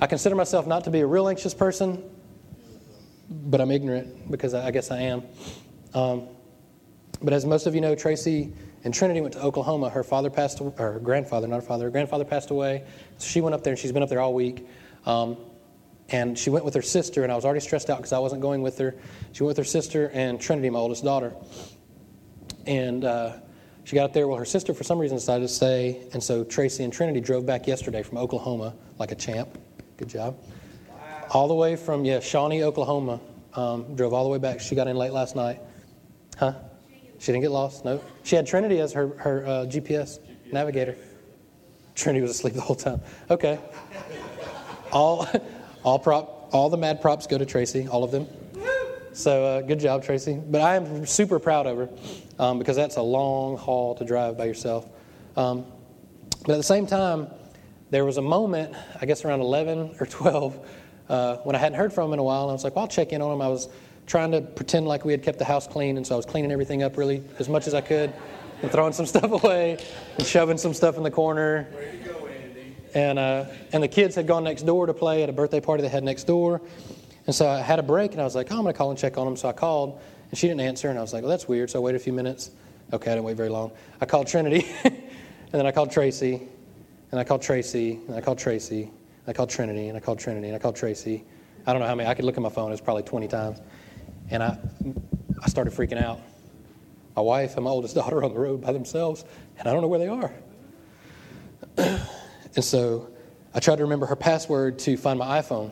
I 0.01 0.07
consider 0.07 0.35
myself 0.35 0.65
not 0.65 0.85
to 0.85 0.89
be 0.89 1.01
a 1.01 1.05
real 1.05 1.27
anxious 1.27 1.53
person, 1.53 2.01
but 3.29 3.59
I'm 3.59 3.71
ignorant 3.71 4.31
because 4.31 4.53
I, 4.53 4.71
guess 4.71 4.91
I 4.91 5.01
am. 5.01 5.23
Um, 5.93 6.27
but 7.21 7.33
as 7.33 7.45
most 7.45 7.65
of 7.65 7.75
you 7.75 7.81
know, 7.81 7.95
Tracy 7.95 8.53
and 8.83 8.93
Trinity 8.93 9.21
went 9.21 9.33
to 9.33 9.41
Oklahoma. 9.41 9.89
Her 9.89 10.03
father 10.03 10.29
passed, 10.29 10.61
or 10.61 10.71
her 10.77 10.99
grandfather, 10.99 11.47
not 11.47 11.57
her 11.57 11.61
father, 11.61 11.85
her 11.85 11.91
grandfather 11.91 12.25
passed 12.25 12.49
away. 12.49 12.85
So 13.17 13.27
she 13.27 13.41
went 13.41 13.53
up 13.53 13.63
there 13.63 13.71
and 13.71 13.79
she's 13.79 13.91
been 13.91 14.03
up 14.03 14.09
there 14.09 14.21
all 14.21 14.33
week. 14.33 14.67
Um, 15.05 15.37
and 16.11 16.37
she 16.37 16.49
went 16.49 16.65
with 16.65 16.73
her 16.73 16.81
sister, 16.81 17.23
and 17.23 17.31
I 17.31 17.35
was 17.35 17.45
already 17.45 17.59
stressed 17.59 17.89
out 17.89 17.97
because 17.97 18.13
I 18.13 18.19
wasn't 18.19 18.41
going 18.41 18.61
with 18.61 18.77
her. 18.79 18.95
She 19.31 19.43
went 19.43 19.49
with 19.49 19.57
her 19.57 19.69
sister 19.69 20.09
and 20.13 20.41
Trinity, 20.41 20.69
my 20.69 20.79
oldest 20.79 21.03
daughter. 21.03 21.33
And 22.65 23.05
uh, 23.05 23.33
she 23.83 23.95
got 23.95 24.05
up 24.05 24.13
there. 24.13 24.27
Well, 24.27 24.37
her 24.37 24.45
sister, 24.45 24.73
for 24.73 24.83
some 24.83 24.97
reason, 24.97 25.17
decided 25.17 25.47
to 25.47 25.53
stay. 25.53 26.07
And 26.13 26.21
so 26.21 26.43
Tracy 26.43 26.83
and 26.83 26.91
Trinity 26.91 27.19
drove 27.21 27.45
back 27.45 27.67
yesterday 27.67 28.01
from 28.01 28.17
Oklahoma 28.17 28.75
like 28.97 29.11
a 29.11 29.15
champ. 29.15 29.57
Good 29.97 30.09
job. 30.09 30.37
Wow. 30.89 31.27
All 31.31 31.47
the 31.47 31.53
way 31.53 31.75
from, 31.75 32.05
yeah, 32.05 32.19
Shawnee, 32.19 32.63
Oklahoma. 32.63 33.19
Um, 33.53 33.95
drove 33.95 34.13
all 34.13 34.23
the 34.23 34.29
way 34.29 34.37
back. 34.37 34.59
She 34.59 34.75
got 34.75 34.87
in 34.87 34.95
late 34.95 35.11
last 35.11 35.35
night. 35.35 35.59
Huh? 36.37 36.53
She 37.19 37.31
didn't 37.31 37.41
get 37.41 37.51
lost? 37.51 37.85
No. 37.85 38.01
She 38.23 38.35
had 38.35 38.47
Trinity 38.47 38.79
as 38.79 38.93
her, 38.93 39.09
her 39.17 39.45
uh, 39.45 39.49
GPS, 39.65 40.19
GPS 40.19 40.19
navigator. 40.53 40.95
Trinity 41.95 42.21
was 42.21 42.31
asleep 42.31 42.53
the 42.53 42.61
whole 42.61 42.75
time. 42.75 43.01
Okay. 43.29 43.59
all, 44.91 45.27
all, 45.83 45.99
prop, 45.99 46.49
all 46.53 46.69
the 46.69 46.77
mad 46.77 47.01
props 47.01 47.27
go 47.27 47.37
to 47.37 47.45
Tracy, 47.45 47.87
all 47.87 48.03
of 48.03 48.11
them. 48.11 48.25
So 49.11 49.43
uh, 49.43 49.61
good 49.61 49.79
job, 49.79 50.03
Tracy. 50.03 50.39
But 50.43 50.61
I 50.61 50.75
am 50.75 51.05
super 51.05 51.39
proud 51.39 51.67
of 51.67 51.77
her 51.77 51.89
um, 52.39 52.57
because 52.57 52.77
that's 52.77 52.95
a 52.95 53.01
long 53.01 53.57
haul 53.57 53.95
to 53.95 54.05
drive 54.05 54.37
by 54.37 54.45
yourself. 54.45 54.87
Um, 55.35 55.65
but 56.45 56.53
at 56.53 56.57
the 56.57 56.63
same 56.63 56.87
time, 56.87 57.27
there 57.89 58.05
was 58.05 58.17
a 58.17 58.21
moment, 58.21 58.73
I 59.01 59.05
guess 59.05 59.25
around 59.25 59.41
11 59.41 59.97
or 59.99 60.05
12, 60.05 60.67
uh, 61.09 61.35
when 61.37 61.55
I 61.55 61.59
hadn't 61.59 61.77
heard 61.77 61.91
from 61.91 62.09
him 62.09 62.13
in 62.13 62.19
a 62.19 62.23
while. 62.23 62.43
And 62.43 62.51
I 62.51 62.53
was 62.53 62.63
like, 62.63 62.75
well, 62.75 62.83
I'll 62.83 62.89
check 62.89 63.11
in 63.11 63.21
on 63.21 63.33
him. 63.33 63.41
I 63.41 63.49
was 63.49 63.67
trying 64.09 64.31
to 64.31 64.41
pretend 64.41 64.87
like 64.87 65.05
we 65.05 65.11
had 65.11 65.21
kept 65.21 65.37
the 65.37 65.45
house 65.45 65.67
clean, 65.67 65.95
and 65.95 66.05
so 66.05 66.15
I 66.15 66.17
was 66.17 66.25
cleaning 66.25 66.51
everything 66.51 66.81
up 66.81 66.97
really 66.97 67.23
as 67.37 67.47
much 67.47 67.67
as 67.67 67.75
I 67.75 67.81
could, 67.81 68.11
and 68.61 68.71
throwing 68.71 68.91
some 68.91 69.05
stuff 69.13 69.31
away, 69.31 69.77
and 70.17 70.27
shoving 70.27 70.57
some 70.57 70.73
stuff 70.73 70.97
in 70.97 71.03
the 71.03 71.11
corner. 71.11 71.67
And 72.95 73.19
uh, 73.19 73.45
and 73.71 73.83
the 73.83 73.87
kids 73.87 74.15
had 74.15 74.25
gone 74.25 74.43
next 74.43 74.63
door 74.63 74.87
to 74.87 74.95
play 74.95 75.21
at 75.21 75.29
a 75.29 75.31
birthday 75.31 75.61
party 75.61 75.83
they 75.83 75.89
had 75.89 76.03
next 76.03 76.23
door, 76.23 76.59
and 77.27 77.35
so 77.35 77.47
I 77.47 77.61
had 77.61 77.77
a 77.77 77.83
break, 77.83 78.13
and 78.13 78.19
I 78.19 78.23
was 78.23 78.35
like, 78.35 78.51
oh, 78.51 78.57
I'm 78.57 78.65
to 78.65 78.73
call 78.73 78.89
and 78.89 78.97
check 78.97 79.15
on 79.17 79.25
them. 79.25 79.37
So 79.37 79.47
I 79.47 79.53
called, 79.53 80.01
and 80.31 80.37
she 80.37 80.47
didn't 80.47 80.61
answer, 80.61 80.89
and 80.89 80.97
I 80.97 81.01
was 81.01 81.13
like, 81.13 81.21
well, 81.21 81.29
that's 81.29 81.47
weird. 81.47 81.69
So 81.69 81.79
I 81.79 81.83
waited 81.83 82.01
a 82.01 82.03
few 82.03 82.13
minutes. 82.13 82.49
Okay, 82.91 83.11
I 83.11 83.13
didn't 83.13 83.25
wait 83.25 83.37
very 83.37 83.49
long. 83.49 83.71
I 84.01 84.07
called 84.07 84.25
Trinity, 84.25 84.65
and 84.83 84.93
then 85.51 85.67
I 85.67 85.71
called 85.71 85.91
Tracy, 85.91 86.41
and 87.11 87.19
I 87.19 87.23
called 87.23 87.43
Tracy, 87.43 87.99
and 88.07 88.15
I 88.15 88.21
called 88.21 88.39
Tracy, 88.39 88.81
and 88.81 89.27
I 89.27 89.33
called 89.33 89.51
Trinity, 89.51 89.89
and 89.89 89.95
I 89.95 89.99
called 89.99 90.17
Trinity, 90.17 90.47
and 90.47 90.55
I 90.55 90.59
called 90.59 90.75
Tracy. 90.75 91.23
I 91.67 91.73
don't 91.73 91.81
know 91.83 91.87
how 91.87 91.93
many. 91.93 92.09
I 92.09 92.15
could 92.15 92.25
look 92.25 92.37
at 92.37 92.41
my 92.41 92.49
phone. 92.49 92.69
It 92.69 92.71
was 92.71 92.81
probably 92.81 93.03
20 93.03 93.27
times. 93.27 93.59
And 94.29 94.43
I, 94.43 94.57
I 95.43 95.49
started 95.49 95.73
freaking 95.73 96.01
out. 96.01 96.19
My 97.15 97.21
wife 97.21 97.55
and 97.55 97.65
my 97.65 97.71
oldest 97.71 97.95
daughter 97.99 98.17
are 98.17 98.23
on 98.23 98.33
the 98.33 98.39
road 98.39 98.61
by 98.61 98.71
themselves, 98.71 99.25
and 99.57 99.67
I 99.67 99.73
don't 99.73 99.81
know 99.81 99.87
where 99.87 99.99
they 99.99 100.07
are. 100.07 100.31
and 102.55 102.63
so 102.63 103.09
I 103.53 103.59
tried 103.59 103.77
to 103.77 103.83
remember 103.83 104.05
her 104.05 104.15
password 104.15 104.79
to 104.79 104.97
find 104.97 105.17
my 105.17 105.41
iPhone. 105.41 105.71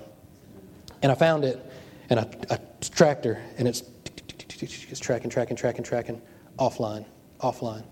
And 1.02 1.12
I 1.12 1.16
found 1.16 1.46
it, 1.46 1.64
and 2.10 2.20
I, 2.20 2.28
I 2.50 2.60
tracked 2.82 3.26
her, 3.26 3.42
and 3.58 3.68
it's, 3.68 3.84
it's 4.62 5.00
tracking, 5.00 5.30
tracking, 5.30 5.56
tracking, 5.56 5.84
tracking, 5.84 6.22
offline, 6.58 7.06
offline. 7.40 7.84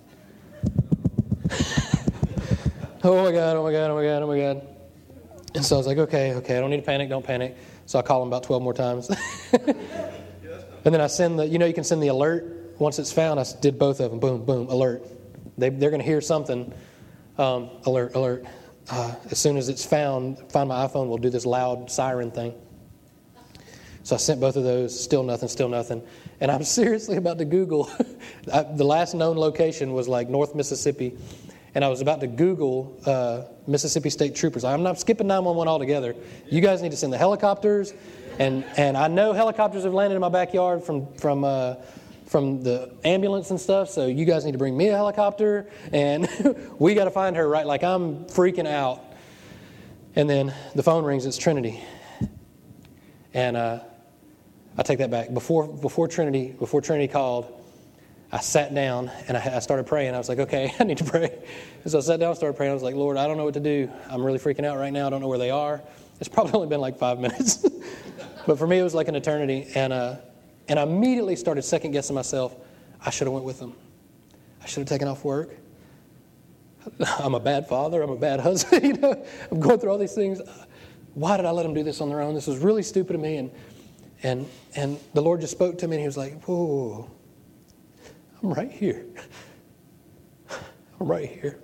oh 3.04 3.24
my 3.24 3.32
God, 3.32 3.58
oh 3.58 3.64
my 3.64 3.72
God, 3.72 3.92
oh 3.92 3.96
my 3.96 4.04
God, 4.04 4.24
oh 4.24 4.28
my 4.28 4.40
God. 4.40 4.68
And 5.54 5.64
so 5.64 5.76
I 5.76 5.78
was 5.78 5.88
like, 5.88 6.00
okay, 6.00 6.34
okay, 6.34 6.58
I 6.58 6.60
don't 6.60 6.72
need 6.72 6.78
to 6.78 6.84
panic, 6.84 7.10
don't 7.10 7.26
panic. 7.26 7.56
So 7.86 8.00
I 8.00 8.02
call 8.02 8.24
him 8.24 8.28
about 8.28 8.44
12 8.44 8.64
more 8.64 8.74
times. 8.74 9.12
And 10.86 10.94
then 10.94 11.02
I 11.02 11.08
send 11.08 11.40
the, 11.40 11.48
you 11.48 11.58
know, 11.58 11.66
you 11.66 11.74
can 11.74 11.84
send 11.84 12.02
the 12.02 12.10
alert. 12.10 12.76
Once 12.80 13.00
it's 13.00 13.12
found, 13.12 13.40
I 13.40 13.46
did 13.60 13.80
both 13.80 14.00
of 14.00 14.12
them. 14.12 14.20
Boom, 14.20 14.46
boom, 14.46 14.68
alert. 14.68 15.04
They, 15.58 15.70
they're 15.70 15.90
going 15.90 16.02
to 16.02 16.06
hear 16.06 16.22
something. 16.22 16.72
Um, 17.38 17.70
alert, 17.86 18.16
alert. 18.16 18.46
Uh, 18.90 19.16
as 19.32 19.40
soon 19.40 19.58
as 19.58 19.68
it's 19.68 19.84
found, 19.84 20.40
find 20.52 20.70
my 20.70 20.86
iPhone, 20.86 21.08
We'll 21.08 21.18
do 21.18 21.32
this 21.32 21.46
loud 21.46 21.90
siren 21.90 22.30
thing. 22.30 22.54
So 24.04 24.16
I 24.16 24.20
sent 24.20 24.40
both 24.40 24.56
of 24.56 24.64
those. 24.64 24.98
Still 24.98 25.24
nothing, 25.24 25.50
still 25.50 25.70
nothing. 25.70 26.04
And 26.40 26.52
I'm 26.52 26.64
seriously 26.80 27.18
about 27.18 27.40
to 27.40 27.46
Google. 27.46 27.90
I, 28.54 28.62
the 28.62 28.84
last 28.84 29.16
known 29.16 29.38
location 29.38 29.94
was 29.94 30.08
like 30.08 30.30
North 30.30 30.54
Mississippi. 30.54 31.18
And 31.74 31.84
I 31.84 31.90
was 31.90 32.00
about 32.00 32.22
to 32.22 32.28
Google 32.28 32.98
uh, 33.06 33.52
Mississippi 33.68 34.12
State 34.12 34.36
Troopers. 34.36 34.64
I'm 34.64 34.84
not 34.84 35.00
skipping 35.00 35.28
911 35.28 35.68
altogether. 35.68 36.16
You 36.48 36.62
guys 36.62 36.82
need 36.82 36.92
to 36.92 36.98
send 36.98 37.12
the 37.12 37.18
helicopters 37.18 37.94
and, 38.40 38.66
and 38.78 38.98
I 38.98 39.08
know 39.08 39.34
helicopters 39.34 39.84
have 39.84 39.94
landed 39.94 40.16
in 40.16 40.22
my 40.22 40.30
backyard 40.30 40.84
from, 40.84 41.14
from, 41.16 41.44
uh, 41.44 41.76
from 42.26 42.64
the 42.64 42.94
ambulance 43.04 43.50
and 43.52 43.60
stuff, 43.60 43.90
so 43.90 44.08
you 44.08 44.26
guys 44.26 44.46
need 44.46 44.54
to 44.54 44.58
bring 44.58 44.76
me 44.76 44.90
a 44.90 44.96
helicopter, 44.96 45.70
and 45.92 46.28
we 46.80 46.94
got 46.96 47.06
to 47.06 47.12
find 47.12 47.36
her, 47.36 47.48
right? 47.48 47.66
Like, 47.66 47.84
I'm 47.84 48.26
freaking 48.26 48.68
out. 48.68 49.04
And 50.16 50.30
then 50.30 50.54
the 50.74 50.84
phone 50.84 51.04
rings, 51.04 51.26
it's 51.26 51.38
Trinity. 51.38 51.84
And 53.34 53.58
uh, 53.58 53.80
I 54.78 54.84
take 54.84 55.00
that 55.00 55.12
back. 55.12 55.34
Before, 55.34 55.68
before, 55.68 56.08
Trinity, 56.08 56.56
before 56.58 56.82
Trinity 56.82 57.12
called, 57.12 57.52
I 58.32 58.40
sat 58.40 58.74
down 58.74 59.12
and 59.28 59.38
I, 59.38 59.58
I, 59.58 59.60
started 59.60 59.86
praying. 59.86 60.14
I 60.16 60.18
was 60.18 60.30
like, 60.30 60.40
okay, 60.40 60.74
I 60.80 60.84
need 60.84 60.98
to 60.98 61.04
pray. 61.04 61.38
And 61.84 61.92
so 61.92 61.98
I 61.98 62.02
sat 62.02 62.20
down 62.20 62.30
and 62.30 62.38
started 62.38 62.56
praying. 62.58 62.72
I 62.72 62.74
was 62.74 62.84
like, 62.84 62.96
Lord, 62.96 63.18
I 63.18 63.28
don't 63.28 63.38
know 63.38 63.46
what 63.46 63.54
to 63.54 63.60
do. 63.60 63.90
I'm 64.10 64.24
really 64.24 64.40
freaking 64.40 64.66
out 64.66 64.78
right 64.78 64.92
now. 64.92 65.08
I 65.08 65.10
don't 65.10 65.22
know 65.22 65.28
where 65.28 65.38
they 65.38 65.52
are. 65.52 65.82
It's 66.20 66.30
probably 66.30 66.54
only 66.54 66.68
been 66.68 66.82
like 66.82 66.98
five 66.98 67.20
minutes. 67.20 67.66
but 68.48 68.58
for 68.58 68.68
me, 68.68 68.80
it 68.80 68.84
was 68.84 68.94
like 68.94 69.08
an 69.08 69.16
eternity. 69.16 69.68
And, 69.76 69.92
uh, 69.92 70.16
and 70.68 70.80
I 70.80 70.84
immediately 70.84 71.36
started 71.36 71.64
second 71.64 71.92
guessing 71.92 72.16
myself. 72.16 72.56
I 73.06 73.10
should 73.10 73.28
have 73.28 73.34
went 73.34 73.46
with 73.46 73.60
them. 73.60 73.76
I 74.62 74.66
should 74.66 74.80
have 74.80 74.90
taken 74.90 75.08
off 75.08 75.24
work. 75.24 75.56
I'm 77.20 77.36
a 77.36 77.40
bad 77.40 77.68
father. 77.68 78.02
I'm 78.02 78.10
a 78.10 78.16
bad 78.16 78.40
husband. 78.42 78.84
you 78.84 78.94
know, 78.94 79.26
I'm 79.52 79.60
going 79.60 79.80
through 79.80 79.92
all 79.92 79.98
these 79.98 80.16
things. 80.16 80.42
Why 81.14 81.38
did 81.38 81.46
I 81.46 81.52
let 81.52 81.64
them 81.64 81.74
do 81.74 81.84
this 81.84 82.02
on 82.02 82.10
their 82.10 82.22
own? 82.22 82.34
This 82.34 82.48
was 82.48 82.60
really 82.60 82.84
stupid 82.84 83.16
of 83.16 83.22
me. 83.22 83.38
And, 83.38 83.52
and, 84.24 84.50
and 84.76 85.00
the 85.14 85.22
Lord 85.22 85.42
just 85.42 85.52
spoke 85.52 85.78
to 85.80 85.88
me, 85.88 85.96
and 85.96 86.02
He 86.02 86.08
was 86.08 86.18
like, 86.18 86.42
Whoa, 86.44 87.10
I'm 88.42 88.54
right 88.54 88.72
here. 88.72 89.06
I'm 90.50 91.08
right 91.08 91.30
here. 91.30 91.60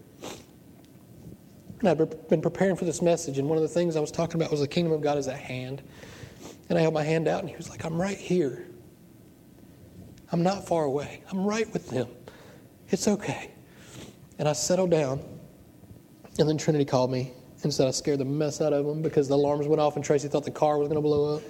And 1.82 1.90
I'd 1.90 2.30
been 2.30 2.42
preparing 2.42 2.76
for 2.76 2.86
this 2.86 3.02
message, 3.02 3.40
and 3.40 3.50
one 3.50 3.58
of 3.58 3.64
the 3.64 3.68
things 3.68 3.96
I 3.96 4.00
was 4.00 4.12
talking 4.12 4.40
about 4.40 4.52
was 4.52 4.60
the 4.60 4.68
kingdom 4.68 4.94
of 4.94 5.02
God 5.02 5.18
is 5.18 5.28
at 5.28 5.40
hand. 5.40 5.82
And 6.70 6.78
I 6.78 6.82
held 6.82 6.94
my 6.94 7.04
hand 7.04 7.28
out, 7.28 7.40
and 7.40 7.50
he 7.50 7.56
was 7.56 7.72
like, 7.72 7.84
I'm 7.84 8.00
right 8.00 8.18
here. 8.18 8.68
I'm 10.32 10.44
not 10.44 10.68
far 10.68 10.84
away. 10.84 11.24
I'm 11.32 11.44
right 11.44 11.72
with 11.74 11.90
them. 11.90 12.08
It's 12.90 13.08
okay. 13.08 13.52
And 14.38 14.48
I 14.48 14.54
settled 14.54 14.92
down, 14.92 15.22
and 16.38 16.48
then 16.48 16.58
Trinity 16.58 16.86
called 16.86 17.12
me 17.12 17.34
and 17.64 17.74
said 17.74 17.88
I 17.88 17.92
scared 17.92 18.20
the 18.20 18.26
mess 18.26 18.62
out 18.62 18.74
of 18.74 18.86
them 18.86 19.02
because 19.02 19.28
the 19.28 19.34
alarms 19.34 19.68
went 19.68 19.82
off, 19.82 19.96
and 19.96 20.06
Tracy 20.06 20.28
thought 20.28 20.46
the 20.46 20.52
car 20.52 20.78
was 20.78 20.88
going 20.88 20.98
to 20.98 21.02
blow 21.02 21.38
up. 21.38 21.42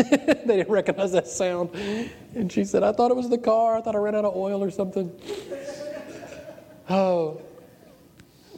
they 0.10 0.56
didn't 0.56 0.70
recognize 0.70 1.10
that 1.12 1.26
sound. 1.26 1.70
And 2.34 2.50
she 2.50 2.64
said, 2.64 2.84
I 2.84 2.92
thought 2.92 3.10
it 3.10 3.16
was 3.16 3.28
the 3.28 3.38
car. 3.38 3.76
I 3.76 3.82
thought 3.82 3.96
I 3.96 3.98
ran 3.98 4.14
out 4.14 4.24
of 4.24 4.36
oil 4.36 4.62
or 4.62 4.70
something. 4.70 5.12
Oh, 6.90 7.40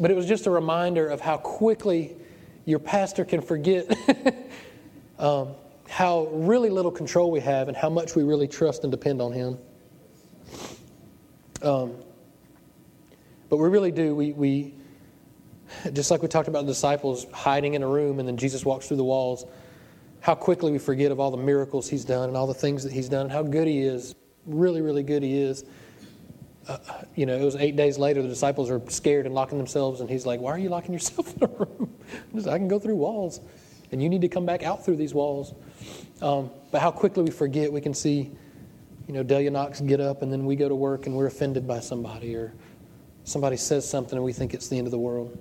but 0.01 0.11
it 0.11 0.15
was 0.15 0.27
just 0.27 0.47
a 0.47 0.51
reminder 0.51 1.07
of 1.07 1.21
how 1.21 1.37
quickly 1.37 2.17
your 2.65 2.79
pastor 2.79 3.27
can 3.27 3.43
forget 3.43 3.87
um, 5.19 5.51
how 5.87 6.29
really 6.29 6.71
little 6.71 6.91
control 6.91 7.31
we 7.31 7.41
have 7.41 7.69
and 7.69 7.77
how 7.77 7.91
much 7.91 8.17
we 8.17 8.23
really 8.23 8.49
trust 8.49 8.85
and 8.85 8.91
depend 8.91 9.21
on 9.21 9.33
him. 9.33 9.59
Um, 11.61 11.95
but 13.51 13.59
we 13.59 13.69
really 13.69 13.91
do. 13.93 14.15
We, 14.15 14.33
we, 14.33 14.75
just 15.93 16.11
like 16.11 16.23
we 16.23 16.29
talked 16.29 16.49
about 16.49 16.63
the 16.63 16.73
disciples 16.73 17.27
hiding 17.35 17.75
in 17.75 17.83
a 17.83 17.87
room 17.87 18.19
and 18.19 18.27
then 18.27 18.39
Jesus 18.39 18.65
walks 18.65 18.89
through 18.89 18.97
the 18.97 19.05
walls. 19.05 19.45
how 20.21 20.35
quickly 20.35 20.73
we 20.73 20.79
forget 20.79 21.13
of 21.13 21.21
all 21.21 21.31
the 21.31 21.37
miracles 21.37 21.87
he's 21.87 22.05
done 22.05 22.29
and 22.29 22.37
all 22.37 22.47
the 22.47 22.55
things 22.55 22.83
that 22.83 22.93
he's 22.93 23.11
done 23.11 23.23
and 23.23 23.33
how 23.33 23.43
good 23.43 23.69
he 23.69 23.81
is. 23.81 24.15
Really, 24.47 24.81
really 24.81 25.03
good 25.03 25.23
he 25.23 25.39
is. 25.39 25.67
Uh, 26.69 26.79
you 27.17 27.27
know, 27.27 27.37
it 27.37 27.45
was 27.45 27.57
eight 27.57 27.77
days 27.77 27.99
later, 27.99 28.23
the 28.23 28.29
disciples 28.29 28.71
are 28.71 28.81
scared 28.89 29.27
and 29.27 29.35
locking 29.35 29.59
themselves, 29.59 30.01
and 30.01 30.09
he's 30.09 30.25
like, 30.25 30.41
Why 30.41 30.53
are 30.53 30.59
you 30.59 30.69
locking 30.69 30.93
yourself 30.93 31.37
in 31.37 31.45
a 31.45 31.49
room? 31.49 31.93
I 32.49 32.59
can 32.59 32.69
go 32.69 32.79
through 32.79 32.97
walls, 32.97 33.41
and 33.91 34.03
you 34.03 34.09
need 34.09 34.21
to 34.21 34.29
come 34.29 34.47
back 34.47 34.63
out 34.63 34.85
through 34.85 34.97
these 34.97 35.15
walls. 35.15 35.55
Um, 36.21 36.51
but 36.71 36.81
how 36.81 36.91
quickly 36.91 37.25
we 37.25 37.31
forget, 37.31 37.73
we 37.73 37.81
can 37.81 37.95
see, 37.95 38.31
you 39.09 39.15
know, 39.15 39.23
Delia 39.23 39.51
Knox 39.51 39.81
get 39.81 40.01
up, 40.01 40.23
and 40.23 40.33
then 40.33 40.47
we 40.47 40.55
go 40.55 40.69
to 40.69 40.75
work 40.75 41.07
and 41.07 41.17
we're 41.17 41.27
offended 41.27 41.67
by 41.67 41.81
somebody, 41.81 42.37
or 42.37 42.55
somebody 43.25 43.57
says 43.57 43.89
something 43.89 44.17
and 44.17 44.25
we 44.25 44.33
think 44.33 44.55
it's 44.55 44.69
the 44.69 44.79
end 44.79 44.87
of 44.87 44.91
the 44.91 44.99
world. 44.99 45.39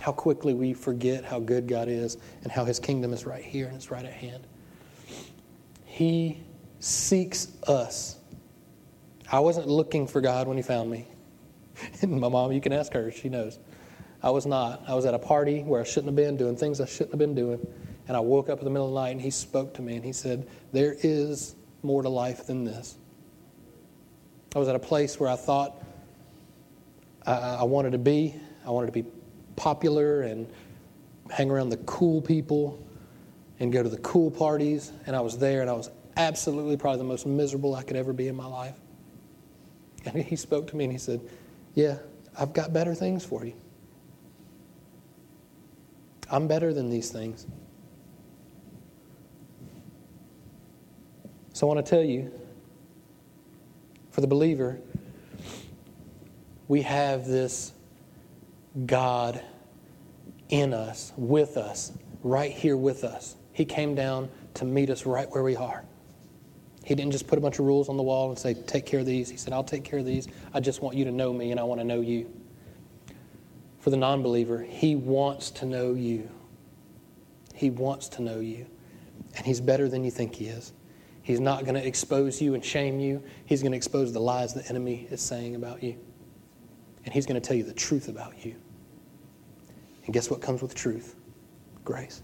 How 0.00 0.12
quickly 0.12 0.54
we 0.54 0.74
forget 0.74 1.24
how 1.24 1.40
good 1.40 1.66
God 1.66 1.88
is 1.88 2.18
and 2.42 2.52
how 2.52 2.64
his 2.64 2.78
kingdom 2.78 3.12
is 3.12 3.26
right 3.26 3.42
here 3.42 3.66
and 3.66 3.74
it's 3.74 3.90
right 3.90 4.04
at 4.04 4.12
hand. 4.12 4.46
He 5.84 6.40
seeks 6.78 7.48
us. 7.66 8.17
I 9.30 9.40
wasn't 9.40 9.68
looking 9.68 10.06
for 10.06 10.20
God 10.20 10.48
when 10.48 10.56
he 10.56 10.62
found 10.62 10.90
me. 10.90 11.06
And 12.02 12.20
my 12.20 12.28
mom, 12.28 12.50
you 12.52 12.60
can 12.60 12.72
ask 12.72 12.92
her, 12.94 13.12
she 13.12 13.28
knows. 13.28 13.60
I 14.22 14.30
was 14.30 14.46
not. 14.46 14.82
I 14.88 14.94
was 14.94 15.06
at 15.06 15.14
a 15.14 15.18
party 15.18 15.62
where 15.62 15.80
I 15.80 15.84
shouldn't 15.84 16.06
have 16.06 16.16
been 16.16 16.36
doing 16.36 16.56
things 16.56 16.80
I 16.80 16.86
shouldn't 16.86 17.12
have 17.12 17.18
been 17.18 17.36
doing. 17.36 17.64
And 18.08 18.16
I 18.16 18.20
woke 18.20 18.48
up 18.48 18.58
in 18.58 18.64
the 18.64 18.70
middle 18.70 18.88
of 18.88 18.94
the 18.94 19.00
night 19.00 19.10
and 19.10 19.20
he 19.20 19.30
spoke 19.30 19.74
to 19.74 19.82
me 19.82 19.94
and 19.94 20.04
he 20.04 20.12
said, 20.12 20.48
There 20.72 20.96
is 21.02 21.54
more 21.82 22.02
to 22.02 22.08
life 22.08 22.46
than 22.46 22.64
this. 22.64 22.96
I 24.56 24.58
was 24.58 24.66
at 24.66 24.74
a 24.74 24.80
place 24.80 25.20
where 25.20 25.28
I 25.30 25.36
thought 25.36 25.80
I, 27.24 27.58
I 27.60 27.62
wanted 27.64 27.92
to 27.92 27.98
be. 27.98 28.34
I 28.66 28.70
wanted 28.70 28.86
to 28.86 28.92
be 28.92 29.04
popular 29.54 30.22
and 30.22 30.50
hang 31.30 31.50
around 31.50 31.68
the 31.68 31.76
cool 31.78 32.20
people 32.20 32.84
and 33.60 33.72
go 33.72 33.82
to 33.82 33.88
the 33.88 33.98
cool 33.98 34.30
parties. 34.30 34.90
And 35.06 35.14
I 35.14 35.20
was 35.20 35.38
there 35.38 35.60
and 35.60 35.70
I 35.70 35.74
was 35.74 35.90
absolutely 36.16 36.76
probably 36.76 36.98
the 36.98 37.04
most 37.04 37.26
miserable 37.26 37.74
I 37.74 37.82
could 37.82 37.96
ever 37.96 38.12
be 38.12 38.26
in 38.26 38.34
my 38.34 38.46
life. 38.46 38.74
And 40.04 40.16
he 40.22 40.36
spoke 40.36 40.66
to 40.68 40.76
me 40.76 40.84
and 40.84 40.92
he 40.92 40.98
said, 40.98 41.20
Yeah, 41.74 41.98
I've 42.38 42.52
got 42.52 42.72
better 42.72 42.94
things 42.94 43.24
for 43.24 43.44
you. 43.44 43.54
I'm 46.30 46.46
better 46.46 46.74
than 46.74 46.90
these 46.90 47.10
things. 47.10 47.46
So 51.52 51.66
I 51.66 51.74
want 51.74 51.84
to 51.84 51.90
tell 51.90 52.04
you, 52.04 52.30
for 54.10 54.20
the 54.20 54.26
believer, 54.26 54.78
we 56.68 56.82
have 56.82 57.26
this 57.26 57.72
God 58.86 59.42
in 60.50 60.72
us, 60.72 61.12
with 61.16 61.56
us, 61.56 61.92
right 62.22 62.52
here 62.52 62.76
with 62.76 63.04
us. 63.04 63.36
He 63.52 63.64
came 63.64 63.94
down 63.94 64.28
to 64.54 64.64
meet 64.64 64.90
us 64.90 65.06
right 65.06 65.28
where 65.30 65.42
we 65.42 65.56
are. 65.56 65.84
He 66.88 66.94
didn't 66.94 67.12
just 67.12 67.26
put 67.26 67.38
a 67.38 67.42
bunch 67.42 67.58
of 67.58 67.66
rules 67.66 67.90
on 67.90 67.98
the 67.98 68.02
wall 68.02 68.30
and 68.30 68.38
say, 68.38 68.54
Take 68.54 68.86
care 68.86 69.00
of 69.00 69.06
these. 69.06 69.28
He 69.28 69.36
said, 69.36 69.52
I'll 69.52 69.62
take 69.62 69.84
care 69.84 69.98
of 69.98 70.06
these. 70.06 70.26
I 70.54 70.60
just 70.60 70.80
want 70.80 70.96
you 70.96 71.04
to 71.04 71.12
know 71.12 71.32
me 71.32 71.50
and 71.50 71.60
I 71.60 71.62
want 71.62 71.80
to 71.80 71.84
know 71.84 72.00
you. 72.00 72.32
For 73.80 73.90
the 73.90 73.96
non 73.96 74.22
believer, 74.22 74.62
he 74.62 74.96
wants 74.96 75.50
to 75.52 75.66
know 75.66 75.92
you. 75.92 76.28
He 77.54 77.70
wants 77.70 78.08
to 78.10 78.22
know 78.22 78.40
you. 78.40 78.66
And 79.36 79.44
he's 79.44 79.60
better 79.60 79.88
than 79.88 80.02
you 80.02 80.10
think 80.10 80.34
he 80.34 80.46
is. 80.46 80.72
He's 81.22 81.40
not 81.40 81.64
going 81.64 81.74
to 81.74 81.86
expose 81.86 82.40
you 82.40 82.54
and 82.54 82.64
shame 82.64 82.98
you, 82.98 83.22
he's 83.44 83.60
going 83.60 83.72
to 83.72 83.76
expose 83.76 84.12
the 84.12 84.20
lies 84.20 84.54
the 84.54 84.66
enemy 84.68 85.06
is 85.10 85.20
saying 85.20 85.54
about 85.54 85.82
you 85.82 85.98
and 87.08 87.14
He's 87.14 87.24
going 87.24 87.40
to 87.40 87.46
tell 87.46 87.56
you 87.56 87.64
the 87.64 87.72
truth 87.72 88.08
about 88.08 88.44
you. 88.44 88.54
And 90.04 90.12
guess 90.12 90.28
what 90.28 90.42
comes 90.42 90.60
with 90.60 90.74
truth? 90.74 91.16
Grace. 91.82 92.22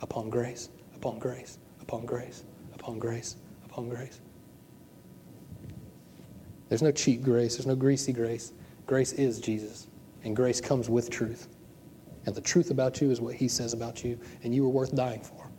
Upon 0.00 0.30
grace, 0.30 0.68
upon 0.96 1.20
grace, 1.20 1.58
upon 1.80 2.04
grace, 2.04 2.42
upon 2.74 2.98
grace, 2.98 3.36
upon 3.74 3.88
grace. 3.88 4.20
There's 6.68 6.82
no 6.82 6.92
cheap 6.92 7.22
grace, 7.22 7.56
there's 7.56 7.66
no 7.66 7.74
greasy 7.74 8.12
grace. 8.12 8.52
Grace 8.86 9.12
is 9.12 9.40
Jesus, 9.40 9.88
and 10.22 10.36
grace 10.36 10.60
comes 10.60 10.88
with 10.88 11.10
truth. 11.10 11.48
And 12.26 12.34
the 12.34 12.40
truth 12.40 12.70
about 12.70 13.00
you 13.00 13.10
is 13.10 13.20
what 13.20 13.34
He 13.34 13.48
says 13.48 13.72
about 13.72 14.04
you, 14.04 14.18
and 14.44 14.54
you 14.54 14.64
are 14.64 14.68
worth 14.68 14.94
dying 14.94 15.20
for. 15.20 15.50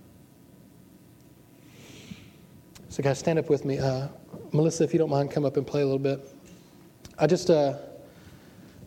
So, 2.87 3.03
guys, 3.03 3.19
stand 3.19 3.37
up 3.37 3.49
with 3.49 3.65
me. 3.65 3.79
Uh, 3.79 4.07
Melissa, 4.53 4.85
if 4.85 4.93
you 4.93 4.99
don't 4.99 5.09
mind, 5.09 5.29
come 5.29 5.43
up 5.43 5.57
and 5.57 5.67
play 5.67 5.81
a 5.81 5.85
little 5.85 5.99
bit. 5.99 6.21
I 7.19 7.27
just. 7.27 7.49
Uh, 7.49 7.77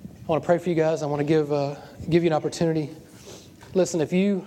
I 0.07 0.31
want 0.31 0.43
to 0.43 0.47
pray 0.47 0.59
for 0.59 0.69
you 0.69 0.75
guys. 0.75 1.03
I 1.03 1.07
want 1.07 1.21
to 1.21 1.25
give, 1.25 1.51
uh, 1.55 1.75
give 2.11 2.23
you 2.23 2.27
an 2.27 2.35
opportunity. 2.35 2.91
Listen, 3.73 4.03
if, 4.03 4.13
you, 4.13 4.45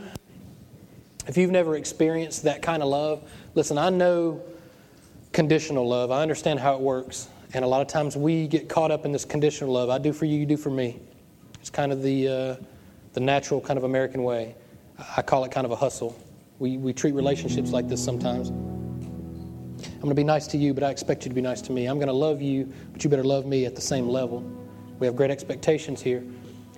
if 1.26 1.38
you've 1.38 1.50
never 1.50 1.76
experienced 1.76 2.44
that 2.44 2.62
kind 2.62 2.84
of 2.84 2.90
love, 2.90 3.28
listen, 3.56 3.80
I 3.80 3.90
know 3.90 4.44
conditional 5.32 5.88
love. 5.88 6.12
I 6.12 6.22
understand 6.22 6.60
how 6.60 6.76
it 6.76 6.82
works. 6.82 7.30
And 7.54 7.66
a 7.66 7.68
lot 7.68 7.82
of 7.82 7.88
times 7.88 8.16
we 8.16 8.48
get 8.48 8.70
caught 8.70 8.92
up 8.92 9.06
in 9.06 9.12
this 9.12 9.26
conditional 9.26 9.74
love. 9.74 9.90
I 9.90 9.98
do 9.98 10.14
for 10.14 10.26
you, 10.26 10.38
you 10.38 10.46
do 10.46 10.58
for 10.58 10.70
me. 10.70 11.00
It's 11.60 11.70
kind 11.70 11.92
of 11.92 12.02
the, 12.02 12.28
uh, 12.28 12.56
the 13.14 13.20
natural 13.20 13.60
kind 13.60 13.78
of 13.78 13.84
American 13.84 14.24
way. 14.24 14.56
I 15.18 15.22
call 15.22 15.44
it 15.44 15.52
kind 15.52 15.66
of 15.66 15.72
a 15.72 15.76
hustle. 15.76 16.18
We, 16.60 16.78
we 16.78 16.94
treat 16.94 17.14
relationships 17.14 17.72
like 17.72 17.88
this 17.88 18.04
sometimes. 18.04 18.50
I'm 18.50 20.00
going 20.00 20.10
to 20.10 20.16
be 20.16 20.24
nice 20.24 20.48
to 20.48 20.58
you, 20.58 20.74
but 20.74 20.84
I 20.84 20.92
expect 20.92 21.26
you 21.26 21.30
to 21.30 21.36
be 21.36 21.42
nice 21.42 21.62
to 21.64 21.72
me. 21.72 21.88
I'm 21.88 21.98
going 21.98 22.08
to 22.08 22.14
love 22.14 22.42
you, 22.42 22.72
but 22.92 23.04
you 23.04 23.10
better 23.10 23.24
love 23.24 23.46
me 23.46 23.66
at 23.66 23.76
the 23.76 23.82
same 23.82 24.08
level. 24.08 24.42
We 25.00 25.08
have 25.08 25.16
great 25.16 25.32
expectations 25.32 26.02
here. 26.02 26.24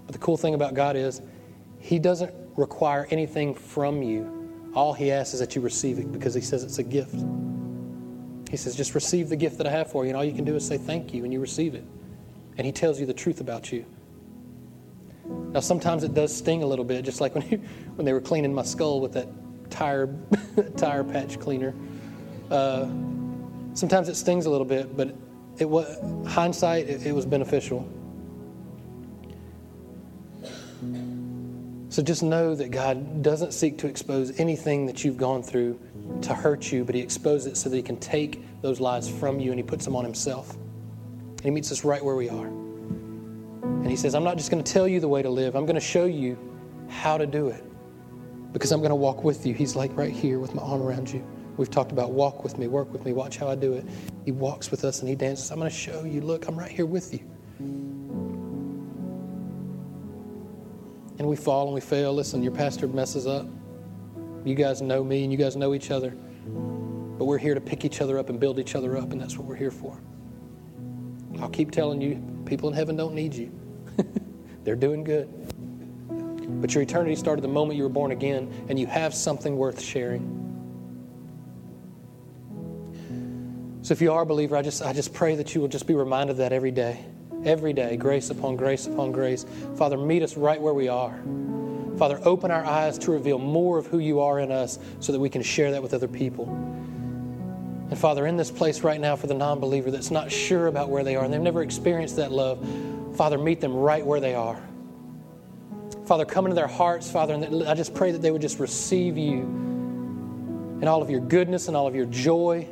But 0.06 0.14
the 0.14 0.20
cool 0.20 0.38
thing 0.38 0.54
about 0.54 0.74
God 0.74 0.96
is, 0.96 1.22
He 1.80 2.00
doesn't 2.00 2.34
require 2.56 3.08
anything 3.12 3.54
from 3.54 4.02
you. 4.02 4.72
All 4.74 4.94
He 4.94 5.12
asks 5.12 5.34
is 5.34 5.40
that 5.40 5.56
you 5.56 5.62
receive 5.62 6.00
it 6.00 6.12
because 6.12 6.34
He 6.34 6.42
says 6.42 6.64
it's 6.64 6.80
a 6.80 6.84
gift. 6.84 7.16
He 8.54 8.58
says, 8.58 8.76
just 8.76 8.94
receive 8.94 9.30
the 9.30 9.36
gift 9.36 9.58
that 9.58 9.66
I 9.66 9.72
have 9.72 9.90
for 9.90 10.04
you, 10.04 10.10
and 10.12 10.16
all 10.16 10.24
you 10.24 10.32
can 10.32 10.46
do 10.46 10.56
is 10.56 10.64
say 10.64 10.78
thank 10.78 11.12
you, 11.12 11.24
and 11.24 11.34
you 11.34 11.40
receive 11.40 11.74
it. 11.74 11.84
And 12.56 12.68
He 12.68 12.72
tells 12.72 13.00
you 13.00 13.08
the 13.08 13.14
truth 13.14 13.42
about 13.42 13.72
you. 13.72 13.84
Now, 15.26 15.60
sometimes 15.60 16.04
it 16.04 16.14
does 16.14 16.38
sting 16.38 16.62
a 16.62 16.66
little 16.68 16.86
bit, 16.86 17.04
just 17.04 17.20
like 17.20 17.34
when, 17.34 17.42
he, 17.50 17.56
when 17.96 18.06
they 18.06 18.14
were 18.14 18.22
cleaning 18.22 18.54
my 18.54 18.62
skull 18.62 19.02
with 19.02 19.12
that 19.14 19.28
tire, 19.72 20.16
tire 20.78 21.04
patch 21.04 21.40
cleaner. 21.40 21.74
Uh, 22.52 22.86
sometimes 23.74 24.08
it 24.08 24.14
stings 24.14 24.46
a 24.46 24.52
little 24.52 24.68
bit, 24.68 24.96
but 24.96 25.16
it 25.58 25.68
was 25.68 25.98
hindsight, 26.32 26.88
it, 26.88 27.08
it 27.08 27.12
was 27.12 27.26
beneficial. 27.26 27.90
So 31.94 32.02
just 32.02 32.24
know 32.24 32.56
that 32.56 32.72
God 32.72 33.22
doesn't 33.22 33.54
seek 33.54 33.78
to 33.78 33.88
expose 33.88 34.40
anything 34.40 34.88
that 34.88 35.04
you've 35.04 35.18
gone 35.18 35.44
through 35.44 35.80
to 36.24 36.34
hurt 36.34 36.72
you, 36.72 36.84
but 36.84 36.96
He 36.96 37.02
exposes 37.02 37.46
it 37.46 37.56
so 37.56 37.70
that 37.70 37.76
He 37.76 37.84
can 37.84 37.98
take 37.98 38.44
those 38.64 38.80
lies 38.80 39.08
from 39.08 39.40
you 39.40 39.52
and 39.52 39.60
He 39.60 39.64
puts 39.64 39.86
them 39.86 39.96
on 39.96 40.04
Himself. 40.04 40.56
And 40.56 41.42
He 41.42 41.52
meets 41.52 41.72
us 41.72 41.84
right 41.84 42.04
where 42.04 42.16
we 42.16 42.30
are. 42.30 42.48
And 42.48 43.88
He 43.88 43.96
says, 43.96 44.16
I'm 44.16 44.24
not 44.24 44.38
just 44.38 44.50
going 44.50 44.64
to 44.64 44.74
tell 44.74 44.88
you 44.88 45.00
the 45.02 45.08
way 45.08 45.22
to 45.22 45.30
live, 45.30 45.56
I'm 45.56 45.68
going 45.68 45.76
to 45.76 45.80
show 45.80 46.06
you 46.06 46.36
how 46.90 47.16
to 47.16 47.28
do 47.28 47.50
it 47.50 47.64
because 48.54 48.72
I'm 48.72 48.80
going 48.80 48.90
to 48.90 48.96
walk 48.96 49.24
with 49.24 49.46
you. 49.46 49.54
He's 49.54 49.76
like 49.76 49.96
right 49.96 50.12
here 50.12 50.40
with 50.40 50.56
my 50.56 50.64
arm 50.64 50.82
around 50.82 51.14
you. 51.14 51.24
We've 51.58 51.70
talked 51.70 51.92
about 51.92 52.10
walk 52.10 52.44
with 52.44 52.58
me, 52.58 52.66
work 52.66 52.92
with 52.92 53.06
me, 53.06 53.14
watch 53.14 53.38
how 53.38 53.50
I 53.50 53.54
do 53.54 53.74
it. 53.74 53.86
He 54.26 54.32
walks 54.32 54.72
with 54.72 54.84
us 54.84 55.02
and 55.02 55.10
He 55.10 55.14
dances. 55.14 55.52
I'm 55.52 55.60
going 55.60 55.70
to 55.70 55.78
show 55.78 56.06
you, 56.06 56.22
look, 56.22 56.48
I'm 56.48 56.58
right 56.58 56.72
here 56.72 56.88
with 56.88 57.14
you. 57.14 57.20
And 61.20 61.28
we 61.28 61.36
fall 61.36 61.66
and 61.66 61.76
we 61.76 61.82
fail. 61.82 62.14
Listen, 62.14 62.42
your 62.42 62.52
pastor 62.52 62.88
messes 62.88 63.28
up. 63.28 63.46
You 64.44 64.56
guys 64.56 64.82
know 64.82 65.04
me 65.04 65.24
and 65.24 65.32
you 65.32 65.38
guys 65.38 65.56
know 65.56 65.74
each 65.74 65.92
other. 65.92 66.12
But 66.12 67.26
we're 67.26 67.38
here 67.38 67.54
to 67.54 67.62
pick 67.62 67.86
each 67.86 68.02
other 68.02 68.18
up 68.18 68.30
and 68.30 68.40
build 68.40 68.60
each 68.60 68.76
other 68.76 68.98
up, 68.98 69.12
and 69.12 69.22
that's 69.22 69.38
what 69.38 69.48
we're 69.48 69.56
here 69.56 69.72
for. 69.72 69.98
I'll 71.40 71.50
keep 71.50 71.72
telling 71.72 72.02
you, 72.02 72.22
people 72.46 72.70
in 72.70 72.76
heaven 72.76 72.96
don't 72.96 73.14
need 73.14 73.34
you. 73.34 73.52
They're 74.64 74.76
doing 74.76 75.04
good. 75.04 75.30
But 76.62 76.74
your 76.74 76.84
eternity 76.84 77.16
started 77.16 77.42
the 77.42 77.48
moment 77.48 77.78
you 77.78 77.84
were 77.84 77.90
born 77.90 78.12
again, 78.12 78.52
and 78.68 78.80
you 78.80 78.88
have 78.88 79.14
something 79.14 79.56
worth 79.56 79.82
sharing. 79.82 80.40
So 83.84 83.92
if 83.92 84.02
you 84.02 84.12
are 84.12 84.22
a 84.24 84.26
believer, 84.26 84.56
I 84.56 84.62
just, 84.62 84.82
I 84.82 84.94
just 84.94 85.14
pray 85.14 85.36
that 85.36 85.54
you 85.54 85.62
will 85.62 85.68
just 85.68 85.86
be 85.88 85.94
reminded 85.94 86.32
of 86.32 86.38
that 86.38 86.54
every 86.54 86.72
day 86.72 87.06
every 87.46 87.74
day, 87.74 87.98
grace 87.98 88.30
upon 88.30 88.56
grace 88.56 88.88
upon 88.88 89.12
grace. 89.12 89.46
Father, 89.76 89.98
meet 89.98 90.24
us 90.24 90.38
right 90.38 90.62
where 90.62 90.74
we 90.74 90.88
are. 90.88 91.18
Father, 91.98 92.20
open 92.24 92.52
our 92.52 92.66
eyes 92.66 92.98
to 93.00 93.12
reveal 93.12 93.38
more 93.38 93.78
of 93.78 93.86
who 93.86 94.00
you 94.00 94.20
are 94.20 94.40
in 94.40 94.52
us 94.52 94.80
so 95.00 95.12
that 95.12 95.20
we 95.20 95.30
can 95.30 95.42
share 95.42 95.72
that 95.72 95.82
with 95.82 95.94
other 95.94 96.08
people. 96.08 96.46
And 97.90 97.98
Father, 97.98 98.26
in 98.26 98.38
this 98.38 98.50
place 98.50 98.82
right 98.82 99.00
now 99.00 99.16
for 99.16 99.28
the 99.28 99.36
non 99.36 99.60
believer 99.60 99.92
that's 99.92 100.10
not 100.10 100.32
sure 100.32 100.68
about 100.68 100.90
where 100.90 101.04
they 101.04 101.16
are 101.16 101.24
and 101.24 101.34
they've 101.34 101.40
never 101.40 101.62
experienced 101.62 102.16
that 102.16 102.32
love, 102.32 102.66
Father, 103.16 103.38
meet 103.38 103.62
them 103.62 103.76
right 103.76 104.06
where 104.06 104.20
they 104.20 104.34
are. 104.34 104.62
Father, 106.06 106.26
come 106.26 106.46
into 106.46 106.56
their 106.56 106.68
hearts, 106.68 107.10
Father, 107.10 107.36
and 107.36 107.64
I 107.68 107.76
just 107.76 107.94
pray 107.94 108.12
that 108.12 108.22
they 108.22 108.32
would 108.32 108.42
just 108.42 108.60
receive 108.60 109.18
you 109.18 109.42
and 110.82 110.86
all 110.86 111.02
of 111.02 111.10
your 111.10 111.22
goodness 111.22 111.68
and 111.68 111.78
all 111.78 111.88
of 111.88 111.96
your 111.96 112.08
joy 112.08 112.68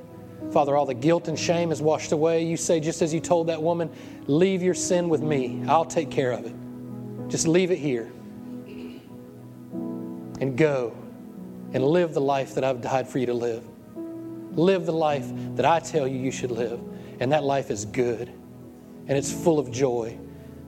Father, 0.52 0.76
all 0.76 0.86
the 0.86 0.94
guilt 0.94 1.28
and 1.28 1.40
shame 1.40 1.72
is 1.72 1.82
washed 1.82 2.12
away. 2.12 2.44
You 2.44 2.58
say, 2.58 2.80
just 2.80 3.02
as 3.02 3.14
you 3.14 3.22
told 3.22 3.48
that 3.48 3.62
woman, 3.62 3.90
leave 4.28 4.62
your 4.62 4.74
sin 4.74 5.08
with 5.08 5.22
me. 5.22 5.64
I'll 5.68 5.86
take 5.86 6.12
care 6.12 6.32
of 6.32 6.46
it. 6.46 6.54
Just 7.30 7.48
leave 7.48 7.72
it 7.72 7.80
here 7.80 8.12
and 10.42 10.58
go 10.58 10.94
and 11.74 11.84
live 11.86 12.14
the 12.14 12.22
life 12.22 12.56
that 12.56 12.66
I've 12.66 12.82
died 12.82 13.08
for 13.08 13.20
you 13.20 13.28
to 13.28 13.34
live. 13.34 13.64
Live 14.52 14.86
the 14.86 14.92
life 14.92 15.26
that 15.56 15.66
I 15.66 15.80
tell 15.80 16.06
you 16.06 16.20
you 16.20 16.32
should 16.32 16.52
live. 16.52 16.82
And 17.22 17.32
that 17.32 17.44
life 17.44 17.72
is 17.72 17.86
good 17.86 18.28
and 19.08 19.18
it's 19.18 19.32
full 19.32 19.60
of 19.60 19.72
joy 19.72 20.18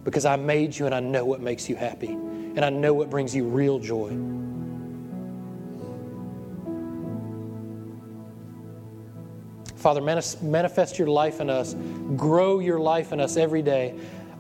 because 0.04 0.26
I 0.26 0.36
made 0.38 0.78
you 0.78 0.86
and 0.86 0.96
I 0.96 1.00
know 1.00 1.26
what 1.26 1.42
makes 1.42 1.68
you 1.68 1.76
happy 1.76 2.12
and 2.12 2.64
I 2.64 2.70
know 2.70 2.94
what 2.94 3.10
brings 3.10 3.36
you 3.36 3.46
real 3.46 3.80
joy. 3.80 4.10
Father, 9.84 10.00
manifest 10.00 10.98
your 10.98 11.10
life 11.10 11.42
in 11.42 11.50
us, 11.50 11.76
grow 12.16 12.60
your 12.60 12.80
life 12.80 13.12
in 13.12 13.20
us 13.20 13.36
every 13.36 13.62
day. 13.62 13.94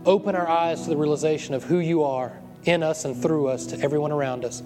Open 0.05 0.35
our 0.35 0.47
eyes 0.47 0.83
to 0.83 0.89
the 0.89 0.95
realization 0.95 1.53
of 1.53 1.65
who 1.65 1.79
you 1.79 2.01
are 2.05 2.31
in 2.63 2.81
us 2.81 3.03
and 3.03 3.21
through 3.21 3.49
us 3.49 3.65
to 3.65 3.79
everyone 3.81 4.13
around 4.13 4.45
us. 4.45 4.63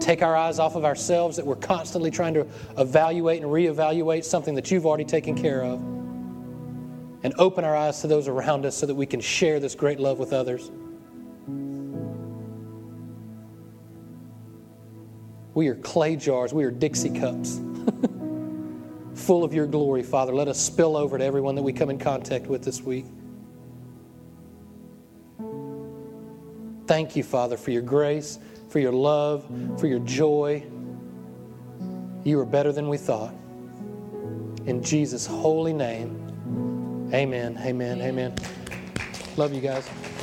Take 0.00 0.22
our 0.22 0.34
eyes 0.34 0.58
off 0.58 0.76
of 0.76 0.84
ourselves 0.86 1.36
that 1.36 1.44
we're 1.44 1.56
constantly 1.56 2.10
trying 2.10 2.32
to 2.34 2.46
evaluate 2.78 3.42
and 3.42 3.50
reevaluate 3.50 4.24
something 4.24 4.54
that 4.54 4.70
you've 4.70 4.86
already 4.86 5.04
taken 5.04 5.34
care 5.34 5.62
of. 5.62 5.78
And 7.22 7.34
open 7.36 7.62
our 7.62 7.76
eyes 7.76 8.00
to 8.00 8.06
those 8.06 8.26
around 8.26 8.64
us 8.64 8.74
so 8.74 8.86
that 8.86 8.94
we 8.94 9.04
can 9.04 9.20
share 9.20 9.60
this 9.60 9.74
great 9.74 10.00
love 10.00 10.18
with 10.18 10.32
others. 10.32 10.70
We 15.52 15.68
are 15.68 15.74
clay 15.74 16.16
jars, 16.16 16.54
we 16.54 16.64
are 16.64 16.70
Dixie 16.70 17.10
cups. 17.10 17.60
Full 19.14 19.44
of 19.44 19.54
your 19.54 19.66
glory, 19.66 20.02
Father. 20.02 20.34
Let 20.34 20.48
us 20.48 20.60
spill 20.60 20.96
over 20.96 21.18
to 21.18 21.24
everyone 21.24 21.54
that 21.54 21.62
we 21.62 21.72
come 21.72 21.90
in 21.90 21.98
contact 21.98 22.46
with 22.46 22.64
this 22.64 22.82
week. 22.82 23.06
Thank 26.86 27.16
you, 27.16 27.22
Father, 27.22 27.56
for 27.56 27.70
your 27.70 27.82
grace, 27.82 28.38
for 28.68 28.78
your 28.78 28.92
love, 28.92 29.46
for 29.78 29.86
your 29.86 30.00
joy. 30.00 30.64
You 32.24 32.40
are 32.40 32.46
better 32.46 32.72
than 32.72 32.88
we 32.88 32.98
thought. 32.98 33.34
In 34.66 34.82
Jesus' 34.82 35.26
holy 35.26 35.72
name, 35.72 37.10
amen, 37.12 37.58
amen, 37.62 38.00
amen. 38.00 38.34
Love 39.36 39.52
you 39.52 39.60
guys. 39.60 40.13